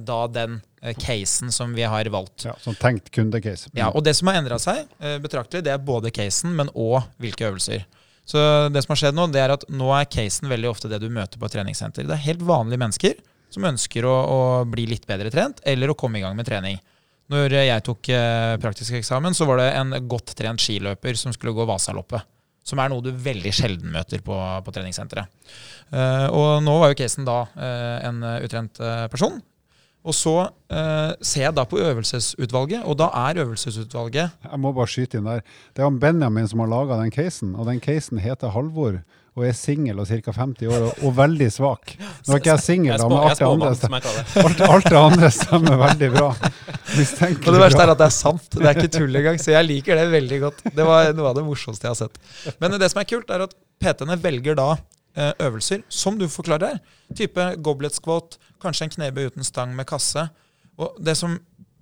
da 0.00 0.18
den 0.32 0.60
eh, 0.82 0.94
casen 0.96 1.52
som 1.52 1.74
vi 1.76 1.82
har 1.82 2.08
valgt. 2.12 2.46
Ja, 2.48 2.54
Som 2.60 2.76
tenkt 2.78 3.10
kundecase. 3.12 3.70
Ja, 3.76 3.90
og 3.92 4.04
det 4.06 4.14
som 4.18 4.30
har 4.30 4.40
endra 4.40 4.58
seg 4.62 4.86
eh, 4.98 5.18
betraktelig, 5.22 5.64
det 5.66 5.74
er 5.74 5.82
både 5.82 6.12
casen, 6.14 6.54
men 6.56 6.72
òg 6.72 7.02
hvilke 7.22 7.50
øvelser. 7.50 7.84
Så 8.24 8.38
det 8.70 8.84
som 8.84 8.94
har 8.94 9.00
skjedd 9.00 9.18
nå, 9.18 9.26
det 9.34 9.42
er 9.42 9.52
at 9.56 9.66
nå 9.68 9.90
er 9.96 10.08
casen 10.10 10.48
veldig 10.48 10.70
ofte 10.70 10.88
det 10.88 11.02
du 11.02 11.08
møter 11.12 11.40
på 11.40 11.48
et 11.48 11.56
treningssenter. 11.56 12.06
Det 12.06 12.16
er 12.16 12.26
helt 12.28 12.44
vanlige 12.46 12.80
mennesker 12.80 13.20
som 13.52 13.66
ønsker 13.68 14.06
å, 14.08 14.14
å 14.14 14.40
bli 14.68 14.86
litt 14.88 15.04
bedre 15.08 15.30
trent, 15.32 15.60
eller 15.68 15.92
å 15.92 15.96
komme 15.98 16.20
i 16.20 16.24
gang 16.24 16.36
med 16.38 16.48
trening. 16.48 16.78
Når 17.32 17.54
jeg 17.60 17.84
tok 17.86 18.08
eh, 18.12 18.54
praktisk 18.62 18.96
eksamen, 18.98 19.34
så 19.36 19.46
var 19.48 19.60
det 19.60 19.70
en 19.78 19.96
godt 20.08 20.34
trent 20.38 20.62
skiløper 20.62 21.18
som 21.18 21.34
skulle 21.34 21.54
gå 21.56 21.66
Vasaloppet. 21.68 22.24
Som 22.62 22.78
er 22.78 22.92
noe 22.92 23.02
du 23.02 23.10
veldig 23.10 23.50
sjelden 23.54 23.90
møter 23.90 24.22
på, 24.22 24.36
på 24.62 24.74
treningssenteret. 24.74 25.26
Uh, 25.90 26.28
og 26.30 26.50
nå 26.62 26.76
var 26.78 26.92
jo 26.92 27.00
casen 27.02 27.26
da 27.26 27.40
uh, 27.56 27.96
en 28.06 28.22
utrent 28.44 28.78
uh, 28.78 29.08
person 29.12 29.40
og 30.02 30.14
så 30.18 30.34
eh, 30.42 31.12
ser 31.22 31.44
jeg 31.46 31.54
da 31.54 31.62
på 31.68 31.78
øvelsesutvalget, 31.78 32.82
og 32.82 32.96
da 32.98 33.06
er 33.28 33.38
øvelsesutvalget 33.44 34.30
Jeg 34.42 34.58
må 34.60 34.72
bare 34.74 34.90
skyte 34.90 35.20
inn 35.20 35.28
der. 35.28 35.44
Det 35.76 35.84
er 35.84 35.98
Benjamin 36.02 36.48
som 36.50 36.62
har 36.64 36.70
laga 36.72 36.98
den 36.98 37.14
casen, 37.14 37.54
og 37.54 37.68
den 37.70 37.80
casen 37.80 38.18
heter 38.18 38.50
Halvor. 38.50 38.98
Og 39.32 39.46
er 39.48 39.54
singel 39.56 39.96
og 40.02 40.08
ca. 40.10 40.32
50 40.36 40.68
år 40.68 40.86
og, 40.90 41.04
og 41.08 41.14
veldig 41.16 41.48
svak. 41.54 41.94
Nå 41.96 42.34
er 42.34 42.42
ikke 42.42 42.50
jeg 42.50 42.64
singel, 42.66 43.04
men 43.08 43.16
alt 43.16 43.40
det, 43.40 43.48
andre 43.48 43.70
stemmer, 43.78 44.08
alt, 44.44 44.64
alt 44.66 44.88
det 44.90 44.98
andre 45.00 45.30
stemmer 45.32 45.78
veldig 45.80 46.10
bra. 46.12 46.30
Og 46.36 47.48
det 47.48 47.62
verste 47.62 47.86
er 47.86 47.94
at 47.94 48.02
det 48.02 48.08
er 48.10 48.16
sant. 48.16 48.48
Det 48.52 48.66
er 48.68 48.76
ikke 48.76 48.92
tull 48.98 49.20
engang. 49.22 49.40
Så 49.40 49.54
jeg 49.54 49.68
liker 49.70 49.96
det 49.96 50.08
veldig 50.12 50.40
godt. 50.44 50.64
Det 50.68 50.88
var 50.88 51.14
noe 51.16 51.32
av 51.32 51.38
det 51.40 51.46
morsomste 51.48 51.88
jeg 51.88 51.96
har 51.96 52.02
sett. 52.04 52.56
Men 52.60 52.76
det 52.76 52.92
som 52.92 53.00
er 53.00 53.08
kult, 53.08 53.32
er 53.32 53.46
at 53.46 53.56
PT-ene 53.80 54.20
velger 54.20 54.58
da 54.60 54.74
Eh, 55.12 55.32
øvelser, 55.44 55.82
som 55.88 56.16
du 56.18 56.24
forklarer 56.28 56.66
her. 56.66 56.78
Type 57.16 57.44
goblet 57.60 57.92
squat, 57.92 58.38
kanskje 58.62 58.86
en 58.86 58.92
knebøy 58.94 59.26
uten 59.28 59.44
stang 59.44 59.74
med 59.76 59.84
kasse. 59.84 60.22
Og 60.80 60.96
det 61.04 61.18
som 61.18 61.34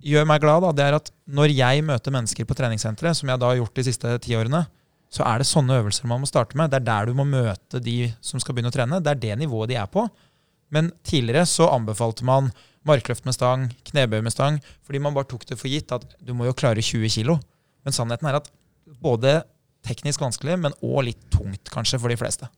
gjør 0.02 0.26
meg 0.26 0.40
glad, 0.42 0.64
da, 0.64 0.72
det 0.74 0.84
er 0.88 0.96
at 0.98 1.12
når 1.30 1.54
jeg 1.54 1.84
møter 1.86 2.10
mennesker 2.10 2.48
på 2.48 2.56
treningssenteret, 2.58 3.14
som 3.14 3.30
jeg 3.30 3.38
da 3.38 3.52
har 3.52 3.60
gjort 3.60 3.76
de 3.78 3.84
siste 3.86 4.16
ti 4.24 4.34
årene, 4.34 4.64
så 5.10 5.26
er 5.26 5.42
det 5.42 5.48
sånne 5.50 5.80
øvelser 5.80 6.06
man 6.06 6.22
må 6.22 6.28
starte 6.30 6.58
med. 6.58 6.70
Det 6.70 6.80
er 6.80 6.86
der 6.86 7.10
du 7.10 7.16
må 7.18 7.26
møte 7.26 7.82
de 7.82 8.12
som 8.24 8.42
skal 8.42 8.54
begynne 8.54 8.70
å 8.70 8.74
trene. 8.74 9.00
Det 9.02 9.10
er 9.10 9.22
det 9.24 9.38
nivået 9.42 9.72
de 9.72 9.78
er 9.80 9.90
på. 9.90 10.06
Men 10.70 10.92
tidligere 11.06 11.48
så 11.50 11.66
anbefalte 11.74 12.26
man 12.26 12.52
markløft 12.86 13.26
med 13.26 13.34
stang, 13.36 13.66
knebøy 13.90 14.20
med 14.24 14.32
stang, 14.32 14.60
fordi 14.86 15.02
man 15.02 15.16
bare 15.16 15.28
tok 15.28 15.44
det 15.50 15.58
for 15.60 15.68
gitt 15.68 15.90
at 15.92 16.06
du 16.22 16.32
må 16.36 16.46
jo 16.46 16.56
klare 16.56 16.82
20 16.82 17.10
kg. 17.10 17.34
Men 17.84 17.96
sannheten 17.96 18.30
er 18.30 18.38
at 18.38 18.48
både 19.02 19.40
teknisk 19.86 20.22
vanskelig, 20.22 20.58
men 20.60 20.76
òg 20.84 21.08
litt 21.08 21.22
tungt 21.32 21.72
kanskje 21.74 22.00
for 22.00 22.12
de 22.12 22.18
fleste. 22.20 22.48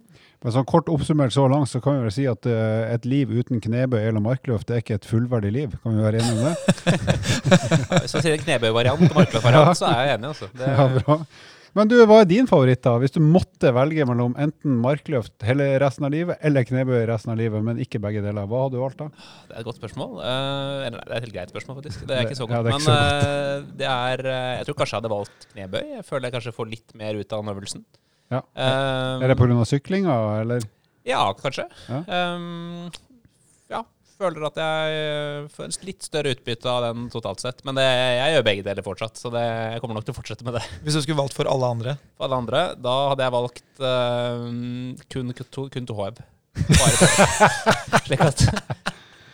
Men 0.42 0.54
sånn 0.56 0.66
Kort 0.66 0.88
oppsummert 0.90 1.34
så 1.34 1.44
langt 1.50 1.70
så 1.70 1.78
kan 1.82 2.00
vi 2.00 2.06
vel 2.08 2.14
si 2.14 2.24
at 2.26 2.46
uh, 2.50 2.82
et 2.90 3.04
liv 3.06 3.30
uten 3.30 3.62
knebøy 3.62 4.00
eller 4.00 4.22
markløft 4.22 4.66
det 4.68 4.74
er 4.74 4.82
ikke 4.82 4.98
et 4.98 5.06
fullverdig 5.06 5.52
liv. 5.54 5.76
Kan 5.84 5.94
vi 5.96 6.02
være 6.02 6.18
enige 6.18 6.34
om 6.34 6.48
det? 6.48 6.54
ja, 7.92 8.00
hvis 8.02 8.16
man 8.16 8.24
sier 8.26 8.42
knebøyvariant 8.42 9.06
og 9.06 9.18
markløftvariant, 9.20 9.70
ja. 9.70 9.76
så 9.78 9.90
er 9.92 10.00
jeg 10.02 10.18
enig. 10.18 10.32
Altså. 10.34 10.50
Det... 10.58 10.72
Ja, 10.74 10.88
bra. 10.98 11.18
Men 11.78 11.88
du, 11.88 11.94
hva 12.04 12.18
er 12.20 12.28
din 12.28 12.48
favoritt, 12.48 12.82
da? 12.84 12.94
Hvis 13.00 13.14
du 13.14 13.20
måtte 13.24 13.70
velge 13.72 14.04
mellom 14.08 14.34
enten 14.40 14.74
markløft 14.82 15.46
hele 15.46 15.70
resten 15.80 16.04
av 16.04 16.12
livet 16.12 16.42
eller 16.44 16.66
knebøy 16.68 17.06
resten 17.08 17.32
av 17.32 17.38
livet, 17.40 17.64
men 17.64 17.80
ikke 17.80 18.00
begge 18.02 18.20
deler, 18.24 18.48
hva 18.48 18.66
hadde 18.66 18.76
du 18.76 18.82
valgt 18.82 19.00
da? 19.00 19.08
Det 19.48 19.56
er 19.56 19.62
et 19.62 19.68
godt 19.70 19.80
spørsmål. 19.80 20.18
Uh, 20.20 20.84
eller, 20.88 20.98
det 20.98 21.08
er 21.08 21.16
et 21.16 21.26
helt 21.28 21.36
greit 21.38 21.54
spørsmål, 21.54 21.78
faktisk. 21.80 22.04
Det 22.08 22.18
er 22.18 22.28
ikke 22.28 22.38
så 22.38 22.48
godt. 22.48 22.58
Ja, 22.58 22.62
det 22.66 22.74
er 22.74 22.78
men 22.78 22.90
uh, 22.92 23.70
det 23.80 23.88
er 23.88 24.24
Jeg 24.58 24.68
tror 24.68 24.78
kanskje 24.82 24.96
jeg 24.96 25.00
hadde 25.00 25.14
valgt 25.14 25.48
knebøy. 25.54 25.82
Jeg 25.96 26.06
føler 26.10 26.28
jeg 26.28 26.36
kanskje 26.36 26.56
får 26.58 26.70
litt 26.74 26.98
mer 27.04 27.22
ut 27.22 27.32
av 27.32 27.44
den 27.44 27.54
øvelsen. 27.54 27.86
Ja. 28.32 28.42
Um, 28.42 29.24
er 29.24 29.32
det 29.32 29.38
pga. 29.40 29.64
syklinga, 29.68 30.18
eller? 30.42 30.68
Ja, 31.08 31.24
kanskje. 31.40 31.66
Ja. 31.88 32.04
Um. 32.36 32.92
Føler 34.22 34.44
at 34.46 34.58
jeg 34.62 35.46
får 35.50 35.64
en 35.66 35.72
litt 35.88 36.06
større 36.06 36.32
utbytte 36.36 36.70
av 36.70 36.84
den 36.86 37.08
totalt 37.10 37.42
sett. 37.42 37.62
Men 37.66 37.78
det, 37.78 37.86
jeg 37.86 38.36
gjør 38.36 38.44
begge 38.46 38.66
deler 38.68 38.86
fortsatt, 38.86 39.18
så 39.18 39.32
det, 39.34 39.42
jeg 39.42 39.82
kommer 39.82 39.98
nok 39.98 40.06
til 40.06 40.14
å 40.14 40.18
fortsette 40.20 40.46
med 40.46 40.54
det. 40.58 40.62
Hvis 40.84 40.94
du 40.94 41.02
skulle 41.02 41.18
valgt 41.18 41.34
for 41.34 41.50
alle 41.50 41.70
andre? 41.74 41.96
For 42.14 42.28
alle 42.28 42.38
andre? 42.44 42.60
Da 42.78 42.94
hadde 43.10 43.26
jeg 43.26 43.34
valgt 43.34 43.82
uh, 43.82 44.46
kun, 45.10 45.34
kun 45.74 45.90
to 45.90 45.98
HB. 45.98 46.22
Bare 46.68 47.08
Slik 48.06 48.22
at 48.22 48.46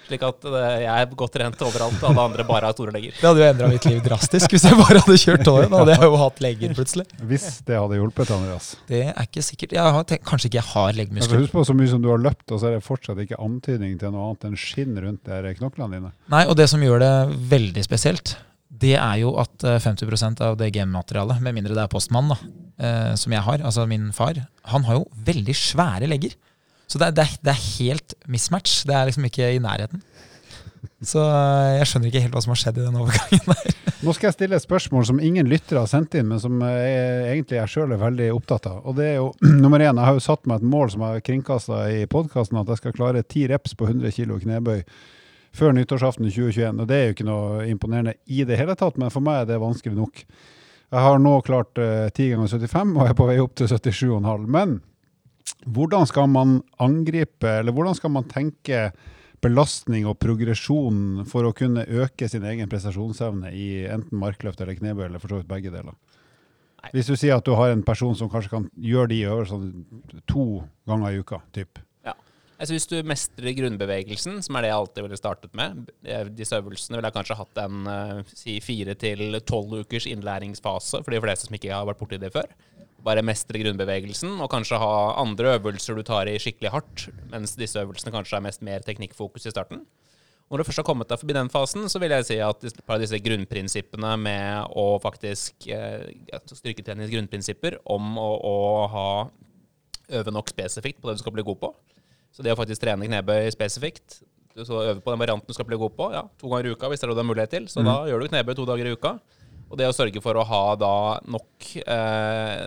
slik 0.09 0.25
at 0.27 0.49
jeg 0.49 0.89
er 0.95 1.15
godt 1.19 1.35
trent 1.37 1.65
overalt, 1.69 2.01
og 2.03 2.09
alle 2.11 2.25
andre 2.31 2.47
bare 2.49 2.71
har 2.71 2.77
store 2.77 2.95
legger. 2.95 3.15
Det 3.19 3.29
hadde 3.29 3.45
jo 3.45 3.49
endra 3.53 3.71
mitt 3.73 3.89
liv 3.89 4.01
drastisk 4.05 4.55
hvis 4.55 4.67
jeg 4.69 4.79
bare 4.81 5.03
hadde 5.05 5.19
kjørt 5.23 5.45
tåret. 5.47 5.71
Da 5.73 5.83
hadde 5.83 5.97
jeg 5.97 6.09
jo 6.09 6.19
hatt 6.23 6.43
legger 6.45 6.75
plutselig. 6.79 7.07
Hvis 7.31 7.47
det 7.69 7.79
hadde 7.79 8.01
hjulpet, 8.01 8.33
Andreas. 8.35 8.73
Det 8.89 9.05
er 9.13 9.23
ikke 9.29 9.45
sikkert. 9.45 9.77
Jeg 9.79 10.05
tenkt, 10.09 10.27
kanskje 10.29 10.51
ikke 10.51 10.61
jeg 10.61 10.69
har 10.73 10.99
leggmuskler. 10.99 11.45
Husk 11.45 11.55
på 11.55 11.65
så 11.69 11.77
mye 11.77 11.93
som 11.93 12.03
du 12.05 12.11
har 12.13 12.21
løpt, 12.23 12.47
og 12.51 12.61
så 12.61 12.71
er 12.71 12.79
det 12.79 12.85
fortsatt 12.87 13.23
ikke 13.25 13.39
antydning 13.45 13.97
til 14.01 14.15
noe 14.15 14.31
annet 14.31 14.49
enn 14.49 14.59
skinn 14.59 14.99
rundt 14.99 15.25
der 15.29 15.49
knoklene 15.59 15.99
dine. 15.99 16.13
Nei, 16.33 16.45
og 16.49 16.59
det 16.59 16.69
som 16.73 16.83
gjør 16.85 17.03
det 17.03 17.15
veldig 17.53 17.85
spesielt, 17.87 18.37
det 18.69 18.95
er 19.01 19.21
jo 19.23 19.33
at 19.41 19.65
50 19.65 20.05
eh, 20.05 20.45
av 20.47 20.59
det 20.61 20.71
genmaterialet, 20.77 21.41
med 21.45 21.57
mindre 21.57 21.77
det 21.77 21.85
er 21.87 21.93
postmannen, 21.93 22.35
da, 22.35 22.67
eh, 22.85 23.15
som 23.21 23.33
jeg 23.35 23.45
har, 23.47 23.65
altså 23.65 23.87
min 23.89 24.11
far, 24.17 24.43
han 24.73 24.85
har 24.89 25.01
jo 25.01 25.09
veldig 25.29 25.57
svære 25.57 26.11
legger. 26.11 26.37
Så 26.89 27.01
det 27.01 27.11
er, 27.11 27.17
det, 27.17 27.25
er, 27.27 27.41
det 27.45 27.53
er, 27.53 27.67
helt 27.79 28.15
mismatch. 28.33 28.81
Det 28.89 28.97
er 28.97 29.11
liksom 29.11 29.27
ikke 29.29 29.51
i 29.53 29.61
nærheten. 29.61 30.01
Så 31.05 31.21
eh, 31.21 31.75
jeg 31.79 31.91
skjønner 31.91 32.11
ikke 32.11 32.23
helt 32.25 32.35
hva 32.35 32.43
som 32.43 32.55
har 32.55 32.61
skjedd 32.63 32.81
i 32.81 32.87
den 32.87 32.97
overgangen 32.99 33.45
der. 33.51 33.77
Nå 34.07 34.15
skal 34.15 34.29
jeg 34.29 34.37
stille 34.37 34.59
et 34.59 34.65
spørsmål 34.65 35.05
som 35.09 35.21
ingen 35.23 35.49
lyttere 35.51 35.83
har 35.83 35.91
sendt 35.91 36.15
inn, 36.19 36.29
men 36.31 36.41
som 36.43 36.55
jeg, 36.63 36.97
egentlig 37.33 37.59
jeg 37.59 37.73
sjøl 37.73 37.95
er 37.95 38.01
veldig 38.01 38.29
opptatt 38.35 38.69
av. 38.71 38.81
Og 38.89 38.97
det 38.99 39.09
er 39.13 39.17
jo 39.19 39.29
nummer 39.63 39.83
én, 39.83 39.93
jeg 39.93 40.09
har 40.09 40.17
jo 40.17 40.25
satt 40.25 40.49
meg 40.49 40.63
et 40.63 40.73
mål 40.75 40.93
som 40.95 41.05
jeg 41.05 41.19
har 41.19 41.25
kringkasta 41.29 41.85
i 41.93 42.03
podkasten, 42.11 42.61
at 42.63 42.73
jeg 42.73 42.83
skal 42.83 42.97
klare 42.97 43.25
ti 43.27 43.45
reps 43.51 43.77
på 43.79 43.91
100 43.91 44.15
kg 44.17 44.39
knebøy 44.47 44.85
før 45.59 45.75
nyttårsaften 45.77 46.29
2021. 46.31 46.83
Og 46.83 46.89
det 46.89 46.99
er 46.99 47.09
jo 47.09 47.17
ikke 47.19 47.29
noe 47.29 47.67
imponerende 47.69 48.17
i 48.27 48.45
det 48.49 48.59
hele 48.61 48.79
tatt, 48.79 48.97
men 49.01 49.13
for 49.13 49.25
meg 49.25 49.43
er 49.43 49.53
det 49.53 49.63
vanskelig 49.63 49.99
nok. 49.99 50.25
Jeg 50.89 51.05
har 51.05 51.19
nå 51.21 51.35
klart 51.45 51.77
uh, 51.77 52.09
10 52.09 52.31
ganger 52.33 52.53
75 52.65 52.95
og 52.97 53.03
er 53.05 53.17
på 53.19 53.27
vei 53.29 53.37
opp 53.43 53.59
til 53.61 53.69
77,5. 53.69 54.47
Men 54.49 54.79
hvordan 55.67 56.07
skal 56.09 56.29
man 56.31 56.59
angripe, 56.83 57.49
eller 57.61 57.75
hvordan 57.75 57.97
skal 57.99 58.13
man 58.15 58.29
tenke 58.31 58.89
belastning 59.45 60.07
og 60.11 60.19
progresjon 60.19 61.25
for 61.31 61.47
å 61.47 61.55
kunne 61.57 61.87
øke 61.87 62.29
sin 62.31 62.47
egen 62.49 62.71
prestasjonsevne 62.71 63.53
i 63.55 63.69
enten 63.91 64.19
markløft 64.19 64.61
eller 64.65 64.79
knebøy, 64.79 65.07
eller 65.07 65.23
for 65.23 65.33
så 65.33 65.41
vidt 65.41 65.51
begge 65.51 65.75
deler? 65.75 65.95
Nei. 66.79 66.93
Hvis 66.95 67.11
du 67.11 67.17
sier 67.19 67.39
at 67.39 67.47
du 67.47 67.55
har 67.59 67.73
en 67.73 67.85
person 67.87 68.15
som 68.19 68.31
kanskje 68.31 68.53
kan 68.53 68.71
gjøre 68.79 69.11
de 69.13 69.21
øvelsene 69.27 70.25
to 70.31 70.63
ganger 70.89 71.15
i 71.15 71.23
uka, 71.23 71.41
typ. 71.55 71.81
Ja. 72.07 72.15
Altså 72.59 72.75
hvis 72.75 72.87
du 72.91 72.97
mestrer 73.07 73.55
grunnbevegelsen, 73.59 74.41
som 74.47 74.59
er 74.59 74.67
det 74.67 74.73
jeg 74.73 74.79
alltid 74.79 75.07
ville 75.07 75.19
startet 75.19 75.59
med 75.59 75.91
Disse 76.39 76.59
øvelsene 76.59 76.99
ville 76.99 77.11
jeg 77.11 77.19
kanskje 77.19 77.39
hatt 77.39 77.61
en 77.63 77.91
uh, 77.91 78.23
si 78.31 78.57
fire 78.63 78.95
til 78.99 79.41
tolv 79.47 79.85
ukers 79.85 80.07
innlæringsfase 80.11 81.03
for 81.03 81.15
de 81.15 81.23
fleste 81.23 81.47
som 81.47 81.59
ikke 81.59 81.75
har 81.75 81.87
vært 81.87 82.03
borti 82.03 82.19
det 82.23 82.35
før 82.35 82.51
bare 83.05 83.23
mestre 83.23 83.61
grunnbevegelsen, 83.63 84.41
og 84.43 84.51
kanskje 84.51 84.79
ha 84.83 84.93
andre 85.23 85.57
øvelser 85.59 85.95
du 85.99 86.03
tar 86.07 86.27
i 86.31 86.39
skikkelig 86.43 86.73
hardt, 86.75 87.07
mens 87.31 87.55
disse 87.59 87.79
øvelsene 87.79 88.13
kanskje 88.15 88.37
er 88.41 88.45
mest 88.49 88.63
mer 88.67 88.83
teknikkfokus 88.85 89.47
i 89.47 89.53
starten. 89.55 89.85
Når 90.49 90.63
du 90.63 90.65
først 90.65 90.81
har 90.81 90.87
kommet 90.89 91.11
deg 91.11 91.21
forbi 91.21 91.35
den 91.37 91.51
fasen, 91.53 91.85
så 91.93 92.01
vil 92.01 92.11
jeg 92.15 92.25
si 92.25 92.39
at 92.41 92.63
et 92.65 92.79
par 92.89 92.97
av 92.97 93.03
disse 93.05 93.19
grunnprinsippene 93.21 94.15
med 94.17 94.73
å 94.81 94.87
faktisk 95.05 95.67
eh, 95.69 96.07
Styrketreningens 96.49 97.13
grunnprinsipper 97.13 97.77
om 97.85 98.17
å, 98.17 98.29
å, 98.49 98.55
ha 98.95 99.09
øve 100.17 100.33
nok 100.33 100.49
spesifikt 100.49 101.03
på 101.03 101.11
det 101.11 101.19
du 101.19 101.23
skal 101.23 101.37
bli 101.37 101.45
god 101.45 101.61
på. 101.67 101.71
Så 102.33 102.43
det 102.45 102.55
å 102.55 102.59
faktisk 102.59 102.81
trene 102.81 103.05
knebøy 103.11 103.51
spesifikt, 103.53 104.23
så 104.57 104.81
øve 104.89 105.03
på 105.05 105.13
den 105.13 105.21
varianten 105.21 105.53
du 105.53 105.55
skal 105.55 105.69
bli 105.69 105.77
god 105.79 105.93
på. 105.99 106.09
Ja, 106.17 106.25
to 106.41 106.49
ganger 106.49 106.71
i 106.71 106.73
uka 106.75 106.89
hvis 106.91 107.05
det 107.05 107.07
er 107.07 107.13
det 107.13 107.19
du 107.19 107.23
har 107.23 107.29
mulighet 107.29 107.53
til. 107.53 107.69
Så 107.69 107.85
Mm. 107.85 107.91
da 107.93 107.97
gjør 108.09 108.25
du 108.25 108.29
knebøy 108.33 108.57
to 108.57 108.67
dager 108.73 108.89
i 108.89 108.97
uka. 108.97 109.13
Og 109.69 109.77
det 109.81 109.89
å 109.89 109.97
sørge 109.97 110.23
for 110.25 110.39
å 110.39 110.47
ha 110.49 110.63
da 110.81 110.95
nok, 111.29 111.67
eh, 111.83 112.65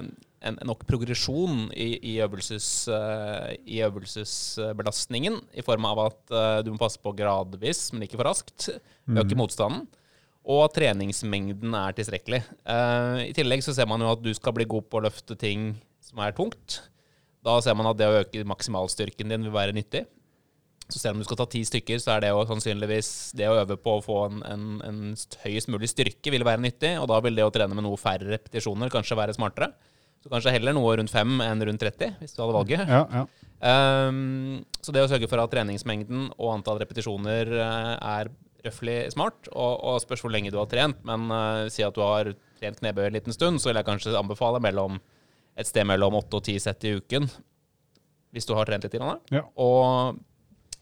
en, 0.47 0.59
nok 0.67 0.83
progresjon 0.89 1.67
i, 1.73 1.95
i, 1.97 2.13
øvelses, 2.23 2.67
uh, 2.89 3.49
i 3.65 3.81
øvelsesbelastningen, 3.85 5.39
i 5.57 5.65
form 5.65 5.85
av 5.89 6.03
at 6.07 6.21
uh, 6.33 6.59
du 6.65 6.71
må 6.73 6.81
passe 6.81 7.01
på 7.01 7.13
gradvis, 7.17 7.87
men 7.93 8.05
ikke 8.05 8.19
for 8.19 8.29
raskt, 8.29 8.69
øke 9.09 9.37
motstanden, 9.37 9.85
og 10.41 10.63
at 10.65 10.77
treningsmengden 10.79 11.75
er 11.77 11.97
tilstrekkelig. 11.97 12.41
Uh, 12.65 13.21
I 13.27 13.35
tillegg 13.37 13.61
så 13.65 13.75
ser 13.77 13.89
man 13.89 14.01
jo 14.01 14.13
at 14.15 14.23
du 14.23 14.31
skal 14.37 14.55
bli 14.57 14.65
god 14.69 14.89
på 14.89 15.01
å 15.01 15.05
løfte 15.05 15.37
ting 15.37 15.75
som 16.01 16.21
er 16.25 16.33
tungt. 16.37 16.81
Da 17.45 17.57
ser 17.61 17.77
man 17.77 17.89
at 17.89 18.01
det 18.01 18.09
å 18.09 18.17
øke 18.23 18.45
maksimalstyrken 18.49 19.33
din 19.33 19.45
vil 19.45 19.53
være 19.53 19.77
nyttig. 19.77 20.07
Så 20.91 20.99
selv 20.99 21.15
om 21.15 21.21
du 21.21 21.27
skal 21.27 21.39
ta 21.39 21.47
ti 21.49 21.61
stykker, 21.67 22.01
så 22.03 22.15
er 22.15 22.25
det 22.25 22.31
jo 22.33 22.41
sannsynligvis 22.49 23.31
det 23.39 23.47
å 23.47 23.55
øve 23.61 23.77
på 23.79 23.95
å 23.97 24.03
få 24.03 24.17
en, 24.27 24.41
en, 24.47 24.65
en 24.83 24.99
høyest 25.45 25.71
mulig 25.71 25.91
styrke 25.91 26.33
vil 26.33 26.45
være 26.47 26.63
nyttig, 26.65 26.97
og 26.99 27.07
da 27.11 27.21
vil 27.23 27.37
det 27.37 27.45
å 27.47 27.53
trene 27.53 27.77
med 27.77 27.87
noe 27.87 27.99
færre 27.99 28.27
repetisjoner 28.33 28.91
kanskje 28.93 29.19
være 29.19 29.37
smartere. 29.37 29.71
Så 30.21 30.29
kanskje 30.29 30.53
heller 30.53 30.75
noe 30.77 30.93
rundt 30.99 31.09
fem 31.09 31.39
enn 31.41 31.63
rundt 31.65 31.81
30, 31.81 32.19
hvis 32.21 32.35
du 32.35 32.43
hadde 32.43 32.57
valget. 32.59 32.83
Ja, 32.85 33.05
ja. 33.09 33.25
Um, 33.61 34.61
så 34.81 34.93
det 34.93 35.03
å 35.05 35.09
sørge 35.09 35.29
for 35.29 35.41
at 35.41 35.51
treningsmengden 35.53 36.31
og 36.35 36.51
antall 36.55 36.79
repetisjoner 36.81 37.49
eh, 37.53 37.93
er 37.95 38.29
røftlig 38.65 38.97
smart, 39.13 39.49
og, 39.49 39.73
og 39.89 39.99
spørs 40.03 40.21
hvor 40.21 40.33
lenge 40.33 40.51
du 40.53 40.59
har 40.59 40.69
trent, 40.69 40.99
men 41.07 41.25
uh, 41.33 41.65
si 41.73 41.85
at 41.85 41.97
du 41.97 42.03
har 42.05 42.29
trent 42.61 42.81
knebøy 42.81 43.07
en 43.07 43.17
liten 43.17 43.33
stund, 43.33 43.61
så 43.61 43.71
vil 43.71 43.79
jeg 43.79 43.87
kanskje 43.87 44.17
anbefale 44.17 44.61
mellom 44.61 44.99
et 45.57 45.69
sted 45.69 45.85
mellom 45.87 46.19
8 46.21 46.37
og 46.37 46.45
10 46.45 46.61
sett 46.63 46.85
i 46.85 46.93
uken, 46.97 47.25
hvis 48.31 48.47
du 48.47 48.53
har 48.55 48.69
trent 48.69 48.85
litt. 48.85 48.93
i 48.95 49.01
Ja. 49.33 49.43
Og 49.59 50.21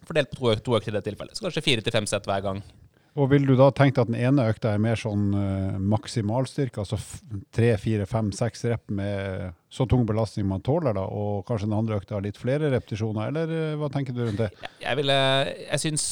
fordelt 0.07 0.31
på 0.31 0.39
to, 0.39 0.51
øk- 0.53 0.63
to 0.65 0.77
økter 0.77 0.93
i 0.93 0.99
det 0.99 1.05
tilfellet. 1.07 1.38
Så 1.38 1.47
kanskje 1.47 1.65
fire 1.65 1.85
til 1.85 1.95
fem 1.95 2.07
sett 2.09 2.29
hver 2.29 2.45
gang. 2.45 2.62
Og 3.19 3.31
vil 3.31 3.47
du 3.47 3.55
da 3.57 3.71
tenke 3.75 4.03
at 4.03 4.07
den 4.07 4.19
ene 4.19 4.45
økta 4.47 4.71
er 4.75 4.81
mer 4.81 4.99
sånn 4.99 5.31
uh, 5.33 5.77
maksimalstyrke, 5.81 6.83
altså 6.83 6.99
tre, 7.51 7.71
fire, 7.81 8.05
fem, 8.07 8.29
seks 8.35 8.63
rep 8.69 8.85
med 8.93 9.49
så 9.73 9.88
tung 9.89 10.05
belastning 10.07 10.45
man 10.47 10.62
tåler, 10.63 10.93
da, 10.95 11.03
og 11.09 11.41
kanskje 11.47 11.67
den 11.67 11.77
andre 11.79 11.97
økta 11.99 12.15
har 12.15 12.23
litt 12.23 12.39
flere 12.39 12.69
repetisjoner, 12.71 13.31
eller 13.31 13.55
eh, 13.55 13.73
hva 13.81 13.89
tenker 13.91 14.15
du 14.15 14.21
rundt 14.23 14.39
det? 14.45 14.51
Jeg, 14.81 14.97
ville, 15.01 15.17
jeg 15.65 15.81
syns 15.83 16.05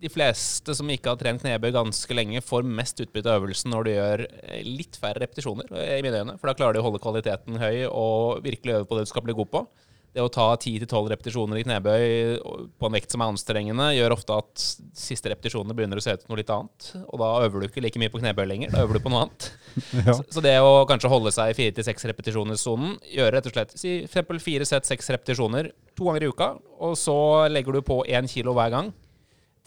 de 0.00 0.10
fleste 0.12 0.74
som 0.76 0.90
ikke 0.90 1.12
har 1.12 1.20
trent 1.20 1.42
knebøy 1.44 1.70
ganske 1.74 2.16
lenge, 2.16 2.42
får 2.44 2.66
mest 2.66 3.00
utbytte 3.04 3.30
av 3.30 3.42
øvelsen 3.42 3.72
når 3.74 3.86
du 3.86 3.92
gjør 3.94 4.24
eh, 4.26 4.62
litt 4.66 4.98
færre 5.00 5.22
repetisjoner, 5.24 5.70
i 5.70 6.02
mine 6.04 6.22
øyne. 6.22 6.36
For 6.40 6.50
da 6.50 6.56
klarer 6.58 6.76
de 6.76 6.82
å 6.82 6.86
holde 6.88 7.02
kvaliteten 7.02 7.60
høy 7.62 7.86
og 7.88 8.42
virkelig 8.44 8.80
øve 8.80 8.90
på 8.90 8.98
det 8.98 9.06
du 9.06 9.12
skal 9.14 9.26
bli 9.26 9.38
god 9.38 9.50
på. 9.54 9.64
Det 10.10 10.22
å 10.24 10.30
ta 10.32 10.48
10-12 10.56 11.08
repetisjoner 11.12 11.60
i 11.60 11.62
knebøy 11.62 12.04
på 12.42 12.88
en 12.88 12.94
vekt 12.96 13.12
som 13.14 13.22
er 13.22 13.30
anstrengende, 13.30 13.84
gjør 13.94 14.16
ofte 14.16 14.38
at 14.42 14.64
siste 14.98 15.30
repetisjonene 15.30 15.76
begynner 15.78 16.00
å 16.00 16.02
se 16.02 16.16
ut 16.16 16.24
som 16.24 16.32
noe 16.32 16.40
litt 16.40 16.50
annet. 16.50 16.88
Og 17.04 17.20
da 17.22 17.28
øver 17.44 17.62
du 17.62 17.68
ikke 17.68 17.84
like 17.84 18.02
mye 18.02 18.10
på 18.10 18.18
knebøy 18.18 18.48
lenger, 18.50 18.72
da 18.74 18.82
øver 18.82 18.98
du 18.98 19.04
på 19.04 19.12
noe 19.12 19.26
annet. 19.28 19.50
Ja. 20.00 20.16
Så, 20.16 20.24
så 20.34 20.42
det 20.42 20.56
å 20.64 20.82
kanskje 20.88 21.10
holde 21.12 21.30
seg 21.30 21.52
i 21.52 21.54
fire 21.54 21.74
til 21.76 21.84
seks 21.86 22.02
repetisjoner-sonen, 22.10 22.96
gjøre 23.06 23.36
rett 23.36 23.46
og 23.46 23.54
slett 23.54 23.74
si 23.78 23.92
eksempel 24.02 24.40
fire 24.42 24.66
sett 24.66 24.88
seks 24.88 25.12
repetisjoner 25.14 25.68
to 25.94 26.08
ganger 26.08 26.26
i 26.26 26.30
uka, 26.32 26.48
og 26.82 26.96
så 26.98 27.14
legger 27.52 27.78
du 27.78 27.84
på 27.86 28.00
én 28.10 28.26
kilo 28.30 28.56
hver 28.56 28.72
gang 28.74 28.90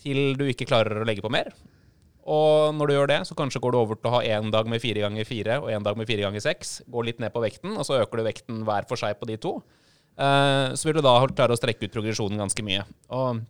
til 0.04 0.36
du 0.36 0.44
ikke 0.50 0.68
klarer 0.68 1.00
å 1.00 1.08
legge 1.08 1.24
på 1.24 1.32
mer. 1.32 1.54
Og 2.24 2.76
når 2.76 2.90
du 2.90 2.96
gjør 2.96 3.10
det, 3.12 3.20
så 3.28 3.36
kanskje 3.36 3.60
går 3.64 3.76
du 3.76 3.80
over 3.82 4.00
til 4.00 4.10
å 4.10 4.18
ha 4.18 4.22
én 4.24 4.52
dag 4.52 4.68
med 4.70 4.84
fire 4.84 5.04
ganger 5.04 5.28
fire 5.28 5.60
og 5.64 5.72
én 5.72 5.84
dag 5.84 5.98
med 6.00 6.08
fire 6.08 6.24
ganger 6.28 6.44
seks. 6.44 6.78
Går 6.92 7.10
litt 7.10 7.24
ned 7.24 7.34
på 7.36 7.44
vekten, 7.44 7.76
og 7.76 7.88
så 7.88 8.00
øker 8.00 8.20
du 8.20 8.28
vekten 8.28 8.62
hver 8.68 8.88
for 8.90 9.00
seg 9.00 9.18
på 9.20 9.28
de 9.28 9.40
to. 9.44 9.58
Eh, 10.14 10.74
så 10.78 10.88
vil 10.88 11.00
du 11.00 11.04
da 11.06 11.18
klare 11.34 11.56
å 11.56 11.60
strekke 11.60 11.88
ut 11.88 11.94
progresjonen 11.96 12.42
ganske 12.44 12.66
mye. 12.66 12.86
Og 13.14 13.42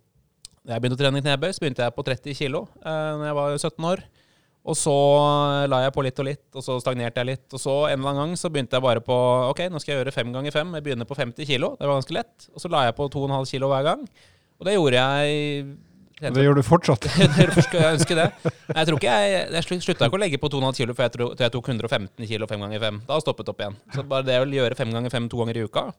da 0.64 0.76
jeg 0.76 0.84
begynte 0.84 0.96
å 0.96 1.02
trene 1.02 1.20
i 1.20 1.24
knebøy, 1.24 1.50
så 1.52 1.64
begynte 1.64 1.84
jeg 1.84 1.96
på 1.96 2.04
30 2.06 2.38
kilo 2.38 2.66
eh, 2.80 3.10
når 3.20 3.26
jeg 3.28 3.38
var 3.40 3.56
17 3.58 3.88
år. 3.90 4.04
Og 4.64 4.76
så 4.80 4.92
la 5.68 5.82
jeg 5.84 5.92
på 5.92 6.02
litt 6.06 6.20
og 6.22 6.24
litt, 6.24 6.44
og 6.56 6.64
så 6.64 6.78
stagnerte 6.80 7.20
jeg 7.20 7.34
litt. 7.34 7.44
Og 7.52 7.60
så 7.60 7.72
en 7.90 7.98
eller 7.98 8.14
annen 8.14 8.30
gang 8.30 8.38
så 8.40 8.48
begynte 8.52 8.78
jeg 8.78 8.84
bare 8.86 9.02
på 9.04 9.16
Ok, 9.50 9.66
nå 9.68 9.80
skal 9.82 9.92
jeg 9.92 10.00
gjøre 10.00 10.14
fem 10.16 10.30
ganger 10.32 10.54
fem. 10.54 10.70
Jeg 10.78 10.86
begynner 10.86 11.08
på 11.08 11.18
50 11.18 11.50
kilo. 11.50 11.74
Det 11.76 11.84
var 11.84 11.98
ganske 11.98 12.16
lett. 12.16 12.46
Og 12.54 12.64
så 12.64 12.70
la 12.72 12.86
jeg 12.86 12.96
på 12.96 13.10
2,5 13.12 13.50
kilo 13.50 13.68
hver 13.68 13.84
gang. 13.90 14.06
Og 14.56 14.64
det 14.64 14.78
gjorde 14.78 15.02
jeg 15.02 15.66
Det 16.32 16.46
gjør 16.46 16.56
du 16.56 16.62
fortsatt. 16.64 17.10
Jeg 17.18 17.90
ønsker 17.90 18.16
det? 18.16 18.26
Men 18.70 18.78
Jeg 18.78 18.88
tror 18.88 18.96
ikke 18.96 19.14
jeg, 19.18 19.46
jeg 19.52 19.82
slutta 19.84 20.08
ikke 20.08 20.16
å 20.16 20.22
legge 20.22 20.40
på 20.40 20.48
2,5 20.48 20.78
kilo 20.78 20.94
før 20.96 21.10
jeg, 21.10 21.52
tok 21.52 21.68
115 21.74 22.28
kilo 22.30 22.48
fem 22.48 22.64
ganger 22.64 22.80
fem. 22.80 23.02
Da 23.04 23.18
stoppet 23.20 23.50
opp 23.52 23.60
igjen. 23.60 23.76
Så 23.92 24.06
bare 24.08 24.24
det 24.24 24.38
å 24.40 24.46
gjøre 24.48 24.78
fem 24.78 24.94
ganger 24.94 25.12
fem 25.12 25.28
to 25.28 25.42
ganger 25.42 25.58
i 25.60 25.66
uka 25.66 25.90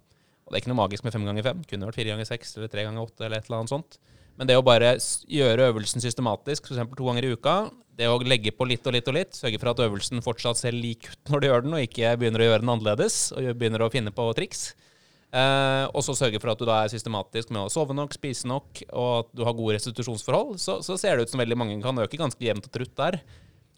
Og 0.46 0.54
det 0.54 0.60
er 0.60 0.64
ikke 0.64 0.72
noe 0.74 0.84
magisk 0.84 1.06
med 1.06 1.16
fem 1.16 1.26
ganger 1.26 1.48
fem. 1.48 1.64
Kunne 1.70 1.90
vært 1.90 1.98
fire 1.98 2.14
ganger 2.14 2.30
seks 2.30 2.54
eller 2.58 2.70
tre 2.72 2.86
ganger 2.86 3.08
åtte 3.08 3.26
eller 3.26 3.42
et 3.42 3.50
eller 3.50 3.64
annet 3.64 3.74
sånt. 3.74 3.98
Men 4.36 4.50
det 4.50 4.58
å 4.60 4.66
bare 4.66 4.96
gjøre 5.32 5.70
øvelsen 5.72 6.04
systematisk, 6.04 6.68
f.eks. 6.68 6.96
to 6.98 7.08
ganger 7.08 7.26
i 7.26 7.34
uka, 7.34 7.56
det 7.96 8.10
å 8.12 8.18
legge 8.20 8.52
på 8.52 8.68
litt 8.68 8.86
og 8.86 8.96
litt 8.98 9.08
og 9.08 9.16
litt, 9.16 9.38
sørge 9.38 9.62
for 9.62 9.72
at 9.72 9.82
øvelsen 9.86 10.24
fortsatt 10.24 10.60
ser 10.60 10.76
lik 10.76 11.08
ut 11.08 11.32
når 11.32 11.42
du 11.42 11.48
gjør 11.48 11.64
den, 11.66 11.78
og 11.78 11.86
ikke 11.86 12.12
begynner 12.20 12.44
å 12.44 12.50
gjøre 12.50 12.66
den 12.66 12.74
annerledes 12.74 13.20
og 13.36 13.48
begynner 13.56 13.86
å 13.86 13.92
finne 13.94 14.12
på 14.16 14.28
triks. 14.38 14.68
Eh, 15.36 15.86
og 15.90 16.04
så 16.06 16.14
sørge 16.16 16.40
for 16.44 16.52
at 16.52 16.60
du 16.60 16.68
da 16.68 16.82
er 16.84 16.92
systematisk 16.92 17.50
med 17.56 17.64
å 17.64 17.72
sove 17.72 17.96
nok, 17.96 18.14
spise 18.16 18.48
nok, 18.48 18.84
og 18.92 19.10
at 19.24 19.32
du 19.36 19.44
har 19.48 19.56
gode 19.56 19.80
restitusjonsforhold, 19.80 20.60
så, 20.62 20.78
så 20.86 21.00
ser 21.00 21.16
det 21.16 21.26
ut 21.26 21.34
som 21.34 21.42
veldig 21.42 21.58
mange 21.60 21.80
kan 21.84 22.04
øke 22.04 22.20
ganske 22.20 22.44
jevnt 22.44 22.70
og 22.70 22.76
trutt 22.76 22.94
der. 23.00 23.20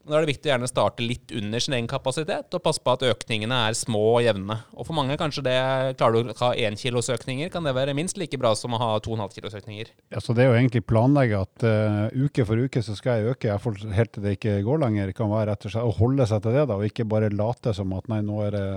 Men 0.07 0.13
da 0.13 0.19
er 0.21 0.23
det 0.23 0.31
viktig 0.31 0.47
å 0.47 0.51
gjerne 0.53 0.69
starte 0.71 1.03
litt 1.03 1.33
under 1.35 1.59
sin 1.59 1.73
egen 1.75 1.89
kapasitet, 1.91 2.53
og 2.55 2.63
passe 2.63 2.79
på 2.79 2.93
at 2.95 3.01
økningene 3.09 3.57
er 3.67 3.75
små 3.75 4.03
og 4.13 4.21
jevne. 4.23 4.55
Og 4.71 4.87
for 4.87 4.95
mange 4.95 5.17
kanskje 5.19 5.43
det 5.43 5.55
Klarer 5.99 6.23
du 6.23 6.31
å 6.31 6.35
ha 6.39 6.53
én 6.55 6.77
kilos 6.79 7.09
økninger, 7.11 7.49
kan 7.51 7.67
det 7.67 7.73
være 7.75 7.95
minst 7.97 8.15
like 8.19 8.39
bra 8.39 8.53
som 8.55 8.75
å 8.77 8.79
ha 8.79 8.87
to 9.03 9.11
og 9.11 9.17
en 9.17 9.25
halv 9.25 9.35
kilos 9.35 9.57
økninger. 9.57 9.91
Ja, 10.13 10.21
så 10.23 10.31
det 10.37 10.45
er 10.45 10.53
jo 10.53 10.59
egentlig 10.61 10.85
planlegge 10.87 11.41
at 11.43 11.65
uh, 11.67 12.07
uke 12.15 12.45
for 12.47 12.63
uke 12.63 12.83
så 12.85 12.95
skal 12.95 13.19
jeg 13.19 13.33
øke, 13.33 13.49
iallfall 13.49 13.75
helt 13.97 14.13
til 14.15 14.23
det 14.23 14.37
ikke 14.37 14.61
går 14.63 14.79
lenger, 14.85 15.11
kan 15.17 15.31
være 15.33 15.51
rett 15.51 15.67
og 15.67 15.75
slett 15.75 15.91
å 15.91 15.97
holde 15.99 16.29
seg 16.29 16.45
til 16.45 16.55
det, 16.55 16.63
da, 16.71 16.79
og 16.79 16.87
ikke 16.87 17.07
bare 17.11 17.33
late 17.33 17.75
som 17.75 17.91
at 17.97 18.07
nei, 18.11 18.21
nå 18.23 18.39
er 18.47 18.55
det 18.55 18.67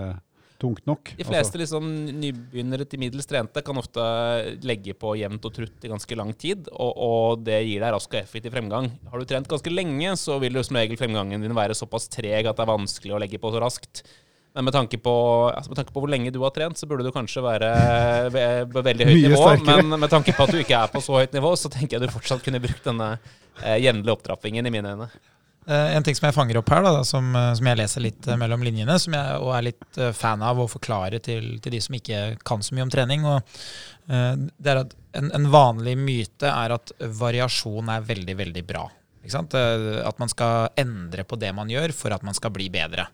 tungt 0.61 0.85
nok. 0.89 1.13
De 1.19 1.25
fleste 1.27 1.59
liksom, 1.61 1.87
nybegynnere 2.21 2.85
til 2.89 3.01
middels 3.03 3.27
trente 3.31 3.63
kan 3.67 3.81
ofte 3.81 4.05
legge 4.69 4.95
på 4.95 5.15
jevnt 5.19 5.45
og 5.49 5.55
trutt 5.57 5.87
i 5.87 5.91
ganske 5.93 6.19
lang 6.21 6.33
tid, 6.37 6.69
og, 6.73 6.93
og 7.01 7.45
det 7.47 7.63
gir 7.67 7.81
deg 7.83 7.95
rask 7.97 8.13
og 8.15 8.21
effektiv 8.23 8.53
fremgang. 8.55 8.91
Har 9.11 9.19
du 9.23 9.29
trent 9.31 9.49
ganske 9.51 9.73
lenge, 9.73 10.13
så 10.21 10.37
vil 10.43 10.59
jo 10.61 10.65
som 10.67 10.77
regel 10.81 11.01
fremgangen 11.01 11.41
din 11.43 11.57
være 11.57 11.77
såpass 11.79 12.11
treg 12.13 12.47
at 12.51 12.57
det 12.61 12.67
er 12.67 12.75
vanskelig 12.75 13.17
å 13.17 13.23
legge 13.25 13.41
på 13.41 13.53
så 13.55 13.63
raskt. 13.65 14.05
Men 14.51 14.65
med 14.67 14.75
tanke, 14.75 14.99
på, 14.99 15.13
altså 15.55 15.71
med 15.71 15.79
tanke 15.79 15.93
på 15.95 16.01
hvor 16.03 16.11
lenge 16.11 16.33
du 16.35 16.41
har 16.43 16.51
trent, 16.51 16.75
så 16.77 16.89
burde 16.91 17.05
du 17.07 17.13
kanskje 17.15 17.43
være 17.45 17.69
ve- 18.35 18.65
på 18.73 18.83
veldig 18.83 19.07
høyt 19.07 19.21
nivå. 19.29 19.43
sterkere. 19.45 19.85
Men 19.87 20.01
med 20.03 20.11
tanke 20.11 20.35
på 20.35 20.43
at 20.47 20.51
du 20.57 20.59
ikke 20.59 20.81
er 20.81 20.91
på 20.91 21.03
så 21.07 21.21
høyt 21.21 21.37
nivå, 21.37 21.53
så 21.57 21.71
tenker 21.71 21.97
jeg 22.01 22.09
du 22.09 22.15
fortsatt 22.17 22.43
kunne 22.43 22.59
brukt 22.63 22.83
denne 22.89 23.13
eh, 23.63 23.77
jevnlige 23.85 24.17
opptrappingen, 24.17 24.67
i 24.67 24.73
mine 24.75 24.97
øyne. 24.97 25.07
Eh, 25.71 25.97
En 25.97 26.03
ting 26.03 26.17
som 26.19 26.27
jeg 26.27 26.35
fanger 26.35 26.59
opp 26.59 26.71
her, 26.73 26.83
da, 26.83 27.05
som, 27.07 27.31
eh, 27.37 27.53
som 27.55 27.69
jeg 27.71 27.79
leser 27.79 28.03
litt 28.03 28.27
eh, 28.27 28.39
mellom 28.39 28.65
linjene, 28.67 28.97
som 28.99 29.15
jeg 29.15 29.39
og 29.39 29.53
er 29.55 29.69
litt 29.69 30.01
fan 30.17 30.43
av 30.43 30.59
å 30.59 30.69
forklare 30.71 31.21
til, 31.23 31.53
til 31.63 31.77
de 31.77 31.81
som 31.85 31.95
ikke 31.95 32.23
kan 32.47 32.65
så 32.65 32.75
mye 32.75 32.89
om 32.89 32.93
trening, 32.93 33.27
og, 33.29 33.63
det 34.11 34.67
er 34.73 34.81
at 34.81 34.95
en, 35.15 35.29
en 35.37 35.45
vanlig 35.53 35.93
myte 35.95 36.49
er 36.51 36.73
at 36.75 36.91
variasjon 36.99 37.93
er 37.95 38.03
veldig, 38.03 38.35
veldig 38.41 38.65
bra. 38.67 38.81
At 39.23 40.19
man 40.19 40.33
skal 40.33 40.73
endre 40.81 41.23
på 41.23 41.39
det 41.39 41.53
man 41.55 41.71
gjør 41.71 41.95
for 41.95 42.17
at 42.17 42.25
man 42.27 42.35
skal 42.35 42.51
bli 42.51 42.67
bedre. 42.75 43.05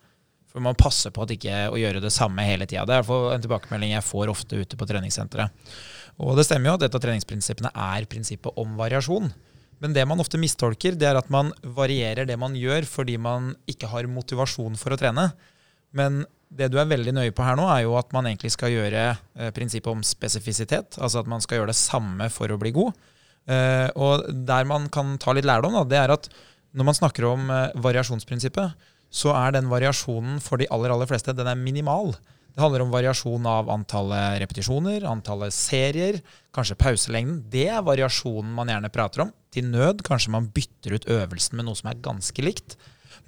For 0.49 0.65
man 0.65 0.79
passer 0.79 1.13
på 1.13 1.27
at 1.27 1.35
ikke 1.35 1.67
å 1.69 1.77
gjøre 1.77 2.01
det 2.01 2.15
samme 2.17 2.47
hele 2.49 2.65
tida. 2.65 2.87
Det 2.89 2.97
er 2.97 3.13
en 3.35 3.45
tilbakemelding 3.45 3.93
jeg 3.93 4.07
får 4.09 4.33
ofte 4.33 4.63
ute 4.63 4.79
på 4.81 4.89
treningssenteret. 4.89 5.69
Og 6.25 6.33
det 6.39 6.47
stemmer 6.49 6.71
jo 6.71 6.79
at 6.79 6.87
et 6.89 6.97
av 6.97 7.05
treningsprinsippene 7.05 7.75
er 7.77 8.09
prinsippet 8.09 8.57
om 8.65 8.73
variasjon. 8.81 9.29
Men 9.85 9.93
det 9.93 10.07
man 10.09 10.23
ofte 10.23 10.41
mistolker, 10.41 10.97
det 10.97 11.09
er 11.09 11.19
at 11.19 11.29
man 11.33 11.53
varierer 11.77 12.29
det 12.29 12.39
man 12.41 12.57
gjør 12.57 12.87
fordi 12.89 13.19
man 13.21 13.53
ikke 13.69 13.91
har 13.93 14.09
motivasjon 14.09 14.79
for 14.81 14.95
å 14.95 15.01
trene. 15.01 15.29
Men 15.97 16.25
det 16.49 16.71
du 16.73 16.79
er 16.81 16.89
veldig 16.89 17.15
nøye 17.17 17.35
på 17.37 17.45
her 17.45 17.59
nå, 17.59 17.67
er 17.73 17.85
jo 17.85 17.97
at 17.99 18.13
man 18.15 18.29
egentlig 18.29 18.53
skal 18.55 18.73
gjøre 18.73 19.05
eh, 19.13 19.51
prinsippet 19.57 19.93
om 19.93 20.05
spesifisitet. 20.07 20.97
Altså 20.97 21.21
at 21.23 21.31
man 21.31 21.43
skal 21.45 21.61
gjøre 21.61 21.73
det 21.73 21.79
samme 21.81 22.31
for 22.33 22.53
å 22.53 22.59
bli 22.61 22.73
god. 22.77 22.97
Eh, 23.51 23.89
og 23.95 24.27
der 24.49 24.69
man 24.69 24.89
kan 24.93 25.17
ta 25.23 25.35
litt 25.37 25.47
lærdom, 25.49 25.77
da, 25.77 25.85
det 25.87 25.99
er 26.01 26.15
at 26.15 26.31
når 26.77 26.89
man 26.89 26.99
snakker 26.99 27.29
om 27.29 27.51
eh, 27.53 27.75
variasjonsprinsippet, 27.83 28.89
så 29.17 29.35
er 29.37 29.55
den 29.55 29.71
variasjonen 29.71 30.41
for 30.45 30.61
de 30.61 30.69
aller, 30.73 30.93
aller 30.93 31.09
fleste 31.09 31.35
den 31.37 31.51
er 31.51 31.59
minimal. 31.59 32.15
Det 32.57 32.65
handler 32.65 32.87
om 32.87 32.93
variasjon 32.95 33.47
av 33.53 33.69
antallet 33.69 34.39
repetisjoner, 34.41 35.05
antallet 35.05 35.53
serier, 35.53 36.23
kanskje 36.57 36.79
pauselengden. 36.81 37.43
Det 37.53 37.67
er 37.69 37.83
variasjonen 37.85 38.55
man 38.57 38.71
gjerne 38.73 38.89
prater 38.95 39.27
om. 39.27 39.33
Til 39.53 39.69
nød 39.69 40.01
kanskje 40.07 40.33
man 40.33 40.47
bytter 40.57 40.97
ut 40.97 41.09
øvelsen 41.19 41.59
med 41.59 41.69
noe 41.69 41.77
som 41.77 41.91
er 41.91 42.01
ganske 42.01 42.45
likt. 42.47 42.79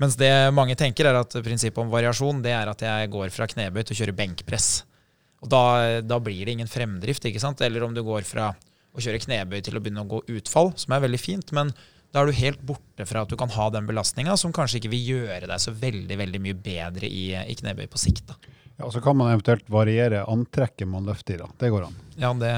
Mens 0.01 0.16
det 0.16 0.31
mange 0.57 0.79
tenker, 0.81 1.11
er 1.11 1.20
at 1.20 1.37
prinsippet 1.45 1.83
om 1.83 1.93
variasjon 1.93 2.41
det 2.41 2.55
er 2.57 2.72
at 2.72 2.87
jeg 2.87 3.12
går 3.12 3.29
fra 3.35 3.51
knebøy 3.53 3.83
til 3.83 3.99
å 3.99 4.01
kjøre 4.01 4.16
benkpress. 4.16 4.70
Og 5.45 5.53
da, 5.53 5.62
da 6.01 6.18
blir 6.24 6.49
det 6.49 6.57
ingen 6.57 6.70
fremdrift. 6.70 7.29
ikke 7.29 7.43
sant? 7.45 7.61
Eller 7.61 7.85
om 7.85 7.93
du 7.93 8.01
går 8.07 8.24
fra 8.24 8.55
å 8.97 9.05
kjøre 9.05 9.20
knebøy 9.26 9.61
til 9.61 9.76
å 9.76 9.85
begynne 9.85 10.09
å 10.09 10.09
gå 10.09 10.22
utfall, 10.39 10.72
som 10.81 10.97
er 10.97 11.05
veldig 11.05 11.20
fint. 11.20 11.53
men 11.53 11.76
da 12.09 12.22
er 12.22 12.31
du 12.31 12.39
helt 12.39 12.62
borte 12.64 13.05
fra 13.05 13.20
at 13.20 13.29
du 13.29 13.37
kan 13.37 13.51
ha 13.53 13.66
den 13.68 13.85
belastninga 13.85 14.33
som 14.41 14.53
kanskje 14.57 14.79
ikke 14.81 14.95
vil 14.95 15.11
gjøre 15.11 15.51
deg 15.51 15.61
så 15.61 15.74
veldig 15.76 16.16
veldig 16.16 16.41
mye 16.41 16.57
bedre 16.57 17.05
i, 17.05 17.35
i 17.37 17.57
knebøy 17.61 17.85
på 17.93 18.01
sikt. 18.01 18.31
da. 18.31 18.39
Ja, 18.79 18.91
så 18.95 19.01
kan 19.03 19.16
man 19.18 19.33
eventuelt 19.33 19.66
variere 19.70 20.22
antrekket 20.31 20.87
man 20.89 21.07
løfter 21.09 21.35
i, 21.35 21.41
da. 21.41 21.49
Det 21.59 21.70
går 21.74 21.89
an. 21.89 21.97
Ja, 22.20 22.31
det 22.39 22.53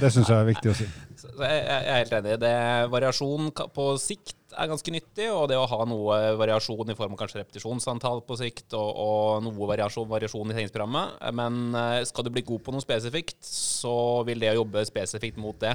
Det 0.00 0.10
syns 0.12 0.28
jeg 0.30 0.36
er 0.36 0.46
viktig 0.46 0.70
å 0.70 0.74
si. 0.76 0.84
Så 1.18 1.30
jeg, 1.40 1.62
jeg 1.66 1.88
er 1.90 1.98
helt 1.98 2.12
enig. 2.20 2.34
Det, 2.40 2.50
variasjon 2.92 3.48
på 3.74 3.86
sikt 4.00 4.36
er 4.54 4.68
ganske 4.70 4.92
nyttig, 4.94 5.26
og 5.32 5.48
det 5.50 5.56
å 5.58 5.66
ha 5.68 5.78
noe 5.88 6.18
variasjon 6.38 6.92
i 6.92 6.96
form 6.98 7.16
av 7.16 7.20
kanskje 7.22 7.40
repetisjonsantall 7.40 8.22
på 8.26 8.36
sikt, 8.38 8.68
og, 8.78 8.88
og 9.02 9.42
noe 9.44 9.68
variasjon, 9.72 10.08
variasjon 10.10 10.52
i 10.52 10.56
treningsprogrammet. 10.56 11.18
Men 11.36 11.58
eh, 11.80 11.98
skal 12.08 12.26
du 12.26 12.32
bli 12.34 12.44
god 12.46 12.62
på 12.66 12.74
noe 12.76 12.84
spesifikt, 12.84 13.40
så 13.46 13.94
vil 14.28 14.42
det 14.44 14.52
å 14.54 14.60
jobbe 14.60 14.84
spesifikt 14.88 15.40
mot 15.42 15.58
det. 15.64 15.74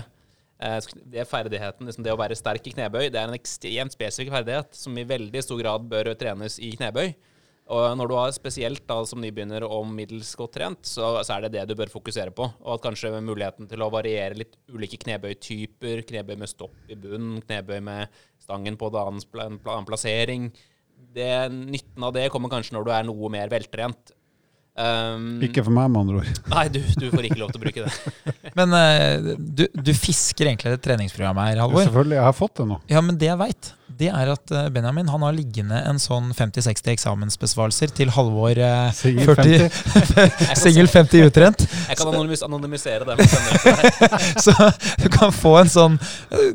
Eh, 0.64 0.80
Det 1.04 1.22
er 1.26 1.30
ferdigheten, 1.30 1.90
liksom 1.90 2.06
det 2.08 2.16
å 2.16 2.20
være 2.22 2.38
sterk 2.40 2.68
i 2.72 2.76
knebøy, 2.78 3.10
det 3.10 3.20
er 3.22 3.30
en 3.30 3.38
ekstremt 3.38 3.96
spesifikk 3.98 4.32
ferdighet 4.38 4.76
som 4.80 4.96
i 5.02 5.08
veldig 5.08 5.44
stor 5.44 5.60
grad 5.66 5.90
bør 5.92 6.14
trenes 6.20 6.58
i 6.64 6.72
knebøy. 6.80 7.12
Og 7.74 7.96
når 7.98 8.10
du 8.12 8.14
har 8.14 8.34
spesielt 8.36 8.84
da, 8.86 9.00
som 9.10 9.24
nybegynner 9.24 9.64
og 9.66 9.88
middels 9.90 10.36
godt 10.38 10.54
trent, 10.60 10.86
så, 10.86 11.16
så 11.26 11.34
er 11.34 11.48
det 11.48 11.56
det 11.56 11.64
du 11.72 11.74
bør 11.80 11.90
fokusere 11.90 12.30
på. 12.36 12.46
Og 12.62 12.76
at 12.76 12.84
kanskje 12.84 13.10
muligheten 13.26 13.66
til 13.72 13.82
å 13.82 13.90
variere 13.94 14.38
litt 14.38 14.54
ulike 14.70 15.00
knebøytyper, 15.02 16.04
knebøy 16.12 16.38
med 16.44 16.52
stopp 16.52 16.94
i 16.94 16.98
bunnen, 17.00 17.40
knebøy 17.42 17.82
med 17.88 18.22
stangen 18.44 18.78
på 18.78 18.92
en 18.92 19.00
annen, 19.02 19.26
pla- 19.34 19.50
annen 19.50 19.88
plassering 19.90 20.52
det, 21.16 21.32
Nytten 21.52 22.04
av 22.06 22.14
det 22.16 22.28
kommer 22.34 22.52
kanskje 22.52 22.76
når 22.76 22.86
du 22.88 22.94
er 22.94 23.08
noe 23.08 23.32
mer 23.34 23.50
veltrent. 23.52 24.14
Um, 24.76 25.38
Ikke 25.46 25.64
for 25.64 25.72
meg, 25.72 25.88
med 25.94 26.02
andre 26.02 26.18
ord. 26.20 26.40
Nei, 26.52 26.66
du, 26.74 26.82
du 27.00 27.06
får 27.14 27.30
ikke 27.30 27.40
lov 27.40 27.54
til 27.54 27.62
å 27.62 27.64
bruke 27.64 27.86
det. 27.86 28.42
Men 28.58 28.76
uh, 28.76 29.30
du, 29.40 29.64
du 29.72 29.92
fisker 29.96 30.50
egentlig 30.52 30.74
det 30.76 30.82
treningsprogrammet 30.84 31.48
her, 31.54 31.62
Halvor. 31.64 31.86
Selvfølgelig, 31.88 32.18
jeg 32.20 32.28
har 32.28 32.36
fått 32.36 32.60
det 32.60 32.68
nå. 32.74 32.80
Ja, 32.92 33.04
men 33.06 33.20
det 33.22 33.30
jeg 33.32 33.40
veit, 33.40 33.72
det 33.96 34.10
er 34.12 34.30
at 34.34 34.52
eh, 34.52 34.68
Benjamin 34.74 35.10
han 35.12 35.24
har 35.24 35.36
liggende 35.36 35.78
en 35.88 36.00
sånn 36.02 36.32
50-60 36.36 36.92
eksamensbesvarelser 36.96 37.94
til 37.96 38.12
halvår 38.16 38.60
eh, 38.60 38.90
Singel 38.96 39.30
40 39.30 39.68
50. 39.70 40.56
Singel 40.64 40.90
50 40.92 41.28
utrent. 41.30 41.66
Jeg 41.90 42.00
kan 42.00 42.12
anonymis 42.12 42.44
anonymisere 42.46 43.08
det. 43.08 43.28
Så 44.46 44.54
du 45.02 45.08
kan 45.14 45.34
få 45.36 45.56
en 45.62 45.72
sånn 45.72 46.00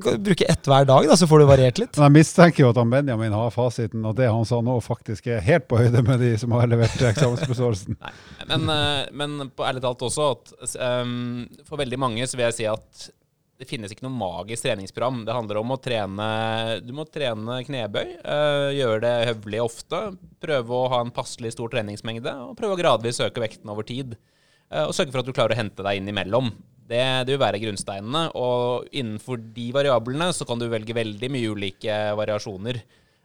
kan 0.05 0.21
bruke 0.25 0.47
ett 0.51 0.69
hver 0.69 0.89
dag, 0.89 1.09
da, 1.09 1.17
så 1.17 1.29
får 1.31 1.43
du 1.43 1.47
variert 1.49 1.81
litt. 1.81 1.97
Men 1.97 2.11
jeg 2.11 2.17
mistenker 2.21 2.65
jo 2.65 2.73
at 2.73 2.81
han 2.81 2.93
Benjamin 2.93 3.35
har 3.37 3.53
fasiten, 3.55 4.05
og 4.07 4.17
det 4.19 4.29
han 4.31 4.45
sa 4.49 4.61
nå 4.65 4.77
faktisk 4.85 5.31
er 5.31 5.45
helt 5.45 5.69
på 5.71 5.81
høyde 5.81 6.03
med 6.07 6.21
de 6.23 6.35
som 6.41 6.53
har 6.57 6.69
levert 6.71 7.01
eksamensbesvarelsen. 7.13 7.99
Men, 8.51 8.69
eh, 8.75 9.07
men 9.17 9.49
på 9.55 9.67
ærlig 9.67 9.85
talt 9.85 10.05
også 10.11 10.29
at 10.35 10.77
um, 10.77 11.47
for 11.69 11.81
veldig 11.81 12.01
mange 12.01 12.29
så 12.29 12.39
vil 12.39 12.49
jeg 12.49 12.59
si 12.61 12.69
at 12.71 13.11
det 13.61 13.69
finnes 13.69 13.93
ikke 13.93 14.07
noe 14.07 14.17
magisk 14.17 14.65
treningsprogram. 14.65 15.21
Det 15.27 15.37
handler 15.37 15.61
om 15.61 15.75
å 15.75 15.79
trene 15.83 16.27
Du 16.81 16.95
må 16.97 17.05
trene 17.05 17.59
knebøy. 17.67 18.17
øh, 18.25 18.69
gjøre 18.79 19.01
det 19.05 19.15
høvelig 19.29 19.61
ofte. 19.67 20.01
Prøve 20.41 20.77
å 20.79 20.89
ha 20.89 21.01
en 21.05 21.13
passelig 21.13 21.53
stor 21.53 21.69
treningsmengde. 21.69 22.33
Og 22.49 22.57
prøve 22.57 22.79
å 22.79 22.81
gradvis 22.81 23.21
øke 23.21 23.43
vekten 23.45 23.69
over 23.69 23.85
tid. 23.85 24.17
Øh, 24.73 24.87
og 24.87 24.95
sørge 24.97 25.13
for 25.13 25.21
at 25.21 25.29
du 25.29 25.35
klarer 25.37 25.53
å 25.53 25.61
hente 25.61 25.85
deg 25.85 26.01
inn 26.01 26.09
imellom. 26.09 26.49
Det, 26.89 27.03
det 27.29 27.35
vil 27.35 27.43
være 27.43 27.61
grunnsteinene. 27.61 28.31
Og 28.41 28.89
innenfor 28.97 29.45
de 29.53 29.69
variablene 29.77 30.31
så 30.33 30.49
kan 30.49 30.59
du 30.59 30.65
velge 30.73 30.97
veldig 30.97 31.31
mye 31.37 31.53
ulike 31.53 32.01
variasjoner. 32.17 32.81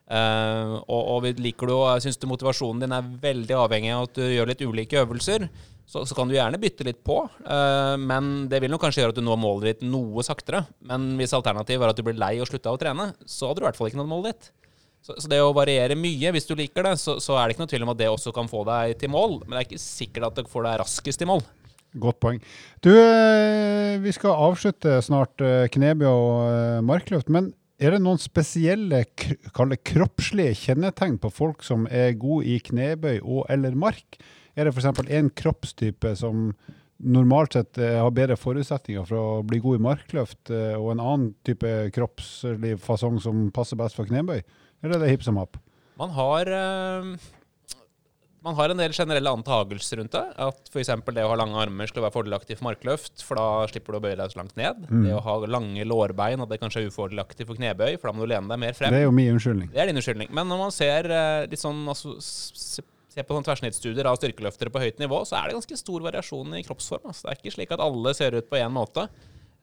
Uh, 0.05 0.83
og, 0.85 0.99
og 1.15 1.39
liker 1.41 1.65
du 1.65 1.73
og 1.79 2.03
syns 2.03 2.19
du 2.21 2.27
motivasjonen 2.29 2.83
din 2.83 2.91
er 2.93 3.07
veldig 3.23 3.55
avhengig 3.57 3.89
av 3.89 4.03
at 4.05 4.19
du 4.19 4.21
gjør 4.21 4.51
litt 4.51 4.61
ulike 4.61 4.99
øvelser, 5.01 5.47
så, 5.85 6.01
så 6.05 6.17
kan 6.17 6.29
du 6.29 6.35
gjerne 6.35 6.59
bytte 6.61 6.85
litt 6.87 7.03
på. 7.05 7.19
uh, 7.45 7.95
men 8.01 8.47
det 8.49 8.61
vil 8.63 8.73
nok 8.73 8.81
kanskje 8.87 9.03
gjøre 9.03 9.15
at 9.15 9.19
du 9.19 9.25
når 9.25 9.41
målet 9.41 9.67
ditt 9.69 9.87
noe 9.87 10.25
saktere. 10.25 10.63
Men 10.85 11.13
hvis 11.19 11.35
alternativet 11.37 11.81
var 11.81 11.93
at 11.93 11.99
du 11.99 12.05
blir 12.07 12.17
lei 12.19 12.35
og 12.41 12.49
slutta 12.49 12.73
å 12.73 12.79
trene, 12.81 13.11
så 13.25 13.49
hadde 13.49 13.61
du 13.61 13.65
i 13.65 13.67
hvert 13.69 13.79
fall 13.79 13.91
ikke 13.91 14.01
nådd 14.01 14.11
målet 14.11 14.33
ditt. 14.33 14.53
Så, 15.05 15.13
så 15.21 15.29
det 15.29 15.37
å 15.45 15.53
variere 15.53 15.97
mye, 15.99 16.31
hvis 16.33 16.49
du 16.49 16.55
liker 16.57 16.87
det, 16.87 16.95
så, 16.97 17.19
så 17.21 17.37
er 17.37 17.45
det 17.45 17.55
ikke 17.55 17.65
noe 17.65 17.73
tvil 17.75 17.85
om 17.85 17.93
at 17.93 17.99
det 17.99 18.09
også 18.09 18.33
kan 18.33 18.49
få 18.49 18.63
deg 18.65 18.95
til 19.01 19.13
mål. 19.13 19.37
Men 19.43 19.53
det 19.53 19.61
er 19.61 19.67
ikke 19.67 19.83
sikkert 19.83 20.31
at 20.31 20.39
det 20.39 20.49
får 20.49 20.65
deg 20.65 20.79
raskest 20.81 21.21
til 21.21 21.29
mål. 21.29 21.45
Godt 22.01 22.17
poeng. 22.19 22.39
Du, 22.83 22.89
eh, 22.91 23.93
vi 24.03 24.11
skal 24.15 24.41
avslutte 24.49 24.97
snart 25.05 25.43
eh, 25.45 25.67
knebøy 25.71 26.09
og 26.09 26.87
markløft, 26.89 27.29
men 27.31 27.53
er 27.79 27.93
det 27.93 28.01
noen 28.01 28.19
spesielle 28.19 29.03
kroppslige 29.13 30.55
kjennetegn 30.57 31.19
på 31.21 31.31
folk 31.31 31.63
som 31.63 31.85
er 31.91 32.15
gode 32.19 32.47
i 32.49 32.57
knebøy 32.63 33.19
og 33.19 33.45
eller 33.51 33.75
mark? 33.77 34.17
Er 34.55 34.67
det 34.67 34.71
f.eks. 34.75 35.03
en 35.11 35.29
kroppstype 35.35 36.15
som 36.15 36.49
normalt 37.03 37.57
sett 37.57 37.77
eh, 37.77 37.97
har 37.99 38.11
bedre 38.15 38.37
forutsetninger 38.39 39.07
for 39.07 39.19
å 39.19 39.45
bli 39.47 39.59
god 39.63 39.79
i 39.79 39.85
markløft, 39.89 40.51
eh, 40.53 40.75
og 40.79 40.93
en 40.93 41.03
annen 41.03 41.31
type 41.47 41.71
kroppslig 41.95 42.77
fasong 42.83 43.19
som 43.23 43.49
passer 43.55 43.79
best 43.79 43.99
for 43.99 44.07
knebøy? 44.07 44.39
Eller 44.83 44.95
er 44.95 45.03
det 45.03 45.15
hipp 45.15 45.25
som 45.25 45.39
happ? 45.41 45.59
Man 45.99 46.13
har, 46.15 46.47
eh, 46.47 47.09
man 48.45 48.55
har 48.55 48.71
en 48.71 48.79
del 48.79 48.95
generelle 48.95 49.35
antagelser 49.35 49.99
rundt 49.99 50.15
det. 50.15 50.23
At 50.47 50.71
f.eks. 50.71 50.93
det 51.11 51.27
å 51.27 51.33
ha 51.33 51.37
lange 51.39 51.59
armer 51.59 51.91
skulle 51.91 52.07
være 52.07 52.15
fordelaktig 52.15 52.59
for 52.61 52.69
markløft, 52.69 53.27
for 53.27 53.41
da 53.41 53.67
slipper 53.71 53.95
du 53.95 53.99
å 53.99 54.03
bøye 54.07 54.15
deg 54.21 54.31
så 54.31 54.39
langt 54.39 54.55
ned. 54.59 54.87
Det 54.87 55.19
å 55.19 55.23
ha 55.25 55.37
lange 55.51 55.83
lårbein, 55.83 56.47
at 56.47 56.51
det 56.51 56.61
kanskje 56.63 56.85
er 56.85 56.91
ufordelaktig 56.93 57.47
for 57.49 57.59
knebøy, 57.59 57.97
for 57.99 58.07
da 58.07 58.15
må 58.15 58.23
du 58.23 58.31
lene 58.31 58.51
deg 58.55 58.63
mer 58.63 58.77
frem. 58.77 58.95
Det 58.95 59.03
er 59.03 59.09
jo 59.09 59.15
min 59.19 59.35
unnskyldning. 59.35 59.75
Det 59.75 59.83
er 59.83 59.91
din 59.91 59.99
unnskyldning. 59.99 60.31
Men 60.31 60.47
når 60.51 60.67
man 60.67 60.75
ser 60.75 61.11
litt 61.51 61.63
sånn 61.63 61.83
altså, 61.91 62.15
Se 63.15 63.23
på 63.23 63.31
sånne 63.31 63.47
tverrsnittsstudier 63.47 64.09
av 64.09 64.17
styrkeløftere 64.19 64.71
på 64.73 64.81
høyt 64.83 64.97
nivå, 64.99 65.21
så 65.23 65.37
er 65.39 65.47
det 65.47 65.55
ganske 65.55 65.77
stor 65.79 66.03
variasjon 66.03 66.57
i 66.57 66.65
kroppsform. 66.67 67.05
Altså. 67.07 67.23
Det 67.23 67.31
er 67.31 67.39
ikke 67.39 67.53
slik 67.55 67.71
at 67.71 67.83
alle 67.85 68.11
ser 68.17 68.35
ut 68.35 68.49
på 68.51 68.59
én 68.59 68.73
måte. 68.75 69.05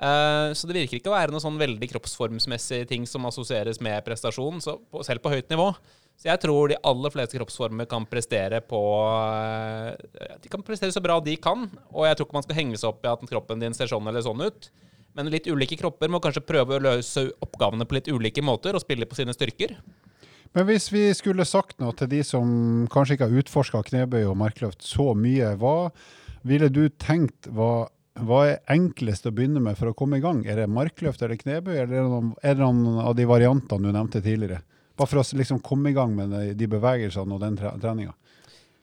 Eh, 0.02 0.52
så 0.56 0.66
det 0.66 0.78
virker 0.78 0.98
ikke 0.98 1.10
å 1.12 1.14
være 1.14 1.34
noe 1.34 1.42
sånn 1.44 1.60
veldig 1.60 1.88
kroppsformsmessige 1.92 2.88
ting 2.90 3.04
som 3.06 3.28
assosieres 3.28 3.82
med 3.84 4.00
prestasjon, 4.06 4.62
selv 4.64 5.20
på 5.22 5.34
høyt 5.34 5.52
nivå. 5.52 5.68
Så 6.16 6.30
jeg 6.30 6.40
tror 6.42 6.72
de 6.72 6.80
aller 6.86 7.12
fleste 7.12 7.36
kroppsformer 7.36 7.88
kan 7.90 8.06
prestere 8.08 8.60
på 8.64 8.80
eh, 9.12 10.32
De 10.42 10.50
kan 10.52 10.64
prestere 10.64 10.94
så 10.94 11.02
bra 11.04 11.18
de 11.20 11.36
kan, 11.36 11.68
og 11.92 12.08
jeg 12.08 12.18
tror 12.18 12.28
ikke 12.28 12.38
man 12.38 12.46
skal 12.46 12.58
henge 12.58 12.80
seg 12.80 12.88
opp 12.88 13.04
i 13.04 13.12
at 13.12 13.28
kroppen 13.30 13.62
din 13.62 13.76
ser 13.76 13.92
sånn 13.92 14.08
eller 14.08 14.24
sånn 14.24 14.42
ut. 14.42 14.72
Men 15.12 15.28
litt 15.28 15.48
ulike 15.50 15.76
kropper 15.76 16.08
må 16.08 16.22
kanskje 16.24 16.44
prøve 16.48 16.78
å 16.78 16.82
løse 16.88 17.26
oppgavene 17.44 17.84
på 17.84 17.98
litt 17.98 18.08
ulike 18.08 18.44
måter 18.44 18.72
og 18.72 18.80
spille 18.80 19.04
på 19.08 19.18
sine 19.18 19.34
styrker. 19.36 19.76
Men 20.52 20.68
hvis 20.68 20.90
vi 20.92 21.06
skulle 21.16 21.48
sagt 21.48 21.78
noe 21.80 21.94
til 21.96 22.10
de 22.12 22.20
som 22.26 22.48
kanskje 22.92 23.16
ikke 23.16 23.28
har 23.30 23.42
utforska 23.42 23.82
knebøy 23.88 24.26
og 24.26 24.36
markløft 24.40 24.84
så 24.84 25.12
mye, 25.16 25.54
hva 25.60 25.90
ville 26.44 26.68
du 26.72 26.86
tenkt 27.00 27.48
var 27.56 27.88
hva 28.20 28.42
er 28.44 28.58
enklest 28.72 29.24
å 29.24 29.32
begynne 29.32 29.62
med 29.64 29.78
for 29.78 29.88
å 29.88 29.96
komme 29.96 30.18
i 30.18 30.24
gang? 30.24 30.42
Er 30.44 30.60
det 30.60 30.68
markløft 30.68 31.22
eller 31.24 31.38
knebøy, 31.40 31.72
eller 31.78 31.94
er 31.96 32.02
det 32.02 32.10
noen, 32.12 32.32
er 32.44 32.58
det 32.58 32.60
noen 32.60 32.98
av 33.00 33.14
de 33.16 33.24
variantene 33.28 33.88
du 33.88 33.96
nevnte 33.96 34.20
tidligere? 34.20 34.60
Bare 35.00 35.08
for 35.08 35.22
å 35.22 35.38
liksom 35.38 35.62
komme 35.64 35.90
i 35.90 35.96
gang 35.96 36.12
med 36.18 36.34
de, 36.58 36.68
bevegelsene 36.68 37.32
og 37.32 37.40
den 37.40 37.56
tre 37.56 37.72
treninga. 37.80 38.12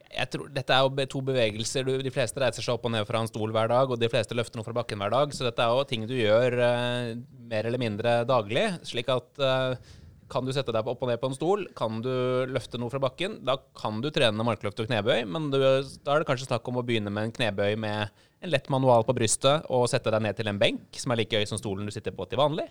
Jeg 0.09 0.31
tror, 0.33 0.47
dette 0.49 0.73
er 0.73 0.81
jo 0.81 1.05
to 1.13 1.21
bevegelser. 1.21 1.91
De 2.01 2.11
fleste 2.13 2.41
reiser 2.41 2.65
seg 2.65 2.73
opp 2.73 2.87
og 2.89 2.95
ned 2.95 3.05
fra 3.05 3.21
en 3.21 3.29
stol 3.29 3.53
hver 3.53 3.69
dag, 3.69 3.91
og 3.93 4.01
de 4.01 4.09
fleste 4.09 4.33
løfter 4.33 4.57
noe 4.57 4.65
fra 4.65 4.73
bakken 4.79 4.97
hver 4.97 5.13
dag. 5.13 5.35
Så 5.37 5.45
dette 5.45 5.61
er 5.61 5.77
jo 5.77 5.85
ting 5.85 6.09
du 6.09 6.15
gjør 6.17 6.57
uh, 6.57 7.13
mer 7.53 7.69
eller 7.69 7.81
mindre 7.81 8.15
daglig. 8.25 8.65
Slik 8.89 9.13
at 9.13 9.45
eh, 9.45 9.93
kan 10.29 10.45
du 10.45 10.53
sette 10.55 10.73
deg 10.75 10.87
opp 10.87 11.03
og 11.03 11.09
ned 11.09 11.19
på 11.21 11.29
en 11.29 11.35
stol, 11.35 11.65
kan 11.77 12.01
du 12.05 12.11
løfte 12.49 12.79
noe 12.81 12.91
fra 12.93 13.01
bakken, 13.03 13.39
da 13.47 13.57
kan 13.77 13.99
du 14.03 14.09
trene 14.13 14.45
markløft 14.45 14.81
og 14.83 14.89
knebøy, 14.89 15.23
men 15.29 15.49
du, 15.53 15.57
da 15.59 16.15
er 16.15 16.21
det 16.21 16.29
kanskje 16.29 16.49
snakk 16.49 16.67
om 16.69 16.79
å 16.81 16.85
begynne 16.85 17.13
med 17.13 17.29
en 17.29 17.35
knebøy 17.35 17.75
med 17.81 18.21
en 18.39 18.53
lett 18.53 18.69
manual 18.71 19.03
på 19.07 19.15
brystet 19.17 19.67
og 19.73 19.87
sette 19.91 20.13
deg 20.13 20.23
ned 20.23 20.37
til 20.37 20.51
en 20.51 20.61
benk 20.61 21.01
som 21.01 21.11
er 21.11 21.21
like 21.23 21.41
høy 21.41 21.49
som 21.49 21.59
stolen 21.59 21.89
du 21.89 21.93
sitter 21.95 22.15
på 22.15 22.27
til 22.29 22.39
vanlig. 22.41 22.69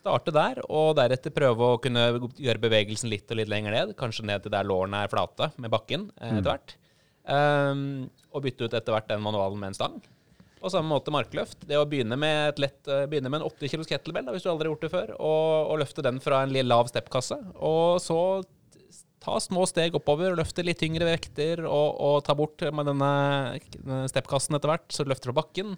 Starte 0.00 0.32
der, 0.32 0.62
og 0.72 0.94
deretter 0.96 1.34
prøve 1.34 1.74
å 1.74 1.80
kunne 1.82 2.06
gjøre 2.40 2.62
bevegelsen 2.62 3.10
litt 3.12 3.28
og 3.28 3.36
litt 3.36 3.50
lenger 3.52 3.74
ned. 3.74 3.90
Kanskje 4.00 4.24
ned 4.30 4.46
til 4.46 4.54
der 4.54 4.64
lårene 4.64 5.02
er 5.04 5.12
flate 5.12 5.50
med 5.60 5.72
bakken 5.74 6.06
eh, 6.16 6.38
etter 6.38 6.54
hvert. 6.54 6.76
Um, 7.28 7.82
og 8.32 8.46
bytte 8.46 8.64
ut 8.64 8.76
etter 8.78 8.94
hvert 8.94 9.10
den 9.10 9.20
manualen 9.20 9.60
med 9.60 9.74
en 9.74 9.76
stang. 9.76 9.98
På 10.60 10.68
samme 10.72 10.92
måte 10.92 11.12
markløft. 11.14 11.62
Det 11.68 11.78
å 11.80 11.86
begynne 11.88 12.18
med, 12.20 12.52
et 12.52 12.62
lett, 12.66 12.80
eh, 12.88 13.06
begynne 13.08 13.32
med 13.32 13.40
en 13.40 13.48
80 13.48 13.72
kilos 13.72 13.88
kettlebell, 13.88 14.26
da, 14.26 14.34
hvis 14.34 14.44
du 14.44 14.50
aldri 14.52 14.68
har 14.68 14.74
gjort 14.74 14.84
det 14.84 14.92
før, 14.92 15.12
og, 15.16 15.70
og 15.72 15.80
løfte 15.80 16.04
den 16.04 16.20
fra 16.20 16.42
en 16.44 16.52
lav 16.68 16.90
steppkasse. 16.90 17.38
Og 17.56 18.00
så 18.04 18.20
ta 19.20 19.38
små 19.40 19.64
steg 19.68 19.96
oppover, 19.96 20.36
løfte 20.36 20.64
litt 20.64 20.80
tyngre 20.80 21.08
vekter, 21.08 21.64
og, 21.68 21.96
og 21.96 22.20
ta 22.26 22.36
bort 22.36 22.64
med 22.76 22.88
denne, 22.88 23.10
steppkassen 24.12 24.56
etter 24.56 24.72
hvert, 24.72 24.86
så 24.92 25.04
du 25.04 25.12
løfter 25.12 25.32
fra 25.32 25.40
bakken. 25.40 25.74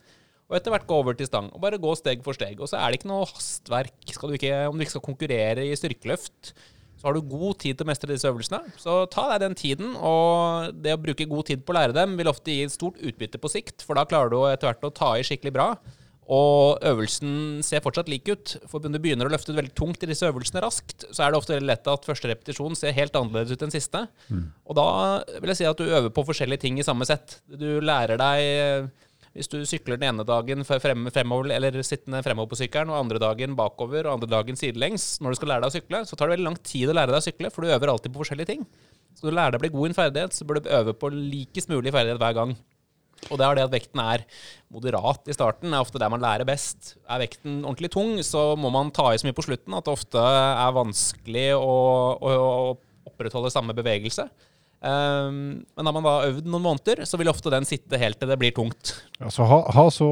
Og 0.50 0.58
etter 0.58 0.74
hvert 0.74 0.88
gå 0.90 0.98
over 1.00 1.16
til 1.16 1.30
stang. 1.30 1.48
Og 1.54 1.62
bare 1.62 1.80
gå 1.80 1.94
steg 1.96 2.20
for 2.26 2.36
steg. 2.36 2.58
Og 2.60 2.68
så 2.68 2.76
er 2.76 2.90
det 2.90 3.00
ikke 3.00 3.08
noe 3.08 3.24
hastverk. 3.30 3.94
Du 4.04 4.34
ikke, 4.36 4.56
om 4.68 4.76
du 4.76 4.84
ikke 4.84 4.98
skal 4.98 5.06
konkurrere 5.06 5.64
i 5.64 5.78
styrkeløft, 5.78 6.52
så 7.02 7.08
har 7.08 7.16
du 7.18 7.26
god 7.26 7.58
tid 7.58 7.74
til 7.74 7.82
å 7.82 7.90
mestre 7.90 8.12
disse 8.12 8.30
øvelsene. 8.30 8.60
Så 8.78 9.00
ta 9.10 9.24
deg 9.32 9.40
den 9.42 9.56
tiden, 9.58 9.96
og 9.98 10.76
det 10.84 10.94
å 10.94 11.00
bruke 11.02 11.26
god 11.26 11.48
tid 11.48 11.64
på 11.66 11.74
å 11.74 11.76
lære 11.80 11.96
dem 11.96 12.14
vil 12.20 12.30
ofte 12.30 12.54
gi 12.54 12.62
et 12.62 12.74
stort 12.74 13.00
utbytte 13.02 13.40
på 13.42 13.50
sikt, 13.50 13.82
for 13.82 13.98
da 13.98 14.06
klarer 14.06 14.30
du 14.30 14.38
etter 14.46 14.70
hvert 14.70 14.86
å 14.86 14.92
ta 14.94 15.08
i 15.18 15.26
skikkelig 15.26 15.52
bra. 15.56 15.66
Og 16.32 16.78
øvelsen 16.86 17.58
ser 17.66 17.82
fortsatt 17.82 18.06
lik 18.08 18.30
ut. 18.30 18.54
For 18.70 18.78
når 18.78 18.94
du 18.94 19.02
begynner 19.02 19.26
å 19.26 19.32
løfte 19.34 19.56
veldig 19.56 19.74
tungt 19.74 20.06
i 20.06 20.08
disse 20.12 20.30
øvelsene 20.30 20.62
raskt, 20.62 21.08
så 21.10 21.26
er 21.26 21.32
det 21.32 21.40
ofte 21.42 21.56
veldig 21.56 21.70
lett 21.72 21.90
at 21.90 22.06
første 22.06 22.30
repetisjon 22.30 22.78
ser 22.78 22.94
helt 22.94 23.18
annerledes 23.18 23.58
ut 23.58 23.66
enn 23.66 23.74
siste. 23.74 24.04
Og 24.70 24.78
da 24.78 24.86
vil 25.42 25.50
jeg 25.50 25.64
si 25.64 25.66
at 25.68 25.82
du 25.82 25.90
øver 25.90 26.14
på 26.14 26.24
forskjellige 26.30 26.62
ting 26.62 26.78
i 26.78 26.86
samme 26.86 27.04
sett. 27.10 27.40
Du 27.50 27.82
lærer 27.82 28.22
deg 28.22 28.92
hvis 29.32 29.48
du 29.48 29.58
sykler 29.64 29.96
den 29.96 30.10
ene 30.10 30.26
dagen 30.28 30.64
frem, 30.68 31.06
fremover, 31.14 31.52
eller 31.56 31.78
sittende 31.86 32.20
fremover 32.24 32.50
på 32.52 32.58
sykkelen, 32.60 32.92
og 32.92 32.98
andre 33.00 33.20
dagen 33.22 33.56
bakover, 33.56 34.04
og 34.04 34.18
andre 34.18 34.28
dagen 34.34 34.58
sidelengs, 34.60 35.14
når 35.24 35.32
du 35.32 35.40
skal 35.40 35.54
lære 35.54 35.64
deg 35.64 35.72
å 35.72 35.76
sykle, 35.78 36.02
så 36.08 36.18
tar 36.18 36.28
det 36.28 36.36
veldig 36.36 36.48
lang 36.50 36.58
tid 36.60 36.92
å 36.92 36.96
lære 36.98 37.14
deg 37.14 37.22
å 37.22 37.26
sykle, 37.28 37.52
for 37.54 37.64
du 37.64 37.72
øver 37.72 37.94
alltid 37.94 38.12
på 38.12 38.20
forskjellige 38.20 38.52
ting. 38.52 38.66
Skal 39.16 39.32
du 39.32 39.36
lære 39.38 39.54
deg 39.54 39.60
å 39.60 39.64
bli 39.64 39.72
god 39.72 39.88
i 39.88 39.90
en 39.92 39.96
ferdighet, 39.96 40.36
så 40.36 40.48
bør 40.48 40.60
du 40.60 40.70
øve 40.76 40.94
på 41.00 41.12
likest 41.14 41.72
mulig 41.72 41.94
ferdighet 41.94 42.20
hver 42.20 42.36
gang. 42.36 42.54
Og 43.30 43.38
det 43.38 43.46
er 43.46 43.56
det 43.56 43.66
at 43.68 43.74
vekten 43.74 44.00
er 44.02 44.24
moderat 44.72 45.28
i 45.30 45.36
starten. 45.36 45.70
Er 45.70 45.84
ofte 45.84 46.00
der 46.02 46.10
man 46.10 46.22
lærer 46.22 46.48
best. 46.48 46.96
Er 47.06 47.22
vekten 47.22 47.60
ordentlig 47.62 47.92
tung, 47.94 48.16
så 48.26 48.52
må 48.58 48.72
man 48.74 48.90
ta 48.94 49.12
i 49.12 49.20
så 49.20 49.28
mye 49.28 49.36
på 49.36 49.44
slutten 49.46 49.76
at 49.78 49.86
det 49.86 49.94
ofte 49.94 50.22
er 50.22 50.74
vanskelig 50.74 51.52
å, 51.54 51.76
å, 52.18 52.32
å 52.32 53.12
opprettholde 53.12 53.52
samme 53.54 53.76
bevegelse. 53.78 54.26
Um, 54.82 55.62
men 55.76 55.86
har 55.86 55.94
man 55.94 56.02
da 56.02 56.12
øvd 56.26 56.46
noen 56.50 56.64
måneder, 56.64 57.04
så 57.06 57.18
vil 57.20 57.30
ofte 57.30 57.52
den 57.54 57.66
sitte 57.68 58.00
helt 58.02 58.18
til 58.18 58.30
det 58.32 58.36
blir 58.40 58.50
tungt. 58.56 58.96
så 59.30 59.46
ha, 59.46 59.58
ha 59.76 59.84
så, 59.94 60.08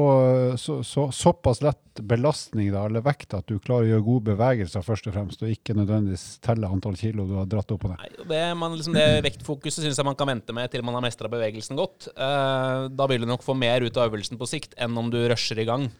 så, 0.55 0.77
så, 0.87 1.09
såpass 1.11 1.59
lett 1.59 1.99
belastning 2.07 2.69
da, 2.71 2.85
eller 2.87 3.03
vekt 3.03 3.35
at 3.35 3.49
du 3.51 3.57
klarer 3.59 3.89
å 3.89 3.91
gjøre 3.91 4.05
gode 4.05 4.25
bevegelser 4.29 4.85
først 4.85 5.09
og 5.11 5.17
fremst, 5.17 5.43
og 5.43 5.51
ikke 5.51 5.75
nødvendigvis 5.75 6.39
telle 6.45 6.69
antall 6.71 6.95
kilo 6.95 7.27
du 7.27 7.35
har 7.41 7.49
dratt 7.51 7.73
opp 7.75 7.83
på 7.83 7.91
det. 7.91 7.97
Nei, 7.99 8.29
det, 8.31 8.43
man, 8.61 8.77
liksom 8.79 8.95
det 8.95 9.09
vektfokuset 9.27 9.83
syns 9.83 9.99
jeg 9.99 10.07
man 10.07 10.19
kan 10.19 10.31
vente 10.31 10.55
med 10.55 10.71
til 10.71 10.87
man 10.87 10.95
har 10.95 11.03
mestra 11.03 11.31
bevegelsen 11.31 11.79
godt. 11.79 12.07
Uh, 12.15 12.87
da 12.87 13.09
vil 13.11 13.25
du 13.25 13.27
nok 13.27 13.43
få 13.43 13.57
mer 13.59 13.83
ut 13.83 13.99
av 13.99 14.07
øvelsen 14.07 14.39
på 14.39 14.47
sikt 14.53 14.79
enn 14.79 14.95
om 14.95 15.11
du 15.11 15.19
rusher 15.27 15.59
i 15.59 15.67
gang. 15.67 15.91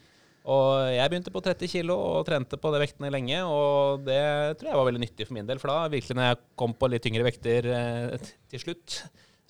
Og 0.49 0.89
jeg 0.89 1.09
begynte 1.11 1.33
på 1.33 1.41
30 1.45 1.69
kg 1.69 1.91
og 1.93 2.23
trente 2.25 2.57
på 2.57 2.71
de 2.73 2.79
vektene 2.81 3.11
lenge, 3.13 3.43
og 3.45 4.01
det 4.07 4.21
tror 4.57 4.71
jeg 4.71 4.79
var 4.79 4.87
veldig 4.87 5.03
nyttig 5.03 5.27
for 5.27 5.37
min 5.37 5.49
del. 5.49 5.61
For 5.61 5.69
da 5.69 5.91
virkelig 5.93 6.17
når 6.17 6.29
jeg 6.31 6.39
kom 6.57 6.73
på 6.73 6.89
litt 6.89 7.05
tyngre 7.05 7.27
vekter 7.27 7.67
eh, 7.69 8.31
til 8.49 8.63
slutt, 8.63 8.97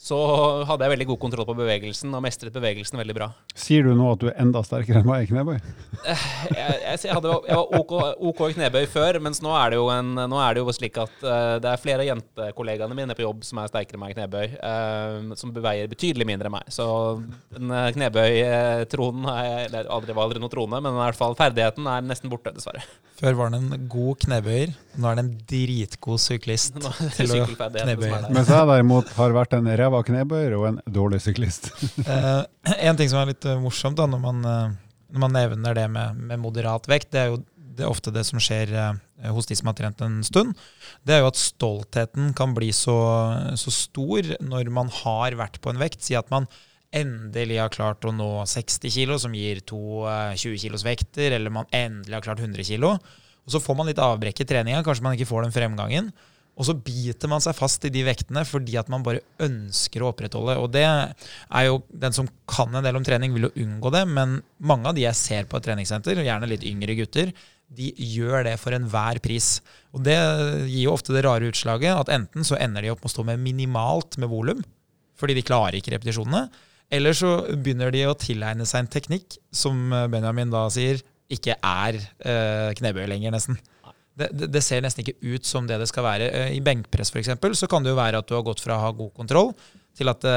så 0.02 0.18
hadde 0.66 0.88
jeg 0.88 0.96
veldig 0.96 1.06
god 1.12 1.20
kontroll 1.22 1.46
på 1.46 1.54
bevegelsen 1.60 2.10
og 2.18 2.24
mestret 2.26 2.56
bevegelsen 2.56 2.98
veldig 2.98 3.14
bra. 3.14 3.28
Sier 3.54 3.86
du 3.86 3.94
nå 3.94 4.08
at 4.16 4.24
du 4.24 4.32
er 4.32 4.40
enda 4.42 4.64
sterkere 4.66 5.04
enn 5.04 5.06
meg 5.06 5.28
i 5.28 5.30
knebøy? 5.30 5.60
Eh, 6.02 6.24
jeg, 6.56 6.78
jeg, 6.82 7.02
jeg, 7.06 7.14
hadde, 7.14 7.36
jeg 7.46 7.60
var 7.60 7.76
OK, 7.78 7.94
OK, 8.32 8.42
i 8.48 8.56
knebøy 8.56 8.88
før, 8.90 9.20
mens 9.22 9.44
nå 9.46 9.52
er 9.54 9.76
det 9.76 9.78
jo, 9.78 9.86
en, 9.94 10.16
er 10.18 10.58
det 10.58 10.64
jo 10.64 10.74
slik 10.74 10.98
at 11.04 11.14
uh, 11.22 11.60
det 11.62 11.70
er 11.70 11.84
flere 11.84 12.02
av 12.02 12.10
jentekollegaene 12.10 12.98
mine 12.98 13.18
på 13.18 13.28
jobb 13.28 13.46
som 13.46 13.62
er 13.62 13.70
sterkere 13.70 14.00
enn 14.00 14.02
meg 14.02 14.16
i 14.16 14.18
knebøy, 14.18 14.48
uh, 14.58 15.36
som 15.38 15.54
beveier 15.54 15.92
betydelig 15.92 16.26
mindre 16.32 16.50
enn 16.50 16.56
meg. 16.58 16.74
Så 16.74 16.88
den 17.54 17.70
knebøy-tronen 17.70 19.30
Det 19.70 19.86
aldri, 19.86 20.18
var 20.18 20.26
aldri 20.26 20.42
noe 20.42 20.56
trone, 20.56 20.82
men 20.82 20.98
i 20.98 21.04
hvert 21.04 21.20
fall 21.22 21.38
ferdigheten 21.38 21.86
er 21.86 22.10
nesten 22.10 22.34
borte, 22.34 22.56
dessverre. 22.58 22.82
Før 23.22 23.38
var 23.38 23.54
det 23.54 23.62
en 23.62 23.86
god 23.92 24.18
knebøyer, 24.26 24.74
nå 24.98 25.12
er 25.12 25.20
det 25.20 25.28
en 25.28 25.34
dritgod 25.54 26.26
syklist 26.26 26.82
til 27.20 27.38
å 27.38 27.46
knebøye. 27.54 28.26
Mens 28.34 28.50
jeg 28.50 28.70
derimot 28.74 29.14
har 29.20 29.38
vært 29.38 29.54
en 29.60 29.70
ræva 29.92 30.04
knebøyer 30.08 30.56
og 30.58 30.68
en 30.70 30.82
dårlig 30.88 31.22
syklist. 31.26 31.72
uh, 32.08 32.44
en 32.88 32.98
ting 33.00 33.12
som 33.12 33.22
er 33.22 33.34
litt 33.34 33.48
morsomt 33.62 34.00
da, 34.00 34.08
når 34.08 34.24
man, 34.24 34.42
når 35.12 35.26
man 35.26 35.36
nevner 35.36 35.78
det 35.78 35.88
med, 35.92 36.18
med, 36.32 36.40
moderat 36.40 36.88
vekt, 36.90 37.12
det 37.14 37.26
er 37.26 37.34
jo 37.34 37.42
det 37.72 37.86
er 37.86 37.92
ofte 37.92 38.12
det 38.12 38.26
som 38.28 38.40
skjer 38.42 38.74
hos 39.32 39.48
de 39.48 39.56
som 39.56 39.70
har 39.70 39.78
trent 39.78 40.02
en 40.04 40.18
stund. 40.28 40.58
Det 41.08 41.16
er 41.16 41.22
jo 41.22 41.30
at 41.30 41.40
stoltheten 41.40 42.34
kan 42.36 42.52
bli 42.52 42.68
så, 42.76 42.98
så 43.56 43.72
stor 43.72 44.28
når 44.44 44.68
man 44.76 44.92
har 44.92 45.38
vært 45.40 45.62
på 45.64 45.72
en 45.72 45.80
vekt. 45.80 46.04
Si 46.04 46.18
at 46.20 46.28
man 46.34 46.50
endelig 46.92 47.60
har 47.62 47.72
klart 47.72 48.06
å 48.06 48.14
nå 48.14 48.30
60 48.48 48.92
kg, 48.92 49.16
som 49.24 49.36
gir 49.36 49.64
to 49.64 50.04
20 50.04 50.52
eh, 50.52 50.60
kilos 50.66 50.86
vekter, 50.86 51.38
eller 51.38 51.54
man 51.54 51.70
endelig 51.72 52.18
har 52.18 52.26
klart 52.26 52.44
100 52.44 52.68
kg. 52.68 52.98
Og 53.42 53.56
så 53.56 53.62
får 53.64 53.78
man 53.78 53.90
litt 53.90 54.02
avbrekk 54.02 54.44
i 54.44 54.48
treninga, 54.48 54.84
kanskje 54.86 55.06
man 55.06 55.16
ikke 55.18 55.30
får 55.32 55.48
den 55.48 55.56
fremgangen. 55.56 56.12
Og 56.60 56.68
så 56.68 56.76
biter 56.76 57.30
man 57.32 57.42
seg 57.44 57.56
fast 57.58 57.86
i 57.88 57.92
de 57.94 58.04
vektene 58.06 58.44
fordi 58.48 58.76
at 58.80 58.90
man 58.92 59.06
bare 59.06 59.24
ønsker 59.42 60.04
å 60.04 60.12
opprettholde. 60.12 60.58
Og 60.62 60.70
det 60.74 60.84
er 60.86 61.66
jo 61.68 61.80
den 61.90 62.16
som 62.16 62.30
kan 62.50 62.74
en 62.76 62.86
del 62.86 63.00
om 63.00 63.06
trening, 63.08 63.34
vil 63.34 63.48
jo 63.48 63.54
unngå 63.64 63.94
det, 63.96 64.04
men 64.10 64.42
mange 64.60 64.92
av 64.92 64.98
de 64.98 65.06
jeg 65.06 65.18
ser 65.18 65.48
på 65.50 65.58
et 65.58 65.68
treningssenter, 65.70 66.22
gjerne 66.22 66.50
litt 66.52 66.68
yngre 66.68 66.98
gutter, 67.00 67.32
de 67.72 67.94
gjør 67.96 68.44
det 68.50 68.58
for 68.60 68.76
enhver 68.76 69.22
pris. 69.24 69.62
Og 69.96 70.04
det 70.04 70.18
gir 70.68 70.84
jo 70.84 70.96
ofte 70.98 71.16
det 71.16 71.24
rare 71.24 71.48
utslaget 71.48 71.96
at 71.96 72.12
enten 72.12 72.46
så 72.48 72.60
ender 72.60 72.84
de 72.84 72.92
opp 72.92 73.00
med 73.00 73.12
å 73.12 73.16
stå 73.16 73.26
med 73.32 73.42
minimalt 73.42 74.20
med 74.20 74.32
volum, 74.32 74.60
fordi 75.20 75.38
de 75.38 75.46
klarer 75.48 75.80
ikke 75.80 75.96
repetisjonene, 75.96 76.50
eller 76.92 77.16
så 77.16 77.38
begynner 77.56 77.94
de 77.96 78.04
å 78.10 78.18
tilegne 78.20 78.68
seg 78.68 78.84
en 78.84 78.92
teknikk 78.92 79.38
som 79.56 79.94
Benjamin 80.12 80.52
da 80.52 80.66
sier 80.74 81.00
ikke 81.32 81.56
er 81.56 81.96
eh, 81.96 82.72
knebøy 82.76 83.06
lenger, 83.08 83.32
nesten. 83.32 83.56
Det, 84.30 84.50
det, 84.54 84.64
ser 84.66 84.84
nesten 84.86 85.04
ikke 85.04 85.18
ut 85.34 85.48
som 85.48 85.68
det 85.70 85.80
det 85.82 85.90
skal 85.90 86.06
være. 86.06 86.32
Eh, 86.32 86.56
I 86.58 86.64
benkpress 86.66 87.14
for 87.14 87.22
eksempel, 87.22 87.56
så 87.58 87.70
kan 87.72 87.84
det 87.84 87.94
jo 87.94 88.00
være 88.00 88.22
at 88.22 88.30
du 88.30 88.36
har 88.38 88.46
gått 88.46 88.64
fra 88.64 88.78
å 88.78 88.84
ha 88.86 88.92
god 88.96 89.14
kontroll 89.18 89.56
til 89.98 90.08
at 90.08 90.22
det 90.24 90.36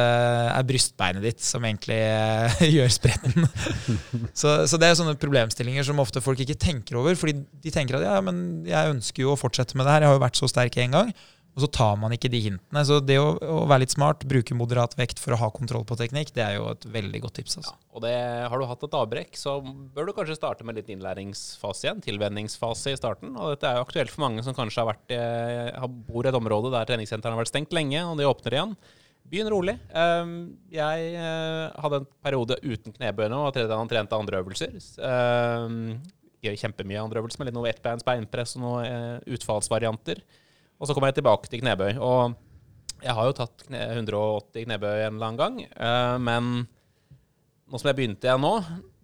er 0.51 0.66
brystbeinet 0.66 1.22
ditt 1.22 1.43
som 1.45 1.62
egentlig 1.62 2.01
eh, 2.01 2.64
gjør 2.76 2.91
spretten. 2.91 3.47
så, 4.41 4.57
så, 4.66 4.80
det 4.80 4.89
er 4.89 4.99
sånne 4.99 5.14
problemstillinger 5.20 5.87
som 5.87 6.03
ofte 6.03 6.22
folk 6.24 6.43
ikke 6.43 6.59
tenker 6.59 6.99
over. 7.01 7.14
fordi 7.18 7.39
de 7.39 7.74
tenker 7.74 8.01
at 8.01 8.09
ja, 8.09 8.18
men 8.24 8.64
jeg 8.68 8.97
ønsker 8.97 9.24
jo 9.24 9.35
å 9.35 9.39
fortsette 9.39 9.78
med 9.78 9.87
det 9.87 9.95
her, 9.95 10.07
jeg 10.07 10.12
har 10.12 10.18
jo 10.18 10.26
vært 10.26 10.41
så 10.41 10.51
sterk 10.51 10.80
en 10.82 10.99
gang. 10.99 11.14
Og 11.55 11.62
så 11.62 11.68
tar 11.70 11.98
man 12.02 12.11
ikke 12.16 12.30
de 12.32 12.40
hintene. 12.48 12.82
Så 12.86 12.98
det 12.98 13.20
å, 13.22 13.28
å, 13.38 13.59
være 13.70 13.84
litt 13.84 13.94
smart, 13.94 14.24
bruke 14.26 14.57
moderat 14.59 14.96
vekt 14.98 15.20
for 15.22 15.36
å 15.36 15.38
ha 15.38 15.50
kontroll 15.55 15.84
på 15.86 15.98
teknikk, 16.00 16.32
det 16.34 16.42
er 16.42 16.57
jo 16.57 16.66
et 16.72 16.86
veldig 16.96 17.20
godt 17.22 17.38
tips. 17.38 17.61
Altså. 17.61 17.76
Ja, 17.76 17.92
og 17.94 18.02
det, 18.02 18.14
Har 18.50 18.59
du 18.59 18.66
hatt 18.70 18.82
et 18.88 18.98
avbrekk, 18.98 19.38
så 19.38 19.61
bør 19.62 20.11
du 20.11 20.16
kanskje 20.16 20.38
starte 20.40 20.66
med 20.66 20.80
litt 20.80 20.90
innlæringsfase 20.90 21.86
igjen. 21.86 22.02
Tilvenningsfase 22.09 22.96
i 22.96 22.98
starten. 22.98 23.36
Og 23.38 23.55
dette 23.55 23.70
er 23.70 23.78
jo 23.78 23.86
aktuelt 23.86 24.11
for 24.11 24.26
mange 24.26 24.42
som 24.46 24.57
kanskje 24.57 24.82
har 24.82 24.90
vært, 24.90 25.16
har 25.78 25.96
bor 26.11 26.26
i 26.26 26.32
et 26.32 26.42
område 26.42 26.74
der 26.74 26.90
treningssentrene 26.90 27.38
har 27.38 27.44
vært 27.44 27.55
stengt 27.55 27.76
lenge, 27.76 28.02
og 28.02 28.18
de 28.18 28.28
åpner 28.28 28.59
igjen. 28.59 28.76
Begynn 29.24 29.48
rolig. 29.48 29.78
Ehm, 29.96 30.36
jeg 30.72 31.12
eh, 31.16 31.80
hadde 31.80 32.02
en 32.02 32.09
periode 32.26 32.59
uten 32.61 32.92
knebøy 32.92 33.30
nå, 33.32 33.40
og 33.48 33.88
trente 33.88 34.18
andre 34.18 34.42
øvelser. 34.42 34.74
Ehm, 35.00 35.78
gjør 36.44 36.59
kjempemye 36.61 37.00
andre 37.00 37.22
øvelser, 37.22 37.40
med 37.40 37.48
litt 37.48 37.57
noe 37.57 37.70
ettbeins 37.70 38.05
beinpress 38.05 38.59
og 38.59 38.64
noen 38.66 38.88
eh, 38.88 39.36
utfallsvarianter. 39.36 40.20
Og 40.85 40.89
så 40.89 40.93
kommer 40.93 41.09
jeg 41.09 41.22
tilbake 41.22 41.49
til 41.49 41.62
knebøy. 41.62 41.95
Og 42.05 42.35
jeg 43.01 43.16
har 43.16 43.24
jo 43.24 43.37
tatt 43.39 43.62
kne 43.64 43.80
180 43.95 44.66
knebøy 44.66 44.99
en 45.07 45.14
eller 45.14 45.30
annen 45.30 45.39
gang. 45.41 45.55
Uh, 45.80 46.16
men 46.20 46.51
nå 47.72 47.80
som 47.80 47.89
jeg 47.89 47.97
begynte 47.97 48.28
igjen 48.28 48.45
nå, 48.45 48.59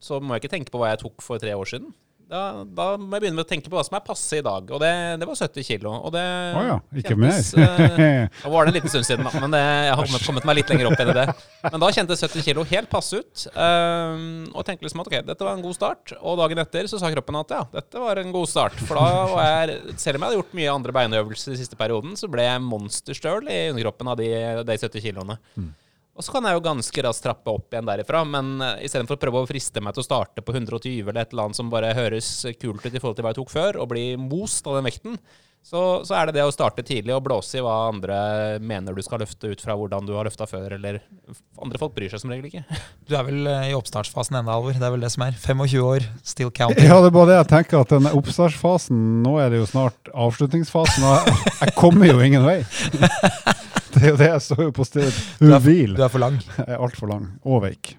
så 0.05 0.19
må 0.21 0.37
jeg 0.37 0.45
ikke 0.45 0.53
tenke 0.59 0.75
på 0.75 0.83
hva 0.83 0.91
jeg 0.93 1.01
tok 1.01 1.25
for 1.25 1.41
tre 1.41 1.55
år 1.57 1.71
siden. 1.73 1.89
Da, 2.31 2.63
da, 2.63 2.85
må 2.95 3.17
jeg 3.17 3.25
begynne 3.25 3.41
med 3.41 3.43
å 3.43 3.49
tenke 3.49 3.67
på 3.67 3.75
hva 3.75 3.83
som 3.83 3.97
er 3.99 4.05
passe 4.07 4.39
i 4.39 4.43
dag. 4.45 4.69
Og 4.71 4.79
det, 4.79 4.91
det 5.19 5.27
var 5.27 5.39
70 5.41 5.67
kilo. 5.67 5.95
Og 6.07 6.13
det 6.15 6.23
oh 6.23 6.67
ja, 6.69 6.77
ikke 6.95 7.17
kjentes, 7.17 7.49
mer. 7.59 8.29
uh, 8.45 8.47
var 8.55 8.69
det 8.69 8.71
en 8.71 8.77
liten 8.79 8.93
stund 8.93 9.09
siden, 9.09 9.27
da, 9.27 9.33
men 9.43 9.57
det, 9.57 9.63
jeg 9.89 9.97
har 9.99 10.13
kommet, 10.29 10.47
meg 10.47 10.61
litt 10.61 10.71
lenger 10.71 10.91
opp 10.93 11.03
enn 11.03 11.11
det. 11.17 11.27
Men 11.67 11.83
da 11.83 11.91
kjentes 11.97 12.23
70 12.23 12.47
kilo 12.47 12.65
helt 12.71 12.91
passe 12.93 13.19
ut. 13.19 13.47
Um, 13.51 14.47
og 14.55 14.63
tenkte 14.69 14.87
liksom 14.87 15.03
at 15.03 15.11
ok, 15.11 15.19
dette 15.27 15.49
var 15.49 15.59
en 15.59 15.67
god 15.67 15.79
start. 15.81 16.15
Og 16.21 16.39
dagen 16.39 16.63
etter 16.63 16.91
så 16.93 17.03
sa 17.03 17.11
kroppen 17.17 17.41
at 17.43 17.57
ja, 17.57 17.65
dette 17.75 18.05
var 18.07 18.23
en 18.23 18.35
god 18.37 18.53
start. 18.53 18.79
For 18.87 19.01
da 19.01 19.27
var 19.35 19.51
jeg, 19.51 19.99
selv 19.99 20.21
om 20.21 20.23
jeg 20.23 20.31
hadde 20.31 20.41
gjort 20.45 20.59
mye 20.61 20.77
andre 20.79 20.99
beinøvelser 21.01 21.57
i 21.57 21.61
siste 21.65 21.81
perioden, 21.81 22.15
så 22.21 22.31
ble 22.31 22.47
jeg 22.47 22.63
monsterstøl 22.63 23.51
i 23.51 23.63
underkroppen 23.73 24.15
av 24.15 24.23
de, 24.23 24.31
de 24.71 24.83
70 24.87 25.09
kiloene. 25.09 25.41
Mm. 25.59 25.71
Og 26.21 26.25
så 26.27 26.35
kan 26.35 26.45
jeg 26.45 26.59
jo 26.59 26.65
ganske 26.67 27.03
raskt 27.07 27.25
trappe 27.25 27.49
opp 27.49 27.73
igjen 27.73 27.87
derifra. 27.89 28.21
Men 28.29 28.59
uh, 28.61 28.75
istedenfor 28.85 29.17
å 29.17 29.23
prøve 29.23 29.41
å 29.41 29.49
friste 29.49 29.81
meg 29.81 29.97
til 29.97 30.05
å 30.05 30.09
starte 30.11 30.45
på 30.45 30.53
120 30.53 31.09
eller 31.09 31.23
et 31.23 31.31
eller 31.33 31.49
annet 31.49 31.57
som 31.57 31.73
bare 31.73 31.95
høres 31.97 32.29
kult 32.61 32.85
ut 32.85 32.93
i 32.93 33.01
forhold 33.01 33.17
til 33.17 33.25
hva 33.25 33.33
jeg 33.33 33.41
tok 33.41 33.55
før, 33.55 33.79
og 33.81 33.89
bli 33.95 34.11
most 34.21 34.69
av 34.69 34.77
den 34.77 34.91
vekten, 34.91 35.17
så, 35.65 36.01
så, 36.05 36.15
er 36.17 36.29
det 36.29 36.39
det 36.39 36.45
å 36.49 36.53
starte 36.53 36.85
tidlig 36.85 37.13
og 37.13 37.25
blåse 37.27 37.59
i 37.59 37.65
hva 37.65 37.75
andre 37.91 38.17
mener 38.65 38.97
du 38.97 39.03
skal 39.05 39.21
løfte 39.21 39.51
ut 39.53 39.61
fra 39.61 39.75
hvordan 39.77 40.09
du 40.09 40.15
har 40.17 40.25
løfta 40.25 40.47
før, 40.49 40.73
eller 40.79 41.03
andre 41.61 41.81
folk 41.81 41.93
bryr 41.97 42.13
seg 42.13 42.23
som 42.23 42.33
regel 42.33 42.49
ikke. 42.49 42.65
Du 43.11 43.17
er 43.19 43.25
vel 43.27 43.49
eh, 43.51 43.71
i 43.73 43.77
oppstartsfasen 43.77 44.39
ennå, 44.39 44.55
Alvor. 44.55 44.77
Det 44.77 44.87
er 44.87 44.93
vel 44.95 45.05
det 45.05 45.13
som 45.13 45.25
er. 45.27 45.37
25 45.41 45.85
år, 45.85 46.07
still 46.25 46.53
counting. 46.55 46.89
Ja, 46.89 47.01
det 47.03 47.11
er 47.11 47.17
bare 47.17 47.33
det 47.33 47.41
jeg 47.41 47.51
tenker, 47.53 47.81
at 47.85 47.97
denne 47.97 48.13
oppstartsfasen, 48.17 49.01
nå 49.25 49.37
er 49.43 49.53
det 49.53 49.61
jo 49.61 49.73
snart 49.73 50.13
avslutningsfasen, 50.29 51.09
og 51.09 51.33
jeg, 51.33 51.57
jeg 51.65 51.77
kommer 51.81 52.13
jo 52.13 52.21
ingen 52.25 52.47
vei. 52.47 52.61
Det 53.95 54.05
er 54.05 54.13
jo 54.13 54.19
det 54.21 54.29
jeg 54.29 54.43
står 54.45 54.61
jo 54.69 54.73
på 54.75 54.85
stedet 54.87 55.15
hvil. 55.65 55.97
Du 55.99 56.05
er 56.05 56.13
for 56.13 56.23
lang. 56.23 56.37
Jeg 56.61 56.69
er 56.69 56.79
altfor 56.79 57.11
lang. 57.11 57.27
Og 57.43 57.65
veik. 57.65 57.97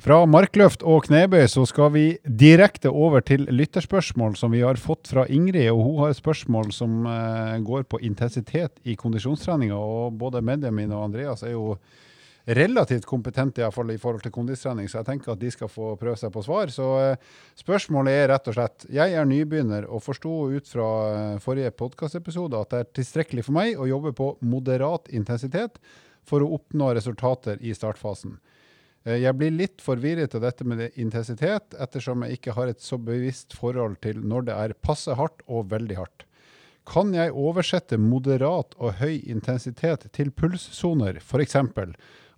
Fra 0.00 0.22
markløft 0.24 0.82
og 0.88 1.04
knebøy 1.04 1.44
så 1.52 1.62
skal 1.68 1.92
vi 1.92 2.04
direkte 2.24 2.90
over 2.90 3.20
til 3.22 3.44
lytterspørsmål 3.52 4.32
som 4.40 4.50
vi 4.54 4.64
har 4.64 4.80
fått 4.80 5.10
fra 5.12 5.26
Ingrid. 5.28 5.68
og 5.70 5.82
Hun 5.84 5.98
har 6.00 6.14
et 6.14 6.18
spørsmål 6.18 6.72
som 6.72 7.04
uh, 7.04 7.60
går 7.62 7.84
på 7.84 8.00
intensitet 8.02 8.80
i 8.82 8.96
kondisjonstreninga. 8.98 9.76
og 9.76 10.16
Både 10.18 10.40
mine 10.42 10.88
og 10.96 11.04
Andreas 11.04 11.44
er 11.44 11.52
jo 11.52 11.76
relativt 12.44 13.04
kompetente 13.04 13.60
i, 13.60 13.64
hvert 13.64 13.74
fall, 13.74 13.90
i 13.92 13.98
forhold 14.00 14.22
til 14.24 14.32
kondistrening, 14.34 14.88
så 14.88 15.00
jeg 15.00 15.08
tenker 15.10 15.32
at 15.34 15.40
de 15.40 15.50
skal 15.52 15.70
få 15.70 15.94
prøve 16.00 16.16
seg 16.18 16.32
på 16.34 16.42
svar. 16.44 16.72
Så 16.72 16.86
uh, 16.96 17.32
spørsmålet 17.58 18.16
er 18.16 18.30
rett 18.32 18.50
og 18.50 18.56
slett 18.56 18.86
Jeg 18.92 19.16
er 19.16 19.28
nybegynner 19.28 19.88
og 19.88 20.02
forsto 20.04 20.34
ut 20.54 20.70
fra 20.70 20.90
uh, 21.34 21.40
forrige 21.42 21.72
podkastepisode 21.76 22.60
at 22.60 22.72
det 22.72 22.80
er 22.82 22.94
tilstrekkelig 23.00 23.46
for 23.48 23.58
meg 23.60 23.80
å 23.80 23.88
jobbe 23.90 24.14
på 24.16 24.32
moderat 24.40 25.10
intensitet 25.12 25.80
for 26.26 26.44
å 26.44 26.54
oppnå 26.56 26.92
resultater 26.96 27.60
i 27.60 27.74
startfasen. 27.76 28.38
Uh, 29.06 29.18
jeg 29.20 29.36
blir 29.36 29.54
litt 29.54 29.84
forvirret 29.84 30.34
av 30.38 30.46
dette 30.46 30.64
med 30.64 30.88
intensitet, 30.94 31.76
ettersom 31.76 32.24
jeg 32.24 32.40
ikke 32.40 32.56
har 32.56 32.72
et 32.72 32.82
så 32.84 32.98
bevisst 33.00 33.56
forhold 33.58 34.00
til 34.04 34.24
når 34.24 34.48
det 34.48 34.58
er 34.64 34.80
passe 34.80 35.14
hardt 35.18 35.44
og 35.46 35.70
veldig 35.74 36.00
hardt. 36.00 36.26
Kan 36.90 37.12
jeg 37.14 37.34
oversette 37.36 38.00
moderat 38.00 38.72
og 38.80 38.96
høy 38.98 39.20
intensitet 39.28 40.08
til 40.16 40.32
pulssoner, 40.34 41.20
f.eks 41.20 41.54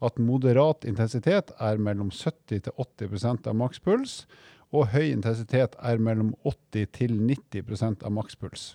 at 0.03 0.19
moderat 0.21 0.87
intensitet 0.89 1.53
er 1.63 1.81
mellom 1.81 2.11
70 2.11 2.67
til 2.67 2.73
80% 2.75 3.49
av 3.51 3.59
makspuls, 3.59 4.23
og 4.73 4.89
høy 4.95 5.11
intensitet 5.11 5.77
er 5.85 6.01
mellom 6.01 6.33
80 6.49 6.89
til 6.97 7.19
90% 7.21 8.07
av 8.07 8.15
makspuls. 8.15 8.73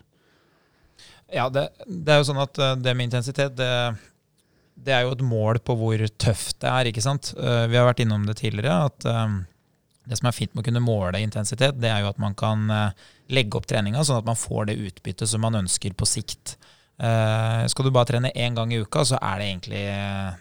Ja, 1.34 1.50
det, 1.50 1.68
det, 1.86 2.14
er 2.14 2.22
jo 2.22 2.30
sånn 2.30 2.42
at 2.42 2.60
det 2.80 2.94
med 2.96 3.10
intensitet, 3.10 3.58
det, 3.58 3.72
det, 4.78 4.94
er 4.94 5.06
jo 5.06 5.16
et 5.18 5.26
mål 5.26 5.60
på 5.66 5.76
hvor 5.78 6.06
tøft 6.22 6.62
det 6.64 6.72
er. 6.72 6.90
ikke 6.90 7.04
sant? 7.04 7.34
Vi 7.36 7.78
har 7.78 7.90
vært 7.90 8.06
innom 8.06 8.26
det 8.30 8.38
tidligere. 8.40 8.88
at 8.88 9.10
Det 10.08 10.22
som 10.22 10.30
er 10.30 10.38
fint 10.38 10.54
med 10.54 10.64
å 10.64 10.68
kunne 10.70 10.86
måle 10.86 11.22
intensitet, 11.22 11.82
det 11.82 11.92
er 11.92 12.06
jo 12.06 12.14
at 12.14 12.22
man 12.22 12.38
kan 12.38 12.70
legge 13.34 13.60
opp 13.60 13.68
treninga 13.68 14.06
sånn 14.08 14.22
at 14.22 14.30
man 14.30 14.40
får 14.40 14.70
det 14.70 14.80
utbyttet 14.88 15.30
som 15.30 15.44
man 15.44 15.60
ønsker 15.66 15.98
på 15.98 16.08
sikt. 16.08 16.56
Uh, 16.98 17.62
skal 17.70 17.86
du 17.86 17.91
bare 17.93 18.10
trene 18.10 18.32
én 18.34 18.56
gang 18.58 18.72
i 18.74 18.80
uka, 18.82 19.04
så 19.06 19.20
er 19.22 19.38
det 19.38 19.50
egentlig 19.52 19.82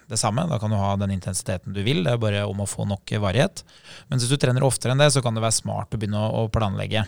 det 0.09 0.19
samme. 0.21 0.47
Da 0.49 0.57
kan 0.61 0.73
du 0.73 0.79
ha 0.81 0.95
den 0.97 1.13
intensiteten 1.13 1.77
du 1.77 1.83
vil. 1.85 2.03
Det 2.05 2.15
er 2.15 2.23
bare 2.23 2.47
om 2.49 2.63
å 2.65 2.69
få 2.69 2.87
nok 2.89 3.13
varighet. 3.21 3.63
Men 4.09 4.21
hvis 4.21 4.33
du 4.33 4.39
trener 4.41 4.65
oftere 4.65 4.95
enn 4.95 5.03
det, 5.03 5.11
så 5.13 5.23
kan 5.25 5.37
det 5.37 5.45
være 5.45 5.59
smart 5.59 5.93
å 5.93 6.01
begynne 6.01 6.23
å, 6.25 6.47
planlegge. 6.53 7.05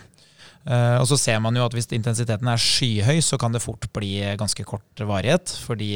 Uh, 0.69 0.99
og 0.99 1.07
så 1.09 1.17
ser 1.17 1.41
man 1.41 1.57
jo 1.57 1.65
at 1.65 1.73
hvis 1.73 1.89
intensiteten 1.97 2.51
er 2.51 2.61
skyhøy, 2.61 3.23
så 3.25 3.39
kan 3.41 3.57
det 3.57 3.65
fort 3.65 3.89
bli 3.97 4.19
ganske 4.37 4.67
kort 4.69 5.05
varighet. 5.09 5.55
Fordi 5.65 5.95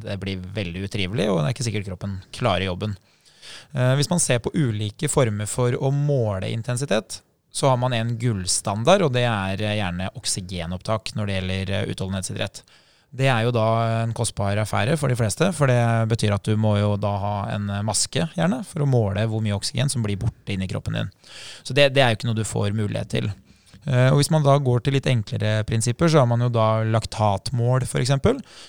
det 0.00 0.16
blir 0.22 0.48
veldig 0.56 0.86
utrivelig, 0.88 1.28
og 1.28 1.42
det 1.42 1.50
er 1.50 1.58
ikke 1.58 1.68
sikkert 1.68 1.90
kroppen 1.90 2.16
klarer 2.32 2.70
jobben. 2.70 2.96
hvis 3.98 4.08
man 4.08 4.20
ser 4.20 4.40
på 4.40 4.50
ulike 4.54 5.08
former 5.08 5.46
for 5.46 5.76
å 5.76 5.92
måle 5.92 6.48
intensitet, 6.48 7.20
så 7.52 7.68
har 7.68 7.76
man 7.76 7.92
en 7.92 8.16
gullstandard, 8.20 9.04
og 9.04 9.12
det 9.12 9.26
er 9.28 9.60
gjerne 9.60 10.10
oksygenopptak 10.16 11.12
når 11.16 11.26
det 11.26 11.36
gjelder 11.38 11.92
utholdenhetsidrett. 11.92 12.64
Det 13.16 13.30
er 13.32 13.46
jo 13.46 13.54
da 13.54 13.66
en 14.02 14.12
kostbar 14.16 14.58
affære 14.60 14.98
for 15.00 15.12
de 15.12 15.16
fleste, 15.18 15.48
for 15.56 15.70
det 15.70 15.80
betyr 16.10 16.34
at 16.36 16.44
du 16.44 16.58
må 16.60 16.74
jo 16.80 16.94
da 17.00 17.14
ha 17.22 17.34
en 17.54 17.70
maske, 17.86 18.28
gjerne, 18.36 18.60
for 18.68 18.84
å 18.84 18.90
måle 18.90 19.24
hvor 19.30 19.44
mye 19.44 19.56
oksygen 19.56 19.92
som 19.92 20.04
blir 20.04 20.20
borte 20.20 20.52
inni 20.52 20.68
kroppen 20.68 21.00
din. 21.00 21.10
Så 21.64 21.76
det, 21.76 21.90
det 21.96 22.04
er 22.04 22.12
jo 22.12 22.20
ikke 22.20 22.30
noe 22.30 22.40
du 22.40 22.46
får 22.46 22.76
mulighet 22.76 23.12
til. 23.16 23.32
Eh, 23.86 24.08
og 24.10 24.18
Hvis 24.18 24.32
man 24.34 24.42
da 24.42 24.56
går 24.58 24.82
til 24.82 24.96
litt 24.96 25.06
enklere 25.10 25.62
prinsipper, 25.66 26.10
så 26.10 26.22
har 26.22 26.30
man 26.30 26.42
jo 26.42 26.50
da 26.52 26.82
laktatmål, 26.90 27.86
f.eks. 27.86 28.14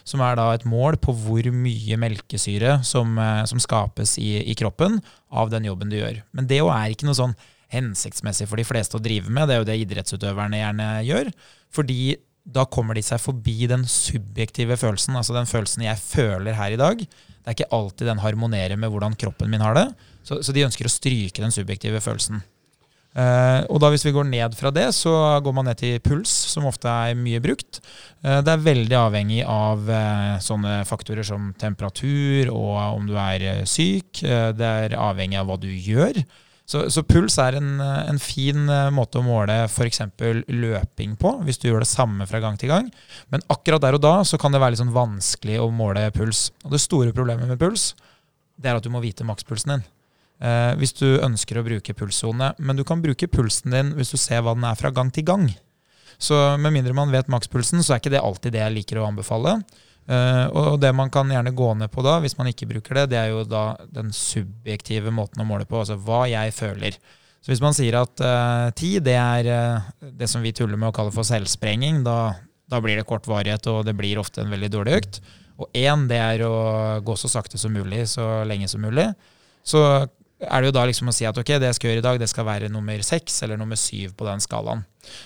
Som 0.05 0.23
er 0.23 0.37
da 0.37 0.51
et 0.53 0.65
mål 0.69 0.99
på 1.01 1.15
hvor 1.17 1.49
mye 1.53 1.99
melkesyre 1.99 2.79
som, 2.85 3.17
eh, 3.17 3.43
som 3.49 3.61
skapes 3.61 4.17
i, 4.21 4.37
i, 4.45 4.55
kroppen 4.57 5.01
av 5.33 5.49
den 5.53 5.65
jobben 5.69 5.89
du 5.89 5.97
gjør. 5.97 6.21
Men 6.37 6.49
det 6.49 6.61
jo 6.61 6.69
er 6.73 6.93
ikke 6.93 7.09
noe 7.09 7.17
sånn 7.17 7.37
hensiktsmessig 7.73 8.47
for 8.47 8.61
de 8.61 8.67
fleste 8.67 8.95
å 8.95 9.03
drive 9.03 9.31
med. 9.33 9.49
Det 9.49 9.57
er 9.57 9.63
jo 9.63 9.69
det 9.71 9.81
idrettsutøverne 9.81 10.61
gjerne 10.61 10.91
gjør. 11.07 11.33
Fordi 11.73 11.99
da 12.47 12.63
kommer 12.71 12.95
de 12.95 13.03
seg 13.03 13.19
forbi 13.21 13.67
den 13.69 13.83
subjektive 13.91 14.77
følelsen, 14.79 15.17
altså 15.19 15.35
den 15.35 15.49
følelsen 15.49 15.83
jeg 15.83 15.99
føler 15.99 16.55
her 16.55 16.75
i 16.75 16.79
dag. 16.79 17.01
Det 17.03 17.51
er 17.51 17.55
ikke 17.55 17.73
alltid 17.75 18.07
den 18.09 18.21
harmonerer 18.23 18.79
med 18.79 18.91
hvordan 18.91 19.17
kroppen 19.19 19.51
min 19.51 19.63
har 19.63 19.75
det. 19.75 19.87
Så, 20.27 20.41
så 20.43 20.55
de 20.55 20.65
ønsker 20.67 20.87
å 20.87 20.91
stryke 20.91 21.43
den 21.43 21.53
subjektive 21.55 22.01
følelsen. 22.03 22.41
Uh, 23.17 23.65
og 23.73 23.79
da 23.81 23.89
Hvis 23.89 24.03
vi 24.05 24.13
går 24.13 24.27
ned 24.29 24.53
fra 24.53 24.69
det, 24.69 24.91
så 24.93 25.11
går 25.41 25.53
man 25.55 25.65
ned 25.65 25.79
til 25.79 25.97
puls, 26.05 26.29
som 26.29 26.67
ofte 26.69 26.85
er 26.85 27.17
mye 27.17 27.41
brukt. 27.41 27.79
Uh, 28.21 28.43
det 28.45 28.51
er 28.53 28.65
veldig 28.65 28.97
avhengig 28.99 29.39
av 29.41 29.87
uh, 29.89 30.35
sånne 30.43 30.83
faktorer 30.85 31.25
som 31.25 31.49
temperatur 31.57 32.51
og 32.53 32.75
om 32.93 33.07
du 33.09 33.15
er 33.17 33.65
syk. 33.65 34.21
det 34.21 34.67
er 34.67 34.99
avhengig 35.01 35.39
av 35.39 35.49
hva 35.49 35.57
du 35.57 35.69
gjør. 35.71 36.21
Så, 36.67 36.81
så 36.91 37.03
puls 37.07 37.37
er 37.39 37.55
en, 37.55 37.77
en, 37.79 38.17
fin 38.19 38.67
eh, 38.67 38.89
måte 38.91 39.21
å 39.21 39.23
måle 39.23 39.53
f.eks. 39.69 40.01
løping 40.51 41.13
på, 41.19 41.31
hvis 41.47 41.61
du 41.61 41.69
gjør 41.69 41.85
det 41.85 41.87
samme 41.87 42.27
fra 42.27 42.41
gang 42.43 42.57
til 42.59 42.73
gang. 42.73 42.89
Men 43.31 43.45
akkurat 43.53 43.85
der 43.85 43.95
og 43.95 44.03
da 44.03 44.17
så 44.27 44.39
kan 44.41 44.51
det 44.51 44.59
være 44.59 44.75
litt 44.75 44.83
sånn 44.83 44.95
vanskelig 44.95 45.61
å 45.63 45.69
måle 45.71 46.09
puls. 46.11 46.49
Og 46.67 46.75
det 46.75 46.83
store 46.83 47.15
problemet 47.15 47.47
med 47.47 47.61
puls 47.61 47.93
det 48.57 48.71
er 48.71 48.79
at 48.79 48.83
du 48.83 48.91
må 48.91 48.99
vite 49.03 49.25
makspulsen 49.27 49.75
din. 49.77 49.87
Eh, 50.43 50.73
hvis 50.77 50.93
du 50.97 51.07
ønsker 51.23 51.59
å 51.59 51.65
bruke 51.65 51.95
pulssone. 51.97 52.51
Men 52.59 52.77
du 52.77 52.83
kan 52.87 53.01
bruke 53.01 53.29
pulsen 53.31 53.73
din 53.73 53.95
hvis 53.97 54.13
du 54.13 54.19
ser 54.19 54.43
hva 54.43 54.57
den 54.57 54.67
er 54.67 54.77
fra 54.77 54.91
gang 54.93 55.13
til 55.13 55.25
gang. 55.27 55.47
Så 56.19 56.35
med 56.59 56.73
mindre 56.73 56.95
man 56.97 57.13
vet 57.13 57.29
makspulsen, 57.29 57.83
så 57.85 57.93
er 57.93 58.01
ikke 58.01 58.15
det 58.15 58.23
alltid 58.23 58.55
det 58.55 58.63
jeg 58.63 58.75
liker 58.79 58.99
å 58.99 59.07
anbefale. 59.07 59.59
Uh, 60.07 60.47
og 60.55 60.77
det 60.79 60.93
man 60.95 61.09
kan 61.11 61.27
gjerne 61.27 61.51
gå 61.51 61.73
ned 61.75 61.91
på 61.91 62.03
da, 62.05 62.15
hvis 62.23 62.37
man 62.37 62.47
ikke 62.47 62.69
bruker 62.69 63.01
det, 63.01 63.09
det 63.11 63.17
er 63.19 63.31
jo 63.33 63.41
da 63.43 63.73
den 63.91 64.13
subjektive 64.15 65.11
måten 65.11 65.43
å 65.43 65.47
måle 65.47 65.67
på, 65.67 65.81
altså 65.81 65.97
hva 65.99 66.21
jeg 66.31 66.53
føler. 66.55 66.95
Så 67.43 67.51
hvis 67.51 67.63
man 67.63 67.75
sier 67.75 67.99
at 67.99 68.23
uh, 68.23 68.69
ti 68.75 68.97
det 69.03 69.17
er 69.19 69.49
uh, 69.51 69.89
det 69.99 70.29
som 70.31 70.43
vi 70.43 70.53
tuller 70.55 70.79
med 70.79 70.93
å 70.93 70.95
kalle 70.95 71.11
for 71.15 71.27
selvsprenging, 71.27 72.05
da, 72.07 72.37
da, 72.71 72.79
blir 72.83 72.95
det 72.95 73.07
kort 73.09 73.27
varighet, 73.27 73.67
og 73.67 73.83
det 73.87 73.97
blir 73.99 74.21
ofte 74.21 74.45
en 74.45 74.53
veldig 74.53 74.69
dårlig 74.77 74.95
økt. 75.01 75.19
Og 75.57 75.75
én 75.75 76.05
det 76.07 76.21
er 76.21 76.43
å 76.45 76.53
gå 77.03 77.15
så 77.19 77.31
sakte 77.31 77.59
som 77.59 77.73
mulig, 77.75 78.05
så 78.11 78.45
lenge 78.47 78.69
som 78.71 78.83
mulig. 78.83 79.09
Så 79.67 79.81
er 80.37 80.61
det 80.61 80.69
jo 80.69 80.75
da 80.77 80.85
liksom 80.87 81.09
å 81.09 81.15
si 81.17 81.25
at 81.27 81.35
ok, 81.35 81.51
det 81.57 81.71
jeg 81.71 81.79
skal 81.79 81.91
gjøre 81.91 82.03
i 82.03 82.05
dag, 82.05 82.19
det 82.21 82.29
skal 82.31 82.47
være 82.47 82.69
nummer 82.71 83.01
seks 83.03 83.41
eller 83.43 83.59
nummer 83.59 83.79
syv 83.79 84.13
på 84.15 84.27
den 84.29 84.39
skalaen. 84.43 84.85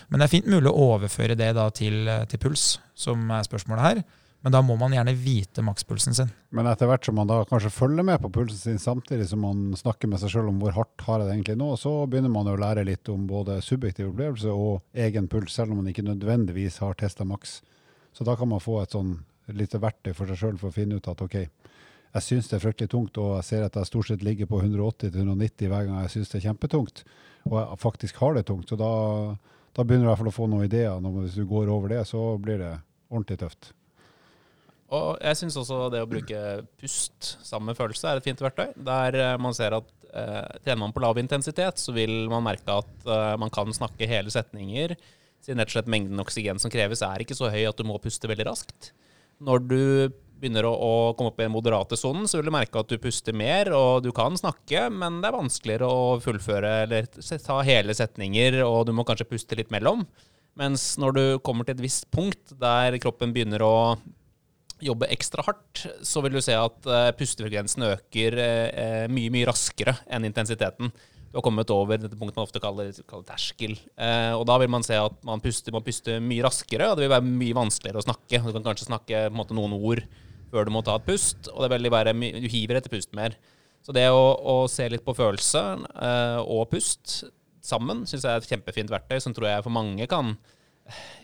Men 0.10 0.22
det 0.22 0.26
er 0.26 0.34
fint 0.34 0.50
mulig 0.50 0.72
å 0.72 0.88
overføre 0.96 1.38
det 1.38 1.52
da 1.58 1.68
til, 1.76 2.08
til 2.32 2.42
puls, 2.42 2.80
som 2.98 3.30
er 3.36 3.46
spørsmålet 3.46 3.86
her. 3.86 4.04
Men 4.42 4.56
da 4.56 4.62
må 4.66 4.74
man 4.80 4.94
gjerne 4.96 5.14
vite 5.14 5.62
makspulsen 5.62 6.16
sin. 6.18 6.30
Men 6.50 6.66
etter 6.70 6.90
hvert 6.90 7.06
som 7.06 7.16
man 7.20 7.30
da 7.30 7.44
kanskje 7.46 7.70
følger 7.74 8.06
med 8.08 8.24
på 8.24 8.32
pulsen 8.34 8.58
sin, 8.58 8.80
samtidig 8.82 9.28
som 9.30 9.44
man 9.46 9.76
snakker 9.78 10.10
med 10.10 10.22
seg 10.22 10.34
sjøl 10.34 10.50
om 10.50 10.58
hvor 10.64 10.74
hardt 10.74 11.06
har 11.06 11.22
jeg 11.22 11.28
det 11.28 11.36
egentlig 11.36 11.58
nå, 11.62 11.68
så 11.78 11.94
begynner 12.10 12.34
man 12.34 12.50
å 12.50 12.58
lære 12.58 12.88
litt 12.88 13.12
om 13.14 13.28
både 13.30 13.60
subjektiv 13.62 14.10
opplevelse 14.10 14.50
og 14.50 14.82
egen 15.06 15.30
puls, 15.30 15.54
selv 15.54 15.76
om 15.76 15.84
man 15.84 15.92
ikke 15.92 16.08
nødvendigvis 16.08 16.80
har 16.82 16.98
testa 16.98 17.28
maks. 17.28 17.60
Så 18.18 18.26
da 18.28 18.34
kan 18.40 18.50
man 18.50 18.64
få 18.64 18.80
et 18.82 18.98
sånn 18.98 19.20
lite 19.54 19.82
verktøy 19.84 20.16
for 20.18 20.30
seg 20.32 20.40
sjøl 20.42 20.58
for 20.58 20.72
å 20.72 20.76
finne 20.76 20.98
ut 20.98 21.10
at 21.12 21.22
OK, 21.22 21.38
jeg 22.12 22.26
syns 22.26 22.50
det 22.50 22.58
er 22.58 22.64
fryktelig 22.66 22.92
tungt, 22.92 23.20
og 23.22 23.38
jeg 23.38 23.48
ser 23.48 23.66
at 23.66 23.78
jeg 23.78 23.88
stort 23.88 24.10
sett 24.10 24.24
ligger 24.26 24.50
på 24.50 24.60
180-190 24.60 25.70
hver 25.72 25.86
gang 25.88 26.02
jeg 26.02 26.14
syns 26.16 26.32
det 26.34 26.40
er 26.42 26.48
kjempetungt, 26.50 27.04
og 27.48 27.56
jeg 27.62 27.82
faktisk 27.84 28.20
har 28.24 28.36
det 28.36 28.48
tungt. 28.50 28.74
Så 28.74 28.80
da, 28.80 28.90
da 29.78 29.86
begynner 29.86 30.08
du 30.08 30.10
i 30.10 30.12
hvert 30.12 30.24
fall 30.24 30.32
å 30.34 30.36
få 30.36 30.50
noen 30.52 30.66
ideer. 30.68 30.98
Hvis 31.22 31.38
du 31.40 31.46
går 31.48 31.72
over 31.72 31.94
det, 31.94 32.02
så 32.10 32.34
blir 32.42 32.60
det 32.60 32.74
ordentlig 33.12 33.40
tøft. 33.46 33.72
Og 34.92 35.22
jeg 35.24 35.40
syns 35.40 35.56
også 35.60 35.86
det 35.94 36.02
å 36.04 36.10
bruke 36.10 36.40
pust 36.80 37.36
sammen 37.48 37.72
med 37.72 37.80
følelse 37.80 38.10
er 38.10 38.20
et 38.20 38.28
fint 38.28 38.42
verktøy. 38.44 38.74
Der 38.76 39.16
eh, 39.16 39.38
man 39.40 39.56
ser 39.56 39.78
at 39.78 39.88
eh, 40.12 40.58
trener 40.66 40.82
man 40.84 40.96
på 40.96 41.04
lav 41.04 41.20
intensitet, 41.22 41.80
så 41.80 41.96
vil 41.96 42.26
man 42.32 42.44
merke 42.44 42.82
at 42.82 43.08
eh, 43.08 43.36
man 43.40 43.54
kan 43.54 43.72
snakke 43.76 44.10
hele 44.10 44.34
setninger. 44.34 44.98
Siden 45.42 45.64
rett 45.64 45.72
og 45.72 45.78
slett 45.78 45.92
mengden 45.92 46.20
oksygen 46.22 46.60
som 46.62 46.74
kreves, 46.74 47.06
er 47.08 47.24
ikke 47.24 47.38
så 47.38 47.50
høy 47.54 47.64
at 47.70 47.80
du 47.80 47.88
må 47.88 48.02
puste 48.04 48.28
veldig 48.30 48.50
raskt. 48.52 48.92
Når 49.42 49.64
du 49.64 49.82
begynner 50.42 50.68
å, 50.68 50.74
å 50.76 50.94
komme 51.16 51.32
opp 51.32 51.40
i 51.40 51.46
den 51.46 51.54
moderate 51.54 51.96
sonen, 51.98 52.28
så 52.28 52.40
vil 52.40 52.50
du 52.50 52.54
merke 52.54 52.82
at 52.82 52.92
du 52.92 53.00
puster 53.02 53.36
mer, 53.38 53.72
og 53.78 54.04
du 54.04 54.12
kan 54.16 54.36
snakke, 54.38 54.90
men 54.92 55.22
det 55.22 55.30
er 55.30 55.38
vanskeligere 55.38 55.88
å 55.88 56.18
fullføre 56.22 56.74
eller 56.84 57.08
ta 57.46 57.62
hele 57.66 57.96
setninger, 57.96 58.60
og 58.66 58.90
du 58.90 58.96
må 58.98 59.06
kanskje 59.08 59.30
puste 59.30 59.58
litt 59.58 59.72
mellom. 59.74 60.04
Mens 60.60 60.98
når 61.00 61.16
du 61.16 61.24
kommer 61.46 61.64
til 61.64 61.78
et 61.78 61.86
visst 61.86 62.10
punkt 62.12 62.58
der 62.60 62.98
kroppen 63.00 63.32
begynner 63.32 63.64
å 63.64 63.76
jobbe 64.86 65.10
ekstra 65.14 65.46
hardt, 65.46 65.86
så 66.06 66.24
vil 66.26 66.36
du 66.36 66.42
se 66.44 66.56
at 66.58 66.90
uh, 66.90 67.10
pustefrekvensen 67.18 67.86
øker 67.88 68.38
uh, 68.38 69.08
mye, 69.12 69.32
mye 69.34 69.48
raskere 69.50 69.96
enn 70.12 70.28
intensiteten. 70.28 70.92
Du 71.32 71.38
har 71.40 71.46
kommet 71.46 71.72
over 71.72 72.00
dette 72.00 72.18
punktet 72.20 72.40
man 72.40 72.48
ofte 72.48 72.60
kaller, 72.64 72.92
kaller 73.08 73.28
terskel. 73.30 73.78
Uh, 73.96 74.34
og 74.40 74.46
da 74.50 74.58
vil 74.62 74.72
man 74.74 74.86
se 74.86 74.98
at 75.00 75.16
man 75.28 75.44
puster, 75.44 75.74
man 75.76 75.86
puster, 75.86 76.20
mye 76.24 76.44
raskere, 76.46 76.92
og 76.92 77.00
det 77.00 77.06
vil 77.06 77.14
være 77.16 77.28
mye 77.30 77.58
vanskeligere 77.58 78.04
å 78.04 78.08
snakke. 78.08 78.42
Du 78.44 78.52
kan 78.58 78.68
kanskje 78.72 78.90
snakke 78.90 79.26
måte, 79.34 79.58
noen 79.58 79.78
ord 79.78 80.04
før 80.52 80.68
du 80.68 80.74
må 80.76 80.82
ta 80.84 80.98
et 81.00 81.08
pust, 81.08 81.48
og 81.54 81.64
det 81.64 81.72
vil 81.78 81.94
være, 81.94 82.12
du 82.14 82.50
hiver 82.52 82.82
etter 82.82 82.92
pust 82.92 83.14
mer. 83.16 83.38
Så 83.82 83.96
det 83.96 84.10
å, 84.14 84.26
å 84.36 84.56
se 84.70 84.86
litt 84.92 85.06
på 85.06 85.16
følelse 85.18 85.62
og 86.44 86.68
pust 86.70 87.22
sammen 87.66 88.04
syns 88.10 88.26
jeg 88.26 88.34
er 88.34 88.42
et 88.42 88.50
kjempefint 88.50 88.92
verktøy 88.92 89.22
som 89.24 89.34
tror 89.34 89.48
jeg 89.50 89.66
for 89.66 89.74
mange 89.74 90.06
kan 90.10 90.36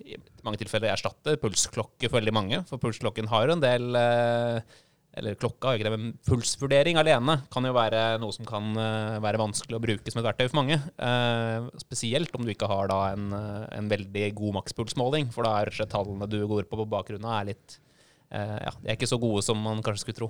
i 0.08 0.18
mange 0.46 0.60
tilfeller 0.62 0.94
erstatter 0.94 1.40
pulsklokke 1.42 2.10
for 2.10 2.20
veldig 2.20 2.36
mange. 2.36 2.60
For 2.70 2.82
pulsklokken 2.82 3.30
har 3.32 3.48
jo 3.48 3.58
en 3.58 3.64
del 3.64 3.98
eh, 4.00 4.76
Eller 5.18 5.38
klokka, 5.40 5.74
ikke 5.74 5.88
det, 5.88 5.94
men 5.96 6.14
pulsvurdering 6.28 7.00
alene 7.02 7.40
kan 7.54 7.66
jo 7.66 7.74
være 7.76 8.04
noe 8.22 8.36
som 8.36 8.48
kan 8.48 8.70
eh, 8.78 9.18
være 9.24 9.42
vanskelig 9.42 9.80
å 9.80 9.84
bruke 9.84 10.14
som 10.14 10.22
et 10.22 10.30
verktøy 10.30 10.46
for 10.48 10.60
mange. 10.62 10.78
Eh, 10.78 11.68
spesielt 11.82 12.36
om 12.38 12.46
du 12.46 12.54
ikke 12.54 12.70
har 12.70 12.92
da 12.92 13.02
en, 13.16 13.32
en 13.34 13.92
veldig 13.92 14.30
god 14.38 14.60
makspulsmåling, 14.62 15.32
for 15.36 15.48
da 15.48 15.58
er 15.64 15.90
tallene 15.90 16.30
du 16.30 16.40
går 16.46 16.70
på 16.70 16.80
på 16.80 16.90
bakgrunnen, 16.94 17.30
er 17.34 17.52
litt 17.54 17.82
Ja, 18.28 18.74
de 18.84 18.90
er 18.90 18.98
ikke 18.98 19.08
så 19.08 19.16
gode 19.22 19.40
som 19.46 19.60
man 19.64 19.80
kanskje 19.80 20.04
skulle 20.04 20.18
tro. 20.18 20.28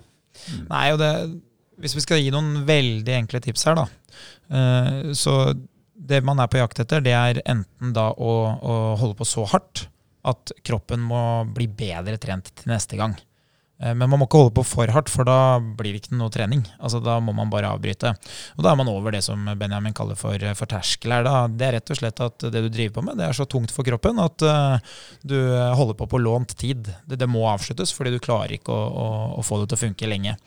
Nei, 0.70 0.92
og 0.94 1.00
det 1.02 1.12
hvis 1.82 1.94
vi 1.94 2.02
skal 2.02 2.20
gi 2.22 2.30
noen 2.34 2.64
veldig 2.66 3.14
enkle 3.14 3.38
tips 3.42 3.68
her, 3.68 3.78
da, 3.78 3.84
så 5.14 5.34
det 5.98 6.22
man 6.26 6.40
er 6.40 6.50
på 6.52 6.60
jakt 6.62 6.82
etter, 6.84 7.02
det 7.04 7.14
er 7.18 7.42
enten 7.46 7.94
da 7.96 8.12
å, 8.14 8.34
å, 8.62 8.76
holde 9.02 9.18
på 9.18 9.28
så 9.28 9.48
hardt 9.50 9.88
at 10.28 10.52
kroppen 10.68 11.02
må 11.08 11.22
bli 11.56 11.70
bedre 11.72 12.18
trent 12.22 12.52
til 12.54 12.72
neste 12.72 13.00
gang. 13.00 13.16
Eh, 13.80 13.94
men 13.94 14.10
man 14.10 14.18
må 14.20 14.26
ikke 14.26 14.42
holde 14.42 14.56
på 14.58 14.66
for 14.66 14.90
hardt, 14.94 15.12
for 15.12 15.28
da 15.28 15.60
blir 15.60 15.94
det 15.94 16.02
ikke 16.02 16.18
noe 16.18 16.34
trening. 16.34 16.64
Altså 16.82 17.02
Da 17.04 17.20
må 17.24 17.34
man 17.38 17.52
bare 17.54 17.70
avbryte. 17.70 18.14
Og 18.58 18.66
da 18.66 18.72
er 18.72 18.80
man 18.80 18.90
over 18.92 19.14
det 19.14 19.24
som 19.26 19.44
Benjamin 19.60 19.96
kaller 19.98 20.18
for, 20.18 20.42
for 20.58 20.70
terskel 20.70 21.14
her. 21.14 21.28
Det 21.54 21.68
er 21.68 21.78
rett 21.78 21.94
og 21.94 22.00
slett 22.00 22.24
at 22.24 22.48
det 22.48 22.64
du 22.66 22.70
driver 22.74 22.98
på 22.98 23.06
med, 23.08 23.20
det 23.20 23.28
er 23.28 23.38
så 23.38 23.46
tungt 23.50 23.74
for 23.74 23.86
kroppen 23.88 24.20
at 24.22 24.44
uh, 24.46 24.78
du 25.28 25.38
holder 25.78 25.98
på 25.98 26.08
på 26.10 26.22
lånt 26.22 26.56
tid. 26.58 26.90
Det, 27.06 27.20
det, 27.20 27.30
må 27.30 27.46
avsluttes, 27.50 27.94
fordi 27.94 28.16
du 28.16 28.22
klarer 28.24 28.56
ikke 28.58 28.74
å, 28.74 28.88
å, 28.88 29.08
å 29.38 29.46
få 29.46 29.62
det 29.62 29.72
til 29.72 29.78
å 29.78 29.84
funke 29.86 30.10
lenge. 30.10 30.38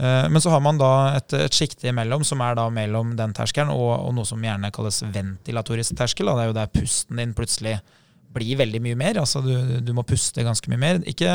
Uh, 0.00 0.26
men 0.32 0.42
så 0.42 0.52
har 0.54 0.62
man 0.64 0.80
da 0.80 0.92
et, 1.18 1.36
et 1.38 1.54
sjikte 1.54 1.90
imellom, 1.90 2.24
som 2.26 2.42
er 2.44 2.58
da 2.58 2.66
mellom 2.72 3.14
den 3.18 3.34
terskelen 3.36 3.72
og, 3.74 3.90
og, 4.00 4.14
noe 4.16 4.28
som 4.28 4.42
gjerne 4.42 4.72
kalles 4.74 5.02
ventilatorisk 5.14 5.98
terskel. 5.98 6.30
Da. 6.30 6.38
Det 6.38 6.46
er 6.46 6.50
jo 6.50 6.58
der 6.58 6.74
pusten 6.74 7.22
din 7.22 7.36
plutselig 7.36 7.78
bli 8.34 8.56
veldig 8.58 8.80
mye 8.84 8.98
mer. 8.98 9.20
Altså 9.22 9.42
du, 9.44 9.54
du 9.84 9.92
må 9.96 10.04
puste 10.06 10.44
ganske 10.44 10.70
mye 10.72 10.80
mer. 10.80 11.00
Ikke, 11.10 11.30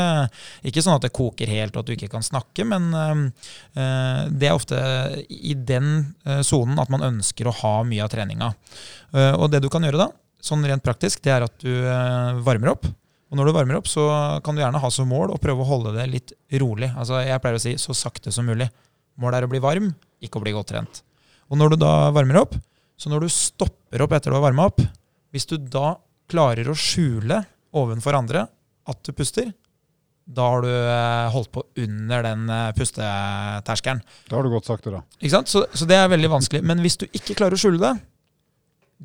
ikke, 0.61 0.83
sånn 0.85 0.97
at 0.97 1.07
det 1.07 1.13
koker 1.15 1.51
helt 1.51 1.75
og 1.75 1.83
at 1.83 1.89
du 1.89 1.95
ikke 1.95 2.11
kan 2.11 2.25
snakke, 2.25 2.67
men 2.67 2.91
uh, 2.95 4.23
det 4.29 4.49
er 4.49 4.55
ofte 4.55 4.79
i 5.29 5.55
den 5.55 6.09
sonen 6.45 6.77
uh, 6.77 6.83
at 6.83 6.93
man 6.93 7.05
ønsker 7.09 7.49
å 7.49 7.55
ha 7.61 7.75
mye 7.87 8.05
av 8.05 8.11
treninga. 8.13 8.53
Uh, 9.15 9.33
og 9.39 9.49
det 9.53 9.63
du 9.63 9.69
kan 9.71 9.85
gjøre 9.85 10.01
da, 10.05 10.09
sånn 10.43 10.63
rent 10.67 10.85
praktisk, 10.85 11.23
det 11.25 11.35
er 11.35 11.47
at 11.47 11.55
du 11.63 11.71
varmer 12.45 12.71
opp. 12.75 12.87
Og 13.29 13.37
når 13.37 13.49
du 13.49 13.53
varmer 13.53 13.77
opp, 13.77 13.89
så 13.89 14.05
kan 14.45 14.55
du 14.55 14.63
gjerne 14.63 14.79
ha 14.81 14.89
som 14.93 15.09
mål 15.09 15.35
å 15.35 15.41
prøve 15.41 15.61
å 15.61 15.67
holde 15.67 15.93
det 15.97 16.07
litt 16.09 16.31
rolig. 16.61 16.89
Altså 16.97 17.19
Jeg 17.21 17.41
pleier 17.43 17.59
å 17.59 17.61
si 17.61 17.75
så 17.81 17.93
sakte 17.97 18.33
som 18.33 18.47
mulig. 18.47 18.69
Målet 19.21 19.41
er 19.41 19.45
å 19.45 19.51
bli 19.51 19.61
varm, 19.61 19.91
ikke 20.23 20.39
å 20.39 20.45
bli 20.45 20.55
godt 20.55 20.71
trent. 20.71 21.03
Og 21.51 21.59
når 21.59 21.73
du 21.73 21.83
da 21.83 21.93
varmer 22.15 22.39
opp, 22.41 22.55
så 22.99 23.11
når 23.11 23.25
du 23.25 23.33
stopper 23.33 24.03
opp 24.03 24.15
etter 24.15 24.33
du 24.33 24.37
har 24.37 24.43
varma 24.43 24.65
opp, 24.69 24.81
hvis 25.33 25.47
du 25.49 25.57
da 25.61 25.93
klarer 26.29 26.69
å 26.69 26.77
skjule 26.77 27.43
ovenfor 27.77 28.17
andre 28.17 28.45
at 28.89 29.01
du 29.05 29.13
puster, 29.13 29.51
da 30.29 30.45
har 30.53 30.61
du 30.61 30.69
eh, 30.69 31.31
holdt 31.33 31.51
på 31.53 31.63
under 31.81 32.25
den 32.25 32.49
eh, 32.53 32.69
pusteterskelen. 32.77 34.01
Da 34.29 34.37
har 34.37 34.45
du 34.45 34.53
godt 34.53 34.69
sagt 34.69 34.85
det, 34.85 34.93
da. 34.93 35.01
Ikke 35.17 35.33
sant? 35.33 35.49
Så, 35.49 35.63
så, 35.73 35.87
det 35.89 35.97
er 35.97 36.11
veldig 36.11 36.29
vanskelig. 36.35 36.61
Men 36.69 36.83
hvis 36.85 36.99
du 37.01 37.07
ikke 37.09 37.37
klarer 37.39 37.57
å 37.57 37.61
skjule 37.61 37.81
det, 37.81 37.95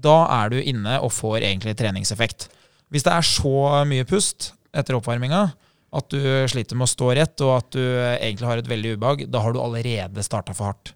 da 0.04 0.16
er 0.42 0.52
du 0.52 0.58
inne 0.60 0.98
og 1.00 1.14
får 1.16 1.38
egentlig 1.40 1.76
treningseffekt. 1.80 2.48
Hvis 2.92 3.06
det 3.06 3.14
er 3.14 3.26
så 3.26 3.84
mye 3.88 4.04
pust 4.08 4.52
etter 4.74 4.98
oppvarminga 4.98 5.46
at 5.94 6.10
du 6.10 6.20
sliter 6.50 6.76
med 6.76 6.88
å 6.88 6.90
stå 6.90 7.12
rett, 7.14 7.42
og 7.46 7.52
at 7.54 7.68
du 7.76 7.82
egentlig 7.84 8.48
har 8.50 8.60
et 8.60 8.70
veldig 8.70 8.96
ubehag, 8.96 9.24
da 9.30 9.44
har 9.44 9.54
du 9.54 9.60
allerede 9.62 10.24
starta 10.26 10.56
for 10.56 10.72
hardt. 10.72 10.90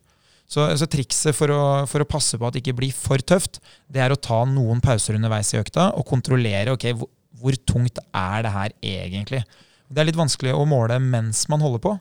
Så, 0.49 0.64
så 0.80 0.88
trikset 0.88 1.36
for 1.36 1.53
å, 1.53 1.62
for 1.90 2.01
å, 2.01 2.09
passe 2.09 2.38
på 2.40 2.49
at 2.49 2.57
det 2.57 2.62
ikke 2.62 2.78
blir 2.78 2.94
for 2.96 3.20
tøft, 3.20 3.61
det 3.92 4.01
er 4.01 4.14
å 4.14 4.20
ta 4.20 4.40
noen 4.49 4.80
pauser 4.80 5.18
underveis 5.18 5.53
i 5.53 5.61
økta 5.61 5.90
og 5.99 6.07
kontrollere 6.09 6.72
ok, 6.72 6.86
hvor, 6.96 7.11
hvor 7.36 7.59
tungt 7.68 8.01
er 8.16 8.46
det 8.46 8.53
her 8.55 8.76
egentlig. 8.80 9.42
Det 9.88 10.01
er 10.01 10.09
litt 10.09 10.18
vanskelig 10.20 10.57
å 10.57 10.64
måle 10.68 10.96
mens 11.05 11.44
man 11.53 11.64
holder 11.64 11.84
på. 11.84 11.94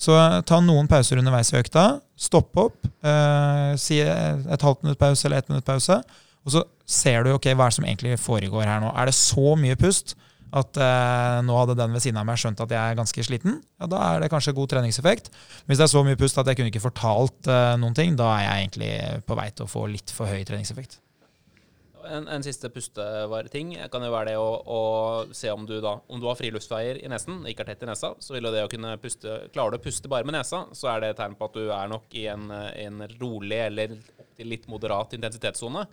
Så 0.00 0.16
ta 0.48 0.62
noen 0.64 0.88
pauser 0.88 1.20
underveis 1.20 1.52
i 1.52 1.58
økta. 1.60 1.84
Stopp 2.16 2.56
opp. 2.60 2.88
Eh, 3.04 3.72
si 3.80 3.98
et 4.00 4.64
halvt 4.64 4.86
minutt 4.86 5.00
pause 5.00 5.26
eller 5.28 5.42
ett 5.42 5.52
minutt 5.52 5.66
pause. 5.66 5.98
Og 6.40 6.54
så 6.54 6.64
ser 6.88 7.26
du 7.26 7.34
ok, 7.34 7.50
hva 7.52 7.66
er 7.66 7.72
det 7.72 7.76
som 7.76 7.88
egentlig 7.88 8.16
foregår 8.22 8.64
her 8.64 8.80
nå. 8.80 8.94
Er 8.96 9.10
det 9.10 9.16
så 9.18 9.52
mye 9.60 9.76
pust 9.80 10.16
at 10.56 10.80
eh, 10.82 11.40
nå 11.46 11.58
hadde 11.60 11.76
den 11.78 11.94
ved 11.94 12.02
siden 12.02 12.18
av 12.20 12.26
meg 12.28 12.40
skjønt 12.40 12.62
at 12.64 12.72
jeg 12.74 12.80
er 12.80 12.98
ganske 12.98 13.26
sliten, 13.26 13.60
ja, 13.62 13.90
da 13.90 14.00
er 14.06 14.24
det 14.24 14.30
kanskje 14.32 14.56
god 14.56 14.72
treningseffekt. 14.72 15.30
Hvis 15.66 15.78
det 15.78 15.86
er 15.86 15.92
så 15.92 16.02
mye 16.06 16.18
pust 16.18 16.40
at 16.40 16.50
jeg 16.50 16.58
kunne 16.58 16.72
ikke 16.72 16.82
fortalt 16.88 17.50
eh, 17.50 17.76
noen 17.80 17.96
ting, 17.96 18.18
da 18.18 18.32
er 18.34 18.42
jeg 18.46 18.64
egentlig 18.64 18.90
på 19.28 19.38
vei 19.38 19.46
til 19.54 19.68
å 19.68 19.70
få 19.70 19.86
litt 19.92 20.12
for 20.14 20.30
høy 20.30 20.42
treningseffekt. 20.48 20.98
En, 22.10 22.24
en 22.32 22.42
siste 22.42 22.70
pustevareting 22.72 23.74
kan 23.92 24.02
jo 24.02 24.10
være 24.10 24.32
det 24.32 24.38
å, 24.40 24.48
å, 24.64 24.80
se 25.36 25.50
om 25.52 25.66
du 25.68 25.76
da 25.84 25.98
Om 26.08 26.18
du 26.18 26.24
har 26.30 26.38
friluftsveier 26.38 27.02
i 27.04 27.10
nesen, 27.12 27.42
ikke 27.46 27.62
er 27.62 27.68
tett 27.70 27.84
i 27.84 27.90
nesa, 27.90 28.14
så 28.18 28.34
vil 28.34 28.48
jo 28.48 28.54
det 28.54 28.64
å 28.64 28.70
kunne 28.72 28.94
puste 29.02 29.36
Klarer 29.52 29.76
du 29.76 29.78
å 29.78 29.84
puste 29.84 30.10
bare 30.10 30.26
med 30.26 30.34
nesa, 30.38 30.64
så 30.72 30.90
er 30.90 31.04
det 31.04 31.12
et 31.12 31.20
tegn 31.20 31.36
på 31.38 31.50
at 31.50 31.58
du 31.60 31.68
er 31.68 31.92
nok 31.92 32.16
i 32.18 32.24
en, 32.32 32.48
en 32.50 33.04
rolig 33.20 33.60
eller 33.68 33.98
litt 34.40 34.64
moderat 34.72 35.12
intensitetssone. 35.18 35.84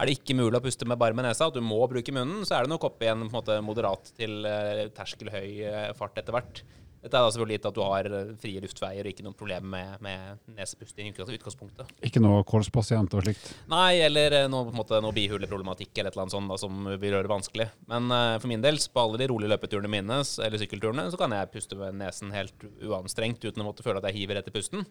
Er 0.00 0.08
det 0.08 0.18
ikke 0.18 0.36
mulig 0.38 0.58
å 0.58 0.64
puste 0.64 0.88
med 0.88 1.00
bare 1.00 1.16
med 1.16 1.26
nesa, 1.28 1.48
at 1.48 1.56
du 1.56 1.62
må 1.64 1.80
bruke 1.90 2.14
munnen, 2.14 2.46
så 2.48 2.56
er 2.56 2.64
det 2.64 2.72
nok 2.72 2.88
opp 2.88 3.02
i 3.04 3.10
en, 3.12 3.26
en 3.26 3.32
måte, 3.32 3.58
moderat 3.64 4.12
til 4.16 4.46
uh, 4.48 4.86
terskelhøy 4.96 5.48
uh, 5.68 5.90
fart 5.98 6.16
etter 6.22 6.34
hvert. 6.34 6.62
Dette 7.02 7.18
er 7.18 7.24
da 7.24 7.30
selvfølgelig 7.34 7.56
gitt 7.56 7.64
at 7.66 7.74
du 7.74 7.80
har 7.82 8.06
eh, 8.06 8.28
frie 8.38 8.60
luftveier 8.62 9.02
og 9.02 9.10
ikke 9.10 9.24
noe 9.26 9.34
problem 9.34 9.64
med, 9.72 9.96
med 10.04 10.52
nesepusting 10.54 11.08
i 11.08 11.14
utgangspunktet. 11.34 11.88
Ikke 12.06 12.22
noe 12.22 12.44
kolspasient 12.46 13.16
og 13.18 13.24
slikt? 13.24 13.48
Nei, 13.72 13.96
eller 14.06 14.36
noe, 14.52 14.70
måte, 14.70 15.00
noe 15.02 15.16
bihuleproblematikk 15.16 15.90
eller 15.96 16.12
et 16.12 16.14
eller 16.14 16.28
annet 16.28 16.36
sånt 16.36 16.52
da, 16.52 16.60
som 16.62 16.86
vil 16.92 17.08
gjøre 17.10 17.26
det 17.26 17.32
vanskelig. 17.32 17.66
Men 17.90 18.06
uh, 18.14 18.36
for 18.36 18.52
min 18.52 18.62
del, 18.62 18.78
på 18.78 19.02
alle 19.02 19.18
de 19.18 19.28
rolige 19.32 19.50
løpeturene 19.50 19.90
mine 19.90 20.20
eller 20.22 20.62
sykkelturene, 20.62 21.08
så 21.10 21.18
kan 21.18 21.34
jeg 21.34 21.50
puste 21.56 21.80
med 21.80 21.98
nesen 21.98 22.30
helt 22.36 22.68
uanstrengt 22.86 23.42
uten 23.42 23.64
å 23.64 23.72
måtte 23.72 23.82
føle 23.82 23.98
at 23.98 24.06
jeg 24.12 24.20
hiver 24.22 24.38
etter 24.38 24.54
pusten. 24.54 24.86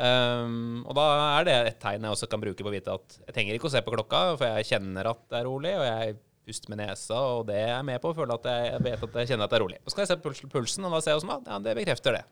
Um, 0.00 0.80
og 0.88 0.94
da 0.96 1.06
er 1.40 1.46
det 1.46 1.54
et 1.72 1.78
tegn 1.82 2.06
jeg 2.06 2.14
også 2.14 2.28
kan 2.30 2.40
bruke 2.40 2.64
på 2.64 2.70
å 2.70 2.72
vite 2.72 2.94
at 2.94 3.16
jeg 3.26 3.34
trenger 3.36 3.56
ikke 3.56 3.68
å 3.68 3.72
se 3.74 3.82
på 3.84 3.92
klokka, 3.92 4.20
for 4.40 4.60
jeg 4.60 4.68
kjenner 4.70 5.10
at 5.10 5.22
det 5.28 5.40
er 5.40 5.48
rolig, 5.48 5.74
og 5.76 5.84
jeg 5.84 6.14
puster 6.50 6.72
med 6.72 6.80
nesa, 6.80 7.18
og 7.36 7.46
det 7.50 7.58
er 7.60 7.72
jeg 7.74 7.86
med 7.90 8.00
på 8.02 8.12
å 8.12 8.16
føle 8.16 8.36
at 8.36 8.46
jeg, 8.48 8.82
vet 8.86 9.02
at 9.06 9.18
jeg 9.20 9.32
kjenner 9.32 9.46
at 9.46 9.52
det 9.52 9.58
er 9.58 9.64
rolig. 9.66 9.80
Så 9.84 9.94
skal 9.94 10.06
jeg 10.06 10.12
se 10.12 10.20
på 10.22 10.52
pulsen, 10.54 10.86
og 10.88 10.94
da 10.94 11.02
ser 11.04 11.14
jeg 11.14 11.20
også 11.20 11.34
at 11.36 11.50
ja, 11.52 11.58
det 11.66 11.76
bekrefter 11.78 12.16
det. 12.16 12.24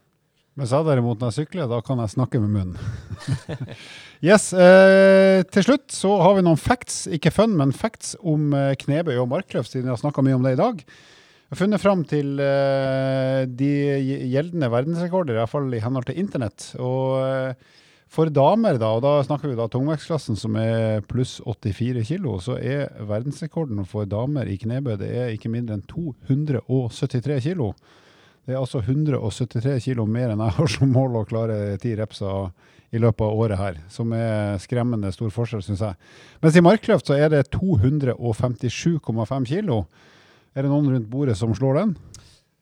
Mens 0.59 0.72
jeg 0.74 0.86
derimot 0.88 1.20
når 1.20 1.30
jeg 1.30 1.44
sykler, 1.44 1.68
da 1.70 1.78
kan 1.86 2.00
jeg 2.02 2.11
snakke 2.16 2.40
med 2.42 2.50
munnen. 2.50 3.59
yes, 4.28 4.48
eh, 4.50 5.44
Til 5.54 5.68
slutt 5.68 5.94
så 5.94 6.16
har 6.18 6.34
vi 6.34 6.42
noen 6.42 6.59
facts, 6.59 7.04
ikke 7.14 7.30
fun, 7.30 7.54
men 7.61 7.74
facts 7.76 8.16
om 8.18 8.50
eh, 8.56 8.72
knebøy 8.80 9.14
og 9.20 9.28
markløft, 9.30 9.70
siden 9.70 9.86
vi 9.86 9.94
har 9.94 10.00
snakka 10.00 10.24
mye 10.26 10.40
om 10.40 10.48
det 10.48 10.56
i 10.56 10.59
dag. 10.59 10.82
Jeg 11.49 11.57
har 11.57 11.62
funnet 11.62 11.80
fram 11.80 12.01
til 12.05 12.40
uh, 12.44 13.46
de 13.49 13.68
gjeldende 14.28 14.68
verdensrekorder, 14.68 15.32
i 15.32 15.38
hvert 15.40 15.49
fall 15.49 15.72
i 15.72 15.80
henhold 15.80 16.05
til 16.11 16.18
internett. 16.20 16.74
Og 16.76 17.14
uh, 17.24 17.78
for 18.12 18.28
damer, 18.28 18.76
da, 18.76 18.90
og 18.92 19.01
da 19.01 19.14
snakker 19.24 19.49
vi 19.49 19.57
da 19.57 19.64
tungvektsklassen 19.72 20.36
som 20.36 20.59
er 20.61 21.01
pluss 21.09 21.38
84 21.40 22.05
kilo, 22.09 22.34
så 22.44 22.59
er 22.61 22.92
verdensrekorden 23.01 23.80
for 23.88 24.05
damer 24.05 24.49
i 24.49 24.59
knebøy 24.61 24.99
det 25.01 25.09
er 25.09 25.32
ikke 25.32 25.49
mindre 25.53 25.78
enn 25.78 25.86
273 25.88 27.40
kilo. 27.46 27.70
Det 28.44 28.53
er 28.53 28.61
altså 28.61 28.80
173 28.84 29.78
kilo 29.84 30.05
mer 30.05 30.34
enn 30.34 30.44
jeg 30.44 30.57
har 30.57 30.72
som 30.72 30.92
mål 30.92 31.16
å 31.20 31.24
klare 31.28 31.78
ti 31.80 31.94
repser 31.96 32.53
i 32.92 33.01
løpet 33.01 33.24
av 33.24 33.40
året 33.40 33.61
her, 33.61 33.80
som 33.92 34.12
er 34.16 34.61
skremmende 34.61 35.12
stor 35.16 35.32
forskjell, 35.32 35.64
syns 35.64 35.84
jeg. 35.84 35.96
Mens 36.44 36.61
i 36.61 36.64
markløft 36.64 37.09
så 37.09 37.16
er 37.16 37.32
det 37.32 37.42
257,5 37.57 39.49
kilo. 39.49 39.82
Er 40.59 40.66
det 40.66 40.72
noen 40.72 40.88
rundt 40.90 41.06
bordet 41.06 41.36
som 41.38 41.52
slår 41.54 41.76
den? 41.78 41.90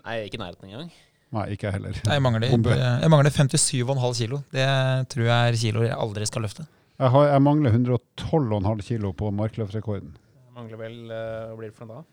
Nei, 0.05 0.17
ikke 0.27 0.37
i 0.37 0.41
nærheten 0.43 0.69
engang. 0.69 0.89
Nei, 1.33 1.45
ikke 1.55 1.71
jeg 1.71 1.79
heller. 1.79 1.97
Jeg 2.05 2.23
mangler, 2.23 2.45
jeg 2.45 3.09
mangler 3.09 3.33
57,5 3.33 4.19
kilo. 4.19 4.41
Det 4.53 4.67
tror 5.15 5.25
jeg 5.25 5.53
er 5.53 5.57
kilo 5.63 5.85
jeg 5.87 5.97
aldri 5.97 6.29
skal 6.29 6.45
løfte. 6.45 6.67
Jeg, 7.01 7.09
har, 7.15 7.25
jeg 7.31 7.45
mangler 7.47 7.73
112,5 7.73 8.85
kilo 8.85 9.15
på 9.17 9.33
markløftrekorden. 9.39 10.13
Jeg 10.13 10.55
mangler 10.59 10.83
vel 10.83 10.99
uh, 11.09 11.17
Hva 11.49 11.57
blir 11.57 11.73
det 11.73 11.79
for 11.79 11.89
noe 11.89 12.03
da? 12.03 12.07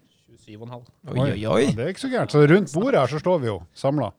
27,5. 0.48 0.88
Oi, 1.12 1.20
oi, 1.20 1.28
oi. 1.28 1.62
Ja, 1.68 1.76
det 1.76 1.84
er 1.84 1.92
ikke 1.92 2.06
så 2.06 2.12
gærent. 2.16 2.32
Så 2.32 2.48
rundt 2.48 2.72
bordet 2.80 3.04
her 3.04 3.12
så 3.12 3.20
står 3.20 3.44
vi 3.44 3.52
jo 3.52 3.60
samla. 3.76 4.14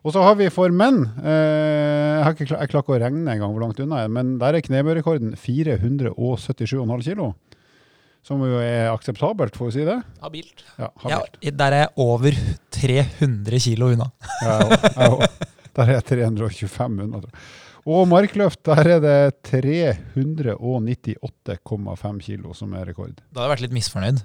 Og 0.00 0.14
så 0.16 0.24
har 0.24 0.36
vi 0.38 0.48
for 0.54 0.72
menn 0.72 1.02
eh, 1.18 2.16
Jeg 2.16 2.24
har 2.24 2.32
ikke 2.32 2.44
jeg 2.46 2.70
klarer 2.72 2.84
ikke 2.84 2.96
å 2.96 2.98
regne 3.04 3.32
engang 3.32 3.52
hvor 3.52 3.66
langt 3.66 3.80
unna 3.84 4.00
jeg 4.00 4.08
er, 4.08 4.16
men 4.16 4.36
der 4.40 4.56
er 4.56 4.64
knebøyrekorden 4.64 5.36
477,5 5.44 7.06
kilo. 7.10 7.34
Som 8.26 8.40
jo 8.42 8.56
er 8.58 8.88
akseptabelt, 8.90 9.54
får 9.54 9.68
vi 9.68 9.72
si 9.76 9.84
det? 9.86 10.00
Habilt. 10.22 10.62
Ja, 10.80 10.88
habilt. 11.04 11.36
Ja, 11.46 11.50
der 11.60 11.70
er 11.76 11.80
jeg 11.84 11.92
over 12.02 12.32
300 12.74 13.60
kilo 13.62 13.84
unna. 13.94 14.08
ja, 14.42 14.56
jeg, 14.66 14.74
der 15.76 15.84
er 15.84 15.92
jeg 16.00 16.04
325 16.10 16.98
unna. 17.06 17.18
Og 17.86 18.02
markløft, 18.10 18.60
der 18.66 18.82
er 18.96 19.00
det 19.04 19.20
398,5 19.46 22.18
kilo 22.24 22.50
som 22.58 22.74
er 22.74 22.82
rekord. 22.90 23.14
Da 23.30 23.38
har 23.38 23.46
jeg 23.46 23.54
vært 23.54 23.64
litt 23.68 23.76
misfornøyd. 23.78 24.18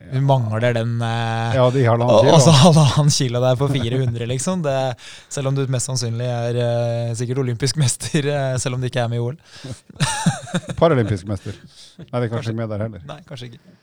Vi 0.00 0.16
mangler 0.24 0.72
den 0.72 0.94
eh, 1.04 1.52
Ja, 1.58 1.66
de 1.74 1.82
halvannen 1.84 2.22
kilo. 2.24 2.32
Altså 2.38 2.52
halvannen 2.56 3.10
kilo 3.12 3.36
der 3.44 3.52
på 3.60 3.66
400, 3.68 4.24
liksom. 4.30 4.62
Det, 4.64 4.72
selv 5.28 5.50
om 5.50 5.54
du 5.58 5.66
mest 5.68 5.84
sannsynlig 5.90 6.24
er 6.24 6.56
eh, 6.64 7.12
sikkert 7.18 7.42
olympisk 7.44 7.76
mester, 7.80 8.24
eh, 8.32 8.56
selv 8.62 8.74
om 8.78 8.80
du 8.80 8.86
ikke 8.88 9.02
er 9.04 9.10
med 9.12 9.18
i 9.20 9.24
OL. 9.26 9.36
Paralympisk 10.80 11.24
mester. 11.28 11.52
Nei, 12.08 12.16
det 12.20 12.26
er 12.26 12.32
kanskje 12.32 12.52
ikke 12.52 12.62
med 12.62 12.72
der 12.72 12.84
heller. 12.86 13.06
Nei, 13.08 13.20
kanskje 13.28 13.52
ikke. 13.52 13.78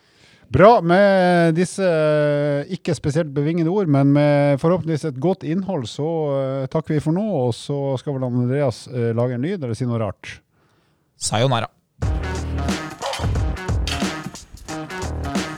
Bra 0.47 0.78
med 0.80 1.57
disse 1.57 1.84
eh, 1.84 2.70
ikke 2.78 2.95
spesielt 2.95 3.34
bevingede 3.36 3.72
ord, 3.72 3.89
men 3.91 4.13
med 4.15 4.61
forhåpentligvis 4.61 5.09
et 5.09 5.18
godt 5.20 5.43
innhold, 5.43 5.84
så 5.91 6.07
uh, 6.07 6.68
takker 6.72 6.95
vi 6.95 7.01
for 7.03 7.15
nå. 7.15 7.26
Og 7.47 7.51
så 7.55 7.97
skal 7.99 8.15
vel 8.15 8.28
Andreas 8.30 8.86
uh, 8.88 9.11
lage 9.18 9.36
en 9.36 9.43
lyd 9.43 9.59
eller 9.59 9.76
si 9.76 9.88
noe 9.88 9.99
rart. 9.99 10.38
Sayonara. 11.20 11.68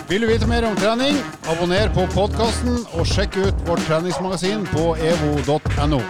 Vil 0.10 0.26
du 0.26 0.28
vite 0.32 0.49
mer 0.49 0.66
om 0.66 0.74
trening, 0.80 1.20
abonner 1.53 1.91
på 1.93 2.07
podkasten 2.16 2.82
og 2.97 3.05
sjekk 3.05 3.38
ut 3.43 3.62
vårt 3.70 3.86
treningsmagasin 3.86 4.66
på 4.74 4.95
evo.no. 4.97 6.01